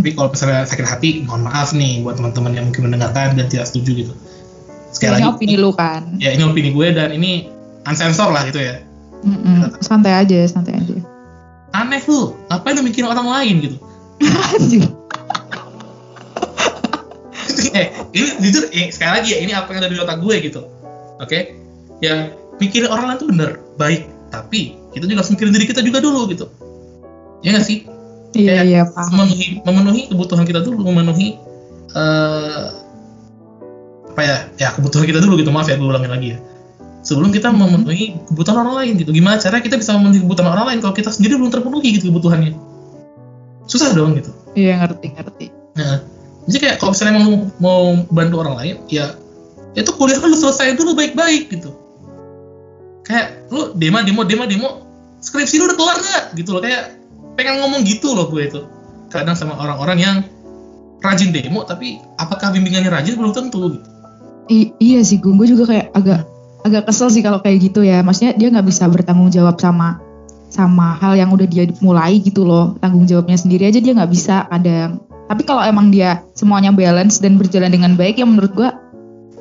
Tapi 0.00 0.10
kalau 0.14 0.34
misalnya 0.34 0.66
sakit 0.66 0.86
hati, 0.86 1.10
mohon 1.22 1.46
maaf 1.46 1.70
nih 1.70 2.02
buat 2.02 2.18
teman-teman 2.18 2.54
yang 2.54 2.64
mungkin 2.70 2.90
mendengarkan 2.90 3.38
dan 3.38 3.46
tidak 3.46 3.70
setuju 3.70 4.06
gitu. 4.06 4.12
Sekali 4.90 5.20
ini 5.20 5.28
lagi, 5.28 5.28
opini 5.28 5.54
lu 5.60 5.70
kan 5.76 6.16
ya 6.16 6.32
ini 6.32 6.42
opini 6.48 6.72
gue 6.72 6.88
dan 6.96 7.12
ini 7.12 7.52
unsensor 7.84 8.32
lah 8.32 8.48
gitu 8.48 8.58
ya. 8.58 8.80
Mm-mm. 9.26 9.76
santai 9.82 10.12
aja 10.12 10.44
santai 10.46 10.76
aja 10.76 10.96
Aneh 11.74 12.00
lu, 12.08 12.32
ngapain 12.48 12.78
lu 12.78 12.82
mikirin 12.86 13.10
orang 13.10 13.28
lain 13.28 13.54
gitu? 13.60 13.76
Anjir. 14.56 14.88
Eh, 17.76 17.86
ini 18.16 18.28
jujur, 18.40 18.72
eh, 18.72 18.88
sekali 18.88 19.10
lagi 19.20 19.28
ya, 19.36 19.38
ini 19.44 19.52
apa 19.52 19.68
yang 19.70 19.84
ada 19.84 19.92
di 19.92 19.98
otak 20.00 20.18
gue 20.18 20.34
gitu. 20.40 20.60
Oke? 21.20 21.52
Ya, 22.00 22.32
mikirin 22.56 22.88
orang 22.88 23.12
lain 23.12 23.18
tuh 23.20 23.28
bener, 23.28 23.50
baik. 23.76 24.08
Tapi, 24.32 24.74
kita 24.92 25.04
juga 25.04 25.20
harus 25.22 25.32
mikirin 25.32 25.52
diri 25.52 25.66
kita 25.68 25.80
juga 25.84 26.00
dulu 26.00 26.26
gitu. 26.32 26.46
Ya 27.44 27.52
nggak 27.54 27.66
sih? 27.66 27.84
iya 28.36 28.60
iya 28.68 28.82
paham 28.84 29.16
memenuhi, 29.24 29.64
memenuhi 29.64 30.02
kebutuhan 30.12 30.44
kita 30.44 30.60
dulu, 30.60 30.84
memenuhi 30.84 31.40
eh 31.96 32.66
apa 34.12 34.20
ya? 34.20 34.36
Ya 34.60 34.68
kebutuhan 34.76 35.08
kita 35.08 35.24
dulu 35.24 35.40
gitu. 35.40 35.48
Maaf 35.48 35.68
ya, 35.68 35.76
gue 35.80 35.88
ulangin 35.88 36.12
lagi 36.12 36.28
ya. 36.36 36.38
Sebelum 37.00 37.32
kita 37.32 37.48
Hmm. 37.48 37.64
memenuhi 37.64 38.18
kebutuhan 38.28 38.66
orang 38.66 38.82
lain 38.82 38.92
gitu. 39.00 39.14
Gimana 39.14 39.40
cara 39.40 39.62
kita 39.64 39.80
bisa 39.80 39.96
memenuhi 39.96 40.20
kebutuhan 40.26 40.52
orang 40.52 40.66
lain 40.74 40.78
kalau 40.84 40.92
kita 40.92 41.08
sendiri 41.08 41.38
belum 41.40 41.48
terpenuhi 41.48 41.96
gitu 41.96 42.12
kebutuhannya? 42.12 42.52
Susah 43.66 43.94
dong 43.96 44.14
gitu. 44.20 44.30
iya 44.56 44.80
ngerti 44.80 45.12
ngerti 45.12 45.46
Nah, 45.76 46.00
jadi 46.46 46.58
kayak 46.62 46.76
kalau 46.78 46.94
misalnya 46.94 47.14
mau, 47.18 47.34
mau 47.58 47.82
bantu 48.14 48.34
orang 48.46 48.54
lain, 48.62 48.76
ya 48.86 49.18
itu 49.74 49.90
kuliah 49.92 50.22
lu 50.22 50.38
selesai 50.38 50.78
dulu 50.78 50.94
baik-baik 50.94 51.50
gitu. 51.50 51.74
Kayak 53.02 53.50
lu 53.50 53.74
demo 53.74 54.02
demo 54.06 54.22
demo 54.22 54.44
demo 54.46 54.68
skripsi 55.18 55.58
lu 55.58 55.66
udah 55.66 55.76
kelar 55.78 55.98
nggak 55.98 56.24
gitu 56.38 56.54
loh 56.54 56.62
kayak 56.62 56.96
pengen 57.34 57.58
ngomong 57.60 57.82
gitu 57.82 58.14
loh 58.14 58.30
gue 58.30 58.46
itu. 58.46 58.62
Kadang 59.10 59.34
sama 59.34 59.58
orang-orang 59.58 59.98
yang 59.98 60.16
rajin 61.02 61.34
demo 61.34 61.66
tapi 61.66 61.98
apakah 62.18 62.54
bimbingannya 62.54 62.90
rajin 62.90 63.18
belum 63.18 63.34
tentu 63.34 63.78
gitu. 63.78 63.88
I- 64.46 64.72
iya 64.78 65.02
sih 65.02 65.18
gue 65.18 65.34
gue 65.34 65.46
juga 65.50 65.66
kayak 65.66 65.86
agak 65.98 66.20
agak 66.62 66.82
kesel 66.90 67.10
sih 67.10 67.22
kalau 67.22 67.42
kayak 67.42 67.70
gitu 67.70 67.82
ya 67.86 68.02
maksudnya 68.02 68.34
dia 68.34 68.50
nggak 68.50 68.66
bisa 68.66 68.86
bertanggung 68.90 69.30
jawab 69.30 69.58
sama 69.58 70.02
sama 70.50 70.98
hal 70.98 71.18
yang 71.18 71.30
udah 71.30 71.46
dia 71.46 71.66
mulai 71.82 72.18
gitu 72.22 72.46
loh 72.46 72.74
tanggung 72.78 73.06
jawabnya 73.06 73.38
sendiri 73.38 73.70
aja 73.70 73.78
dia 73.78 73.94
nggak 73.94 74.10
bisa 74.10 74.46
kadang 74.50 75.05
tapi 75.26 75.42
kalau 75.42 75.60
emang 75.60 75.90
dia 75.90 76.22
semuanya 76.32 76.70
balance 76.70 77.18
dan 77.18 77.34
berjalan 77.34 77.68
dengan 77.68 77.94
baik 77.94 78.16
ya 78.16 78.24
menurut 78.24 78.52
gue 78.52 78.68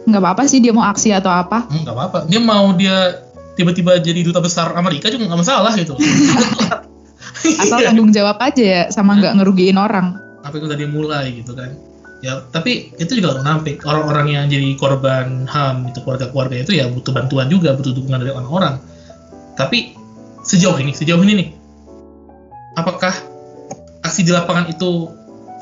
nggak 0.05 0.17
apa-apa 0.19 0.45
sih 0.45 0.59
dia 0.59 0.69
mau 0.69 0.83
aksi 0.83 1.09
atau 1.11 1.29
apa 1.29 1.65
Hmm, 1.65 1.81
nggak 1.81 1.93
apa-apa. 1.93 2.17
Dia 2.25 2.37
mau 2.39 2.73
dia 2.73 3.25
tiba-tiba 3.53 3.97
jadi 3.97 4.21
duta 4.21 4.37
besar 4.37 4.73
Amerika 4.73 5.07
juga 5.07 5.25
nggak 5.25 5.39
masalah 5.39 5.71
gitu. 5.73 5.97
asal 7.45 7.77
Iya. 7.77 7.89
tanggung 7.89 8.09
jawab 8.09 8.37
aja 8.39 8.63
ya 8.63 8.81
sama 8.89 9.15
nggak 9.15 9.37
ngerugiin 9.37 9.77
orang 9.77 10.17
apa 10.41 10.53
yang 10.53 10.65
udah 10.65 10.77
dimulai 10.77 11.25
gitu 11.31 11.53
kan 11.53 11.77
ya 12.19 12.41
tapi 12.43 12.89
itu 12.97 13.11
juga 13.15 13.33
orang 13.33 13.45
nampik 13.45 13.81
orang-orang 13.81 14.27
yang 14.29 14.45
jadi 14.45 14.73
korban 14.75 15.45
ham 15.45 15.85
itu 15.85 16.01
keluarga-keluarga 16.01 16.57
itu 16.59 16.73
ya 16.73 16.89
butuh 16.89 17.13
bantuan 17.13 17.45
juga 17.45 17.73
butuh 17.73 17.93
dukungan 17.93 18.17
dari 18.19 18.33
orang-orang 18.33 18.81
tapi 19.53 19.93
sejauh 20.41 20.77
ini 20.77 20.89
sejauh 20.91 21.21
ini 21.21 21.33
nih 21.37 21.47
apakah 22.75 23.13
aksi 24.01 24.21
di 24.21 24.31
lapangan 24.33 24.69
itu 24.69 25.09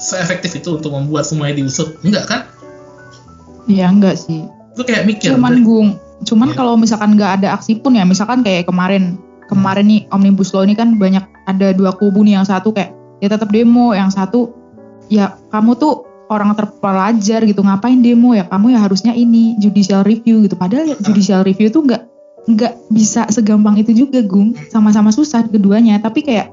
seefektif 0.04 0.60
itu 0.60 0.76
untuk 0.76 0.92
membuat 0.92 1.24
semuanya 1.24 1.64
diusut. 1.64 1.96
Enggak 2.04 2.28
kan? 2.28 2.42
Ya 3.72 3.88
enggak 3.88 4.20
sih. 4.20 4.44
Itu 4.76 4.84
kayak 4.84 5.08
mikir 5.08 5.32
cuman 5.40 5.64
gung 5.64 5.90
cuman 6.24 6.56
Iya. 6.56 6.56
kalau 6.56 6.74
misalkan 6.80 7.20
nggak 7.20 7.44
ada 7.44 7.52
aksi 7.52 7.84
pun 7.84 8.00
ya 8.00 8.08
misalkan 8.08 8.48
kayak 8.48 8.64
kemarin 8.64 9.20
kemarin 9.52 9.86
nih 9.92 10.02
omnibus 10.08 10.56
law 10.56 10.64
ini 10.64 10.72
kan 10.72 10.96
banyak 10.96 11.24
ada 11.46 11.76
dua 11.76 11.92
kubu 11.92 12.24
nih 12.24 12.40
yang 12.40 12.48
satu 12.48 12.72
kayak 12.72 12.96
ya 13.20 13.28
tetap 13.28 13.52
demo 13.52 13.92
yang 13.92 14.08
satu 14.08 14.56
ya 15.12 15.36
kamu 15.52 15.76
tuh 15.76 16.08
orang 16.32 16.56
terpelajar 16.58 17.46
gitu 17.46 17.62
ngapain 17.62 18.00
demo 18.02 18.34
ya? 18.34 18.48
Kamu 18.50 18.74
ya 18.74 18.80
harusnya 18.82 19.14
ini 19.14 19.54
judicial 19.62 20.02
review 20.02 20.42
gitu. 20.48 20.56
Padahal 20.58 20.90
ya 20.90 20.98
judicial 20.98 21.46
review 21.46 21.70
tuh 21.70 21.86
nggak 21.86 22.02
nggak 22.50 22.74
bisa 22.92 23.30
segampang 23.30 23.78
itu 23.78 23.94
juga 23.94 24.20
Gung. 24.26 24.58
Sama-sama 24.74 25.14
susah 25.14 25.46
keduanya 25.46 26.00
tapi 26.02 26.26
kayak 26.26 26.50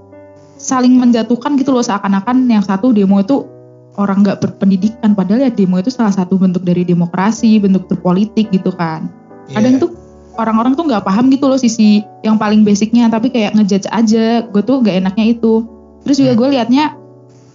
saling 0.61 1.01
menjatuhkan 1.01 1.57
gitu 1.57 1.73
loh 1.73 1.81
seakan-akan 1.81 2.45
yang 2.45 2.61
satu 2.61 2.93
demo 2.93 3.17
itu 3.17 3.49
orang 3.97 4.21
nggak 4.21 4.45
berpendidikan 4.45 5.17
padahal 5.17 5.49
ya 5.49 5.51
demo 5.51 5.81
itu 5.81 5.89
salah 5.89 6.13
satu 6.13 6.37
bentuk 6.37 6.63
dari 6.63 6.85
demokrasi 6.85 7.57
bentuk 7.57 7.89
berpolitik 7.89 8.53
gitu 8.53 8.71
kan 8.77 9.09
kadang 9.51 9.81
Iya. 9.81 9.83
tuh 9.83 9.91
orang-orang 10.37 10.77
tuh 10.77 10.85
nggak 10.87 11.03
paham 11.03 11.33
gitu 11.33 11.49
loh 11.49 11.57
sisi 11.59 12.05
yang 12.23 12.37
paling 12.37 12.63
basicnya 12.63 13.09
tapi 13.09 13.33
kayak 13.33 13.57
ngejudge 13.57 13.89
aja 13.89 14.45
gue 14.47 14.63
tuh 14.63 14.85
gak 14.85 15.01
enaknya 15.01 15.33
itu 15.33 15.65
terus 16.05 16.21
juga 16.21 16.33
Hmm. 16.37 16.41
gue 16.45 16.49
liatnya 16.55 16.85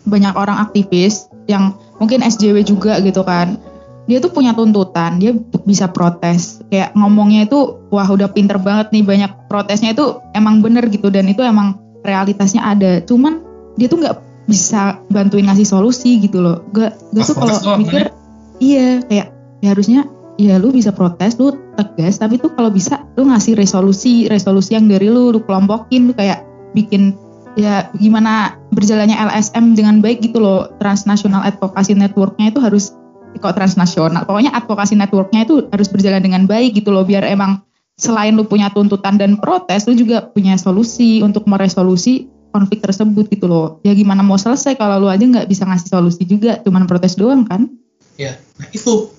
banyak 0.06 0.34
orang 0.34 0.58
aktivis 0.62 1.30
yang 1.46 1.78
mungkin 2.02 2.26
SJW 2.26 2.66
juga 2.66 2.98
gitu 3.02 3.22
kan 3.22 3.58
dia 4.06 4.22
tuh 4.22 4.30
punya 4.30 4.54
tuntutan 4.54 5.18
dia 5.18 5.34
bisa 5.66 5.90
protes 5.90 6.62
kayak 6.70 6.94
ngomongnya 6.94 7.50
itu 7.50 7.82
wah 7.90 8.06
udah 8.06 8.30
pinter 8.30 8.62
banget 8.62 8.94
nih 8.94 9.02
banyak 9.02 9.32
protesnya 9.50 9.98
itu 9.98 10.22
emang 10.38 10.62
bener 10.62 10.86
gitu 10.94 11.10
dan 11.10 11.26
itu 11.26 11.42
emang 11.42 11.85
realitasnya 12.06 12.62
ada. 12.62 13.02
Cuman 13.02 13.42
dia 13.76 13.90
tuh 13.90 14.00
nggak 14.00 14.16
bisa 14.46 15.02
bantuin 15.10 15.50
ngasih 15.50 15.66
solusi 15.66 16.22
gitu 16.22 16.40
loh. 16.40 16.62
Gue 16.70 16.90
Pas 16.94 17.26
tuh 17.26 17.36
kalau 17.36 17.58
mikir 17.82 18.14
iya 18.62 19.02
kayak 19.04 19.28
ya 19.60 19.68
harusnya 19.74 20.02
ya 20.38 20.62
lu 20.62 20.70
bisa 20.72 20.94
protes 20.94 21.36
lu 21.42 21.56
tegas 21.76 22.22
tapi 22.22 22.38
tuh 22.38 22.54
kalau 22.54 22.70
bisa 22.70 23.04
lu 23.18 23.28
ngasih 23.28 23.58
resolusi 23.58 24.30
resolusi 24.30 24.78
yang 24.78 24.86
dari 24.88 25.10
lu 25.10 25.34
lu 25.34 25.40
kelompokin 25.44 26.12
lu 26.12 26.14
kayak 26.16 26.46
bikin 26.76 27.16
ya 27.56 27.88
gimana 27.96 28.60
berjalannya 28.76 29.16
LSM 29.16 29.74
dengan 29.74 30.04
baik 30.04 30.22
gitu 30.22 30.44
loh. 30.44 30.70
Transnational 30.78 31.42
advocacy 31.44 31.96
networknya 31.96 32.52
itu 32.52 32.60
harus 32.62 32.94
kok 33.36 33.56
transnasional? 33.56 34.24
Pokoknya 34.24 34.56
advokasi 34.56 34.96
networknya 34.96 35.48
itu 35.48 35.68
harus 35.72 35.88
berjalan 35.92 36.24
dengan 36.24 36.44
baik 36.48 36.78
gitu 36.78 36.92
loh 36.92 37.04
biar 37.04 37.24
emang 37.28 37.64
selain 37.96 38.36
lu 38.36 38.44
punya 38.44 38.68
tuntutan 38.72 39.16
dan 39.16 39.40
protes 39.40 39.88
lu 39.88 39.96
juga 39.96 40.28
punya 40.28 40.60
solusi 40.60 41.24
untuk 41.24 41.48
meresolusi 41.48 42.28
konflik 42.52 42.84
tersebut 42.84 43.28
gitu 43.32 43.48
loh. 43.48 43.80
Ya 43.84 43.92
gimana 43.96 44.24
mau 44.24 44.40
selesai 44.40 44.80
kalau 44.80 45.04
lu 45.04 45.08
aja 45.12 45.24
nggak 45.24 45.48
bisa 45.48 45.68
ngasih 45.68 45.92
solusi 45.92 46.24
juga 46.24 46.60
cuman 46.64 46.88
protes 46.88 47.16
doang 47.20 47.44
kan? 47.48 47.68
Ya, 48.16 48.40
nah 48.60 48.68
itu. 48.72 49.12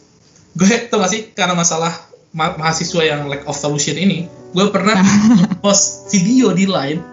Gue 0.56 0.72
tau 0.88 1.04
gak 1.04 1.12
sih 1.12 1.36
karena 1.36 1.52
masalah 1.52 1.92
ma- 2.32 2.56
mahasiswa 2.56 3.04
yang 3.04 3.28
lack 3.28 3.44
of 3.44 3.52
solution 3.52 3.92
ini, 4.00 4.24
gue 4.56 4.64
pernah 4.72 4.96
post 5.64 6.08
video 6.08 6.56
di 6.56 6.64
line. 6.64 7.04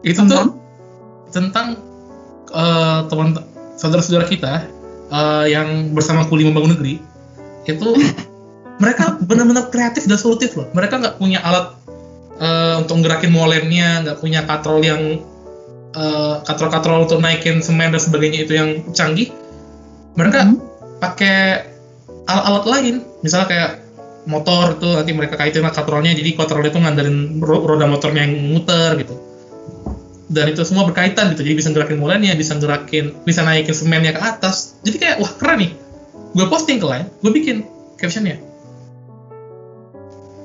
Itu 0.00 0.24
tuh 0.24 0.24
Tentang? 0.24 0.48
tentang 1.28 1.66
eh, 2.48 3.00
teman 3.12 3.36
saudara-saudara 3.76 4.24
kita 4.24 4.52
eh, 5.12 5.46
yang 5.52 5.92
bersama 5.92 6.24
kuli 6.24 6.48
membangun 6.48 6.80
negeri. 6.80 6.96
Itu 7.68 7.92
mereka 8.78 9.18
benar-benar 9.18 9.70
kreatif 9.74 10.06
dan 10.06 10.18
solutif 10.18 10.54
loh. 10.54 10.70
Mereka 10.74 10.98
nggak 11.02 11.16
punya 11.18 11.42
alat 11.42 11.74
eh, 12.38 12.74
untuk 12.82 13.02
gerakin 13.02 13.34
molennya, 13.34 14.06
nggak 14.06 14.18
punya 14.22 14.46
katrol 14.46 14.80
yang 14.82 15.02
eh, 15.94 16.34
katrol-katrol 16.46 17.10
untuk 17.10 17.18
naikin 17.18 17.60
semen 17.60 17.90
dan 17.90 18.00
sebagainya 18.00 18.46
itu 18.46 18.52
yang 18.54 18.70
canggih. 18.94 19.34
Mereka 20.14 20.38
Hmm. 20.46 20.58
pakai 20.98 21.62
alat-alat 22.28 22.64
lain 22.68 22.94
misalnya 23.24 23.48
kayak 23.48 23.70
motor 24.28 24.76
itu 24.76 24.88
nanti 24.92 25.12
mereka 25.16 25.40
kaitin 25.40 25.64
sama 25.64 25.72
katrolnya 25.72 26.12
jadi 26.12 26.36
katrol 26.36 26.60
itu 26.68 26.76
ngandarin 26.76 27.40
ro- 27.40 27.64
roda 27.64 27.88
motornya 27.88 28.28
yang 28.28 28.36
muter 28.52 29.00
gitu 29.00 29.16
dan 30.28 30.52
itu 30.52 30.60
semua 30.68 30.84
berkaitan 30.84 31.32
gitu 31.32 31.40
jadi 31.40 31.56
bisa 31.56 31.72
gerakin 31.72 31.96
molennya 31.96 32.36
bisa 32.36 32.60
gerakin 32.60 33.16
bisa 33.24 33.40
naikin 33.48 33.72
semennya 33.72 34.12
ke 34.12 34.20
atas 34.20 34.76
jadi 34.84 34.96
kayak 35.00 35.16
wah 35.24 35.32
keren 35.40 35.58
nih 35.64 35.70
gue 36.36 36.46
posting 36.52 36.76
ke 36.76 36.84
line 36.84 37.08
gue 37.24 37.32
bikin 37.32 37.56
captionnya 37.96 38.36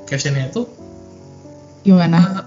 captionnya 0.07 0.49
itu 0.49 0.67
gimana? 1.83 2.17
eh, 2.19 2.45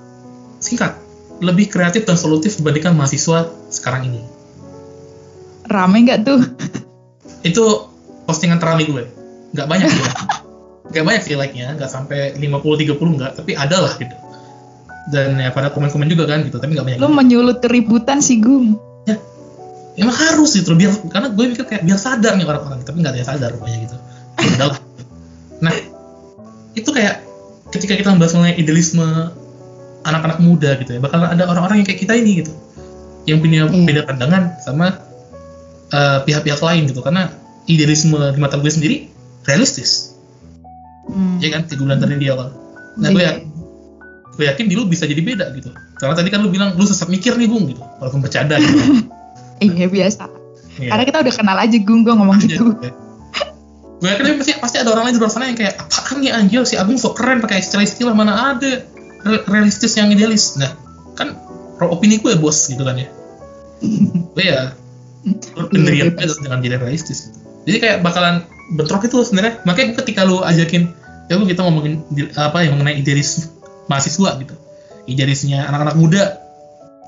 singkat. 0.60 0.96
Lebih 1.36 1.68
kreatif 1.68 2.08
dan 2.08 2.16
solutif 2.16 2.56
dibandingkan 2.56 2.96
mahasiswa 2.96 3.52
sekarang 3.68 4.08
ini. 4.08 4.24
Rame 5.68 6.08
nggak 6.08 6.24
tuh? 6.24 6.40
Itu 7.44 7.92
postingan 8.24 8.56
terami 8.56 8.88
gue. 8.88 9.04
Nggak 9.52 9.68
banyak 9.68 9.88
sih. 9.92 10.04
Nggak 10.86 11.02
banyak 11.02 11.22
sih 11.26 11.34
like-nya. 11.34 11.74
Nggak 11.76 11.90
sampai 11.90 12.38
50-30 12.38 12.96
nggak 12.96 13.32
tapi 13.42 13.52
ada 13.58 13.84
lah 13.84 13.92
gitu. 13.98 14.16
Dan 15.12 15.36
ya 15.36 15.50
pada 15.52 15.68
komen-komen 15.74 16.08
juga 16.08 16.30
kan 16.30 16.46
gitu 16.46 16.56
tapi 16.62 16.78
nggak 16.78 16.86
banyak 16.86 16.98
lu 17.02 17.10
menyulut 17.10 17.58
keributan 17.60 18.22
sih 18.22 18.38
Gung. 18.38 18.78
Emang 19.96 20.12
harus 20.12 20.52
gitu 20.52 20.76
biar 20.76 20.92
karena 21.08 21.32
gue 21.32 21.44
mikir 21.56 21.64
kayak 21.64 21.82
biar 21.88 21.96
sadar 21.96 22.36
nih 22.36 22.44
orang-orang 22.44 22.84
tapi 22.84 23.00
nggak 23.00 23.16
ada 23.16 23.20
yang 23.24 23.28
sadar 23.32 23.48
rupanya 23.56 23.78
gitu. 23.82 23.96
Ya 24.36 24.48
udah 24.56 24.66
lah. 24.70 24.78
nah 25.64 25.74
itu 26.76 26.90
kayak 26.92 27.25
ketika 27.76 27.94
kita 27.94 28.08
membahas 28.10 28.32
mengenai 28.34 28.56
idealisme 28.56 29.06
anak-anak 30.02 30.38
muda 30.38 30.78
gitu 30.78 30.96
ya 30.96 31.00
bakal 31.02 31.18
ada 31.20 31.44
orang-orang 31.44 31.82
yang 31.82 31.86
kayak 31.86 32.00
kita 32.00 32.14
ini 32.14 32.42
gitu. 32.42 32.52
Yang 33.26 33.38
punya 33.42 33.60
Iya. 33.66 33.84
beda 33.84 34.02
pandangan 34.06 34.42
sama 34.62 34.86
eh, 35.86 36.18
pihak-pihak 36.24 36.58
lain 36.58 36.82
gitu. 36.86 37.02
Karena 37.02 37.30
idealisme 37.66 38.14
di 38.32 38.38
mata 38.38 38.56
gue 38.56 38.70
sendiri 38.70 38.96
realistis. 39.44 40.14
Hmm. 41.06 41.38
ya 41.38 41.54
kan? 41.54 41.66
Gue 41.66 41.86
bilang 41.86 42.02
tadi 42.02 42.18
di 42.18 42.26
awal. 42.26 42.50
Nah 42.98 43.08
gue 43.10 43.22
yakin 43.22 43.46
gue 44.36 44.44
yakin 44.44 44.64
di 44.66 44.74
lu 44.74 44.84
bisa 44.84 45.06
jadi 45.06 45.22
beda 45.22 45.54
gitu. 45.54 45.70
Karena 45.96 46.14
tadi 46.14 46.28
kan 46.28 46.42
lu 46.42 46.50
bilang 46.50 46.74
lu 46.74 46.84
sesat 46.84 47.06
mikir 47.06 47.34
nih 47.34 47.46
bung 47.46 47.66
gitu. 47.66 47.82
Walaupun 47.98 48.20
bercanda 48.20 48.58
gitu. 48.58 48.78
Iya 49.56 49.88
biasa. 49.88 50.28
Iya. 50.76 50.92
karena 50.92 51.04
kita 51.08 51.18
udah 51.24 51.32
kenal 51.32 51.56
aja 51.56 51.76
Gung 51.80 52.04
gue 52.04 52.12
ngomong 52.12 52.36
Iya, 52.36 52.60
gitu. 52.60 52.76
iya. 52.84 52.92
Gue 53.96 54.08
yakin 54.12 54.36
pasti 54.36 54.52
pasti 54.60 54.76
ada 54.76 54.92
orang 54.92 55.08
lain 55.08 55.14
di 55.16 55.20
luar 55.24 55.32
sana 55.32 55.48
yang 55.48 55.56
kayak 55.56 55.80
apaan 55.80 56.20
nih 56.20 56.32
anjir? 56.36 56.62
Si 56.68 56.76
Agung 56.76 57.00
sok 57.00 57.16
keren 57.16 57.40
pakai 57.40 57.64
istilah-istilah 57.64 58.12
mana 58.12 58.56
ada 58.56 58.84
Re- 59.26 59.44
realistis 59.48 59.96
yang 59.96 60.12
idealis. 60.12 60.54
Nah 60.60 60.70
kan 61.16 61.34
pro- 61.80 61.90
opini 61.90 62.20
gue 62.20 62.36
bos 62.36 62.68
gitu 62.68 62.84
kan 62.84 63.00
ya. 63.00 63.08
Gue 64.36 64.44
ya 64.52 64.72
pendirian 65.56 66.12
Iya, 66.12 66.28
gue 66.28 66.44
dengan 66.44 66.60
jadi 66.60 66.76
realistis. 66.78 67.32
Jadi 67.66 67.76
kayak 67.82 67.98
bakalan 68.04 68.44
bentrok 68.76 69.08
itu 69.08 69.20
sebenarnya. 69.24 69.64
Makanya 69.64 69.98
ketika 69.98 70.22
lu 70.22 70.44
ajakin 70.44 70.92
ya 71.26 71.34
lu 71.40 71.48
kita 71.48 71.64
ngomongin 71.66 72.04
apa 72.38 72.62
yang 72.62 72.78
mengenai 72.78 73.00
idealis 73.00 73.50
mahasiswa 73.90 74.38
gitu. 74.38 74.54
Idealisnya 75.08 75.66
anak-anak 75.66 75.96
muda. 75.98 76.24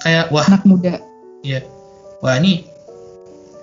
Kayak 0.03 0.33
wah. 0.35 0.47
Anak 0.49 0.65
muda. 0.67 0.99
Iya. 1.45 1.63
Wah 2.25 2.35
ini 2.41 2.67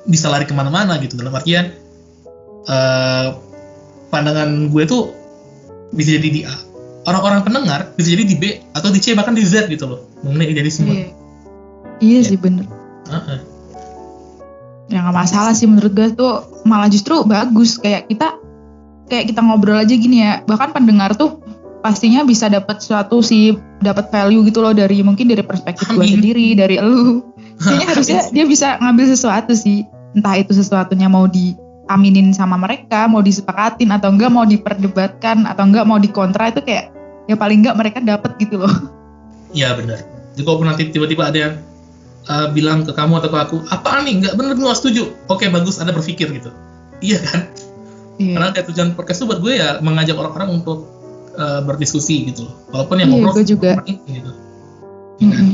bisa 0.08 0.30
lari 0.32 0.46
ke 0.48 0.54
mana-mana 0.56 0.96
gitu. 1.02 1.18
Dalam 1.20 1.34
artian 1.36 1.74
eh 2.66 3.28
pandangan 4.10 4.70
gue 4.70 4.84
tuh 4.86 5.12
bisa 5.92 6.18
jadi 6.18 6.30
di 6.30 6.42
A. 6.44 6.56
Orang-orang 7.06 7.46
pendengar 7.46 7.94
bisa 7.94 8.10
jadi 8.10 8.26
di 8.26 8.36
B 8.36 8.44
atau 8.74 8.90
di 8.90 8.98
C 8.98 9.14
bahkan 9.14 9.38
di 9.38 9.46
Z 9.46 9.70
gitu 9.70 9.86
loh. 9.86 10.00
Mengenai 10.22 10.50
idealisme. 10.50 10.90
iya. 10.90 11.08
iya 12.02 12.20
Iya. 12.20 12.20
sih 12.26 12.38
bener. 12.38 12.66
Heeh. 13.06 13.40
ya 14.86 15.02
nggak 15.02 15.18
masalah 15.18 15.54
sih 15.54 15.66
menurut 15.66 15.94
gue 15.94 16.08
tuh. 16.14 16.46
Malah 16.66 16.90
justru 16.90 17.22
bagus. 17.24 17.78
Kayak 17.78 18.10
kita 18.10 18.38
kayak 19.06 19.30
kita 19.30 19.42
ngobrol 19.42 19.78
aja 19.78 19.94
gini 19.94 20.26
ya. 20.26 20.42
Bahkan 20.46 20.74
pendengar 20.74 21.14
tuh 21.14 21.42
pastinya 21.86 22.26
bisa 22.26 22.50
dapat 22.50 22.82
suatu 22.82 23.22
sih 23.22 23.54
dapat 23.78 24.10
value 24.10 24.42
gitu 24.50 24.66
loh 24.66 24.74
dari 24.74 25.06
mungkin 25.06 25.30
dari 25.30 25.46
perspektif 25.46 25.86
gue 25.94 26.02
sendiri 26.02 26.58
dari 26.58 26.82
elu 26.82 27.22
kayaknya 27.62 27.86
harusnya 27.86 28.20
dia 28.34 28.46
bisa 28.50 28.82
ngambil 28.82 29.06
sesuatu 29.06 29.54
sih. 29.54 29.86
Entah 30.18 30.42
itu 30.42 30.58
sesuatunya 30.58 31.06
mau 31.06 31.30
diaminin 31.86 32.34
sama 32.34 32.58
mereka 32.58 33.06
mau 33.06 33.22
disepakatin 33.22 33.94
atau 33.94 34.10
enggak 34.10 34.34
mau 34.34 34.42
diperdebatkan 34.42 35.46
atau 35.46 35.64
enggak 35.70 35.86
mau 35.86 36.02
dikontra 36.02 36.50
itu 36.50 36.66
kayak 36.66 36.90
ya 37.30 37.38
paling 37.38 37.62
enggak 37.62 37.78
mereka 37.78 38.02
dapat 38.02 38.34
gitu 38.42 38.58
loh 38.58 38.74
Iya 39.56 39.72
benar. 39.72 40.04
Jadi 40.36 40.44
kalau 40.44 40.68
nanti 40.68 40.92
tiba-tiba 40.92 41.32
ada 41.32 41.40
yang 41.40 41.54
eh, 42.28 42.48
bilang 42.52 42.84
ke 42.84 42.92
kamu 42.92 43.24
atau 43.24 43.32
ke 43.32 43.40
aku, 43.40 43.58
apaan 43.72 44.04
nih 44.04 44.20
nggak 44.20 44.34
bener 44.36 44.60
gue 44.60 44.68
setuju. 44.76 45.16
Oke 45.32 45.48
bagus, 45.48 45.80
anda 45.80 45.96
berpikir 45.96 46.28
gitu. 46.34 46.52
Iya 47.06 47.24
kan? 47.24 47.40
Karena 48.20 48.48
iya 48.52 48.52
kayak 48.52 48.68
tujuan 48.68 48.90
podcast 49.00 49.24
itu 49.24 49.32
buat 49.32 49.40
gue 49.40 49.54
ya 49.56 49.80
mengajak 49.80 50.20
orang-orang 50.20 50.60
untuk 50.60 50.92
eh, 51.38 51.64
berdiskusi 51.64 52.28
gitu 52.34 52.52
loh. 52.52 52.56
Walaupun 52.76 53.00
yang 53.00 53.08
Iya, 53.08 53.16
ngobrol 53.16 53.34
gue 53.40 53.46
juga. 53.48 53.72
ini 53.88 54.00
gitu. 54.12 54.32
Kan? 54.34 55.24
Mm-mm. 55.24 55.52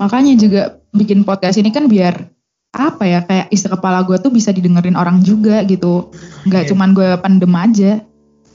Makanya 0.00 0.32
juga 0.40 0.62
bikin 0.96 1.28
podcast 1.28 1.60
ini 1.60 1.68
kan 1.68 1.92
biar 1.92 2.24
apa 2.70 3.02
ya 3.02 3.20
kayak 3.22 3.50
isi 3.50 3.66
kepala 3.66 4.02
gue 4.02 4.14
tuh 4.16 4.30
bisa 4.30 4.50
didengerin 4.50 4.94
orang 4.94 5.20
juga 5.20 5.62
gitu. 5.64 6.14
Nggak 6.44 6.62
Iya. 6.64 6.68
cuman 6.70 6.88
gue 6.92 7.08
pendem 7.18 7.52
aja. 7.52 7.92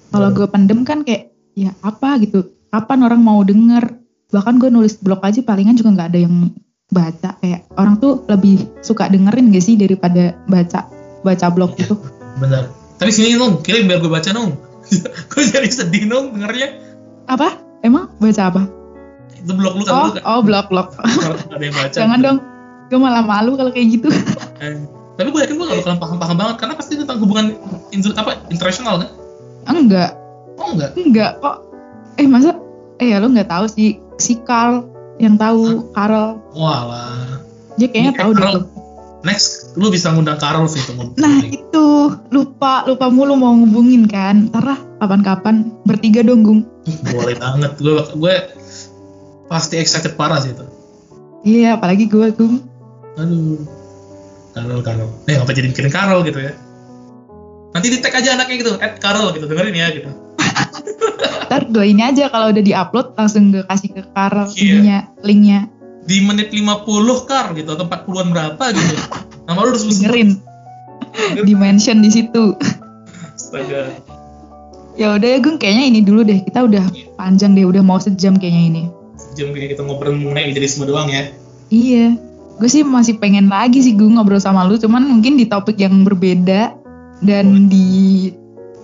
Kalau 0.10 0.30
Betul. 0.32 0.38
gue 0.38 0.48
pendem 0.50 0.80
kan 0.82 1.00
kayak 1.04 1.24
ya 1.54 1.76
apa 1.82 2.16
gitu. 2.20 2.56
Kapan 2.70 3.04
orang 3.04 3.20
mau 3.20 3.40
denger? 3.42 4.00
Bahkan 4.32 4.56
gue 4.58 4.70
nulis 4.70 4.96
blog 4.98 5.20
aja 5.20 5.40
palingan 5.42 5.76
juga 5.76 5.92
nggak 5.92 6.10
ada 6.10 6.20
yang 6.22 6.36
baca. 6.88 7.30
Kayak 7.38 7.68
orang 7.74 8.00
tuh 8.00 8.24
lebih 8.26 8.56
suka 8.80 9.08
dengerin 9.08 9.52
gak 9.52 9.62
sih 9.62 9.76
daripada 9.76 10.40
baca 10.48 10.88
baca 11.22 11.46
blog 11.50 11.76
Iya. 11.76 11.80
gitu. 11.84 11.96
Bener. 12.38 12.64
Tapi 12.96 13.12
sini 13.12 13.36
nung, 13.36 13.60
kirim 13.60 13.84
biar 13.86 14.00
gue 14.00 14.08
baca 14.08 14.32
nung. 14.32 14.56
gue 15.32 15.44
jadi 15.44 15.68
sedih 15.68 16.08
nung 16.08 16.32
dengernya. 16.32 16.72
Apa? 17.28 17.60
Emang 17.82 18.16
baca 18.16 18.44
apa? 18.48 18.62
Itu 19.36 19.52
blog 19.52 19.76
lu 19.76 19.84
kan 19.84 19.92
Oh, 19.92 20.06
lu 20.08 20.12
kan. 20.16 20.24
oh 20.26 20.40
blog 20.42 20.66
blog. 20.70 20.88
Kalau 20.96 21.36
ada 21.52 21.60
yang 21.60 21.76
baca. 21.76 21.92
Jangan 22.00 22.18
gitu. 22.18 22.28
dong. 22.32 22.38
Gue 22.86 22.98
malah 22.98 23.22
malu 23.22 23.54
kalau 23.54 23.70
kayak 23.70 23.88
gitu 23.94 24.08
Eh, 24.58 24.72
tapi 25.16 25.30
gue 25.30 25.42
yakin 25.42 25.54
gue 25.54 25.66
gak 25.66 25.80
bakalan 25.80 26.00
paham-paham 26.00 26.36
banget 26.36 26.56
karena 26.58 26.74
pasti 26.74 26.94
tentang 26.96 27.20
hubungan 27.20 27.56
inter- 27.90 28.16
apa 28.16 28.40
internasional 28.48 28.98
kan? 28.98 29.10
enggak 29.68 30.12
Oh 30.56 30.72
enggak. 30.72 30.92
enggak 30.96 31.32
kok 31.38 31.56
eh 32.16 32.26
masa 32.26 32.56
eh 32.98 33.12
ya 33.12 33.18
lu 33.18 33.28
nggak 33.30 33.46
tahu 33.46 33.66
sih 33.66 33.90
si 34.16 34.40
Carl 34.40 34.88
yang 35.16 35.36
tahu 35.36 35.92
Carl 35.92 36.40
Walah. 36.52 37.44
dia 37.76 37.88
kayaknya 37.88 38.12
Ini 38.12 38.20
tahu 38.22 38.32
deh. 38.34 38.64
Next, 39.22 39.74
lu 39.74 39.90
bisa 39.90 40.14
ngundang 40.14 40.38
Carol 40.38 40.64
sih 40.66 40.80
ngomong. 40.86 41.18
nah 41.18 41.42
itu 41.42 41.86
lupa 42.30 42.86
lupa 42.86 43.10
mulu 43.10 43.34
mau 43.34 43.52
ngubungin 43.52 44.06
kan 44.06 44.48
ntar 44.48 44.64
lah 44.64 44.80
kapan-kapan 44.98 45.56
bertiga 45.82 46.22
dong 46.22 46.42
Gung 46.42 46.62
Boleh 47.12 47.36
banget. 47.36 47.74
Gue 47.76 47.98
gue 48.14 48.36
pasti 49.46 49.76
excited 49.76 50.14
parah 50.14 50.40
sih 50.40 50.52
itu. 50.52 50.64
iya 51.42 51.74
apalagi 51.74 52.06
gue 52.06 52.32
Gung 52.32 52.62
Aduh. 53.16 53.60
Carol, 54.52 54.80
Carol. 54.82 55.10
Eh, 55.28 55.36
ngapa 55.36 55.52
jadi 55.52 55.68
mikirin 55.68 55.92
Carol 55.92 56.24
gitu 56.24 56.40
ya? 56.40 56.52
Nanti 57.76 57.88
di 57.92 58.00
tag 58.00 58.16
aja 58.16 58.40
anaknya 58.40 58.56
gitu, 58.56 58.72
at 58.80 59.00
Carol 59.00 59.36
gitu, 59.36 59.46
dengerin 59.46 59.76
ya 59.76 59.88
gitu. 59.92 60.10
ntar 61.46 61.62
doain 61.70 62.00
aja 62.00 62.26
kalau 62.28 62.50
udah 62.50 62.64
diupload 62.64 63.14
langsung 63.14 63.54
gue 63.54 63.62
kasih 63.68 63.94
ke 63.94 64.02
Iya. 64.02 64.50
ininya 64.58 64.98
linknya 65.22 65.60
Di 66.06 66.22
menit 66.22 66.50
50 66.50 66.86
Kar 67.26 67.54
gitu, 67.54 67.70
atau 67.70 67.86
40-an 67.86 68.30
berapa 68.32 68.64
gitu. 68.72 68.96
Nama 69.46 69.60
lu 69.62 69.78
sebut 69.78 69.96
dengerin 70.02 70.30
di 71.46 71.54
mention 71.56 72.04
di 72.04 72.12
situ 72.12 72.56
Astaga. 73.32 73.88
ya 74.96 75.16
udah 75.16 75.30
ya 75.32 75.40
Gung 75.40 75.56
kayaknya 75.56 75.84
ini 75.88 76.00
dulu 76.04 76.24
deh 76.24 76.44
kita 76.44 76.68
udah 76.68 76.84
panjang 77.16 77.56
deh 77.56 77.64
udah 77.64 77.80
mau 77.80 78.00
sejam 78.00 78.36
kayaknya 78.36 78.64
ini 78.68 78.84
Jam 79.36 79.52
kayak 79.52 79.76
kita 79.76 79.84
ngobrol 79.84 80.16
mengenai 80.16 80.52
idealisme 80.52 80.84
doang 80.84 81.08
ya. 81.08 81.32
iya 81.68 82.16
gue 82.56 82.70
sih 82.70 82.82
masih 82.82 83.20
pengen 83.20 83.48
lagi 83.48 83.84
sih 83.84 83.94
gue 83.94 84.08
ngobrol 84.08 84.40
sama 84.40 84.64
lu 84.64 84.80
cuman 84.80 85.04
mungkin 85.04 85.36
di 85.36 85.46
topik 85.46 85.76
yang 85.76 86.04
berbeda 86.04 86.72
dan 87.20 87.68
di 87.68 88.32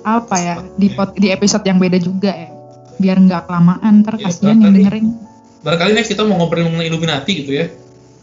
apa 0.01 0.35
ya 0.35 0.55
di 0.75 0.87
pot, 0.89 1.13
di 1.15 1.29
episode 1.29 1.63
yang 1.63 1.77
beda 1.77 1.95
juga 1.97 2.33
ya 2.33 2.49
biar 2.97 3.17
nggak 3.17 3.47
kelamaan 3.47 4.01
ntar 4.03 4.17
Iya, 4.17 4.27
kasihan 4.27 4.57
yang 4.59 4.73
dengerin 4.73 5.05
Barangkali 5.61 5.93
next 5.93 6.09
kita 6.09 6.25
mau 6.25 6.41
ngobrol 6.41 6.65
mengenai 6.65 6.89
Illuminati 6.89 7.31
gitu 7.45 7.51
ya. 7.53 7.65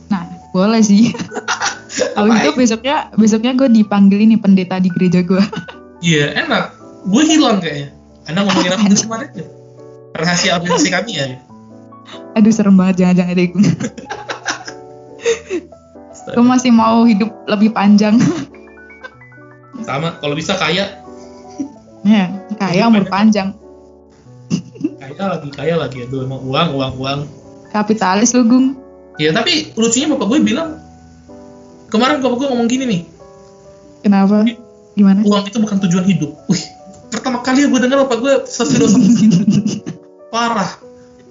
nah 0.09 0.26
boleh 0.51 0.82
sih 0.82 1.11
Habis 2.18 2.34
itu 2.42 2.51
besoknya 2.55 2.96
besoknya 3.14 3.55
gue 3.55 3.68
dipanggil 3.70 4.18
ini 4.22 4.36
pendeta 4.36 4.78
di 4.78 4.90
gereja 4.90 5.22
gue 5.22 5.38
Iya, 5.99 6.30
enak. 6.46 6.78
Gue 7.11 7.26
hilang 7.26 7.59
kayaknya. 7.59 7.90
Anda 8.26 8.46
ngomongin 8.46 8.70
apa 8.70 8.86
sih 8.86 9.03
kemarin 9.03 9.30
ya? 9.34 9.46
Rahasia 10.14 10.51
aplikasi 10.55 10.88
kami 10.90 11.12
ya. 11.18 11.26
aduh 12.34 12.55
serem 12.55 12.78
banget 12.78 13.03
jangan-jangan 13.03 13.34
deh 13.34 13.46
gue 13.55 13.66
gue 16.35 16.45
masih 16.45 16.71
mau 16.71 17.05
hidup 17.07 17.31
lebih 17.49 17.73
panjang 17.75 18.19
Sama, 19.79 20.19
kalau 20.19 20.35
bisa 20.35 20.59
kaya, 20.59 21.01
ya 22.03 22.27
kayak 22.59 22.91
umur 22.91 23.07
panjang 23.07 23.55
kaya 24.99 25.25
lagi, 25.39 25.49
kaya 25.55 25.75
lagi. 25.79 26.05
Aduh, 26.05 26.27
emang 26.27 26.43
uang, 26.43 26.69
uang, 26.75 26.93
uang. 26.99 27.21
kapitalis 27.71 28.35
lu 28.35 28.43
gung 28.45 28.66
Ya 29.19 29.35
tapi 29.35 29.75
lucunya 29.75 30.07
bapak 30.14 30.27
gue 30.31 30.39
bilang 30.47 30.79
kemarin 31.91 32.23
bapak 32.23 32.39
gue 32.39 32.47
ngomong 32.55 32.69
gini 32.71 32.85
nih, 32.87 33.01
kenapa 34.07 34.47
gimana 34.95 35.27
uang 35.27 35.43
itu 35.43 35.59
bukan 35.59 35.79
tujuan 35.83 36.07
hidup. 36.07 36.31
Wih, 36.47 36.62
pertama 37.11 37.43
kali 37.43 37.66
gue 37.66 37.81
dengar 37.83 38.07
bapak 38.07 38.19
gue 38.23 38.33
sefilosofi 38.47 39.27
parah. 40.33 40.71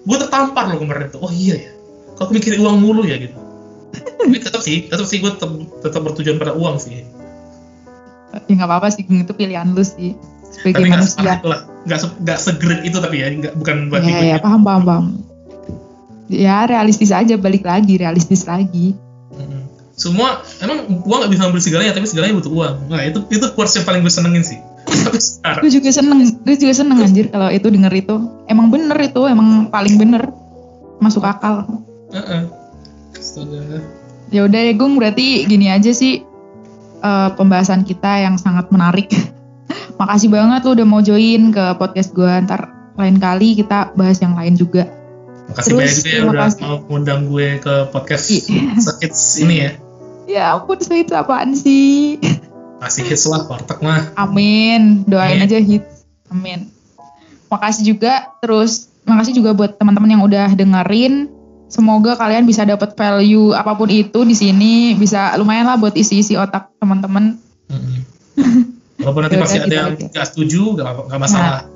Gue 0.03 0.17
tertampar 0.19 0.67
loh 0.67 0.83
kemarin 0.83 1.07
tuh. 1.15 1.23
Oh 1.23 1.31
iya 1.31 1.55
ya, 1.55 1.71
kalau 2.19 2.35
mikirin 2.35 2.59
uang 2.59 2.75
mulu 2.83 3.07
ya 3.07 3.15
gitu. 3.23 3.46
Tapi 3.95 4.37
tetap 4.43 4.61
sih, 4.61 4.85
tetap 4.91 5.05
sih 5.07 5.23
gue 5.23 5.31
tetap, 5.31 5.51
tetap 5.83 6.01
bertujuan 6.03 6.37
pada 6.37 6.53
uang 6.53 6.77
sih. 6.81 7.05
ya 8.45 8.53
nggak 8.53 8.69
apa-apa 8.69 8.93
sih 8.93 9.01
itu 9.07 9.33
pilihan 9.33 9.73
lu 9.73 9.81
sih 9.81 10.13
sebagai 10.53 10.85
tapi 10.85 10.89
manusia 10.93 11.41
nggak 11.87 11.99
se- 11.99 12.17
nggak 12.21 12.85
itu 12.85 12.97
tapi 13.01 13.15
ya, 13.23 13.27
nggak 13.33 13.53
bukan 13.57 13.89
berarti 13.89 14.11
ya 14.13 14.19
gue 14.19 14.29
ya 14.29 14.37
paham 14.37 14.61
paham 14.61 14.83
paham 14.85 15.05
ya 16.27 16.67
realistis 16.69 17.09
aja 17.09 17.33
balik 17.39 17.65
lagi 17.65 17.97
realistis 17.97 18.45
lagi 18.45 18.93
Mm-mm. 19.33 19.67
Semua 19.97 20.45
emang 20.61 20.85
uang 21.09 21.19
nggak 21.25 21.31
bisa 21.33 21.41
ngambil 21.41 21.61
segalanya, 21.61 21.91
tapi 21.97 22.05
segalanya 22.05 22.37
butuh 22.37 22.53
uang. 22.53 22.75
Nah 22.85 23.01
itu 23.01 23.17
itu 23.33 23.45
quotes 23.57 23.73
yang 23.81 23.85
paling 23.89 24.05
gue 24.05 24.13
senengin 24.13 24.45
sih. 24.45 24.61
Gue 25.57 25.71
juga 25.73 25.89
seneng 25.89 26.21
gue 26.21 26.55
juga 26.55 26.73
seneng 26.77 27.01
anjir 27.01 27.27
kalau 27.27 27.49
itu 27.51 27.67
denger 27.67 27.91
itu 27.91 28.15
emang 28.47 28.71
bener 28.71 28.95
itu 29.03 29.19
emang 29.25 29.67
paling 29.67 29.99
bener 29.99 30.31
masuk 31.03 31.27
akal 31.27 31.65
Heeh. 32.13 32.47
Astaga. 33.39 33.77
ya 34.27 34.41
udah 34.43 34.61
ya 34.61 34.73
Gung 34.73 34.97
berarti 34.97 35.45
gini 35.45 35.67
aja 35.67 35.91
sih 35.91 36.25
eh, 36.99 37.29
pembahasan 37.33 37.83
kita 37.83 38.21
yang 38.21 38.35
sangat 38.35 38.67
menarik 38.69 39.07
makasih 39.99 40.27
banget 40.27 40.61
lu 40.63 40.71
udah 40.73 40.87
mau 40.87 40.99
join 40.99 41.49
ke 41.49 41.65
podcast 41.75 42.11
gue 42.11 42.31
ntar 42.43 42.67
lain 42.93 43.17
kali 43.17 43.53
kita 43.53 43.93
bahas 43.93 44.17
yang 44.17 44.33
lain 44.33 44.53
juga 44.53 44.89
Makasih 45.47 45.69
Terus, 45.71 45.79
banyak 45.79 46.11
ya 46.11 46.21
udah 46.27 46.43
kasih. 46.43 46.61
mau 46.61 46.77
ngundang 46.83 47.21
gue 47.25 47.47
ke 47.57 47.73
podcast 47.87 48.25
Iya. 48.27 48.75
Sekits 48.75 49.21
ini 49.39 49.55
ya. 49.57 49.71
ya 50.27 50.43
ampun 50.53 50.75
saya 50.77 50.99
itu 51.01 51.15
apaan 51.15 51.55
sih 51.55 52.19
Masih 52.77 53.07
hits 53.07 53.25
lah 53.25 53.41
warteg 53.41 53.79
mah. 53.79 54.11
Amin. 54.13 55.07
Doain 55.07 55.39
Amin. 55.39 55.47
aja 55.47 55.57
hits. 55.57 56.03
Amin. 56.27 56.67
Makasih 57.47 57.87
juga 57.87 58.35
terus 58.37 58.91
makasih 59.01 59.33
juga 59.33 59.55
buat 59.55 59.79
teman-teman 59.79 60.13
yang 60.13 60.21
udah 60.21 60.51
dengerin. 60.51 61.31
Semoga 61.67 62.15
kalian 62.15 62.47
bisa 62.47 62.63
dapat 62.63 62.95
value 62.95 63.51
apa 63.51 63.75
pun 63.75 63.91
itu 63.91 64.23
di 64.23 64.31
sini 64.31 64.95
bisa 64.95 65.35
lumayan 65.35 65.67
lah 65.67 65.75
buat 65.75 65.91
isi-isi 65.99 66.39
otak 66.39 66.71
teman-teman. 66.79 67.35
Mm-mm. 67.67 67.99
Walaupun 69.03 69.21
nanti 69.27 69.35
pasti 69.43 69.57
kita 69.59 69.67
ada 69.67 69.75
yang 69.75 69.91
nggak 69.99 70.27
setuju, 70.31 70.79
nggak 70.79 71.19
masalah. 71.19 71.67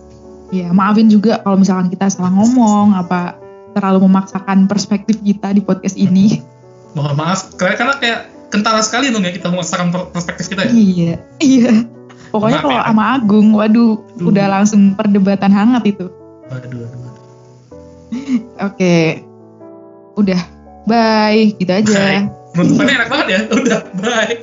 Ya, 0.52 0.72
maafin 0.72 1.08
juga 1.12 1.40
kalau 1.44 1.60
misalkan 1.60 1.92
kita 1.92 2.08
salah 2.12 2.32
ngomong 2.32 2.96
apa 2.96 3.40
terlalu 3.72 4.08
memaksakan 4.08 4.68
perspektif 4.68 5.20
kita 5.24 5.52
di 5.52 5.60
podcast 5.64 6.00
ini. 6.00 6.40
Mohon 6.96 7.16
maaf, 7.24 7.56
karena, 7.56 7.76
karena 7.80 7.94
kayak 8.00 8.20
kentara 8.52 8.84
sekali 8.84 9.12
dong 9.12 9.24
ya 9.24 9.32
kita 9.32 9.48
memaksakan 9.48 9.96
per- 9.96 10.12
perspektif 10.12 10.52
kita 10.52 10.68
ya. 10.68 10.72
iya, 10.76 11.14
iya. 11.40 11.72
Pokoknya 12.32 12.64
kalau 12.64 12.80
ya. 12.80 12.88
sama 12.88 13.04
Agung, 13.16 13.48
waduh, 13.56 14.00
Aduh. 14.16 14.32
udah 14.32 14.46
langsung 14.48 14.96
perdebatan 14.96 15.52
hangat 15.52 15.84
itu. 15.84 16.08
Aduh, 16.48 16.84
aduh, 16.84 16.88
aduh. 16.88 17.14
Oke. 18.72 19.24
Udah. 20.16 20.42
Bye, 20.84 21.54
gitu 21.56 21.72
aja. 21.72 21.94
Bye. 21.94 22.22
Penutupannya 22.52 22.94
enak 22.98 23.10
banget 23.10 23.28
ya. 23.30 23.40
Udah, 23.58 23.80
bye. 23.98 24.36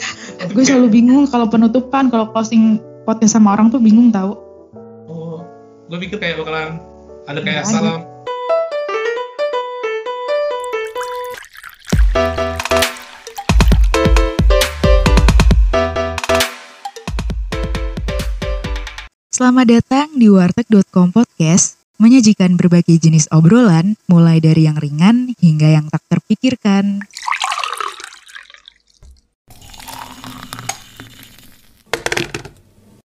gue 0.49 0.65
selalu 0.65 0.89
bingung 0.89 1.29
kalau 1.29 1.45
penutupan 1.45 2.09
kalau 2.09 2.31
closing 2.33 2.81
podcast 3.05 3.37
sama 3.37 3.53
orang 3.53 3.69
tuh 3.69 3.77
bingung 3.77 4.09
tahu 4.09 4.33
Oh, 5.05 5.45
gue 5.89 5.99
pikir 5.99 6.17
kayak 6.17 6.41
bakalan 6.41 6.81
ada 7.25 7.41
kayak 7.41 7.65
Nggak 7.65 7.69
ada. 7.69 7.73
salam. 7.75 8.01
Selamat 19.29 19.67
datang 19.71 20.09
di 20.19 20.27
warteg.com 20.27 21.15
podcast 21.15 21.78
menyajikan 21.99 22.55
berbagai 22.55 22.95
jenis 22.97 23.27
obrolan 23.35 23.99
mulai 24.07 24.39
dari 24.39 24.71
yang 24.71 24.79
ringan 24.79 25.35
hingga 25.43 25.69
yang 25.75 25.87
tak 25.91 26.07
terpikirkan. 26.07 27.03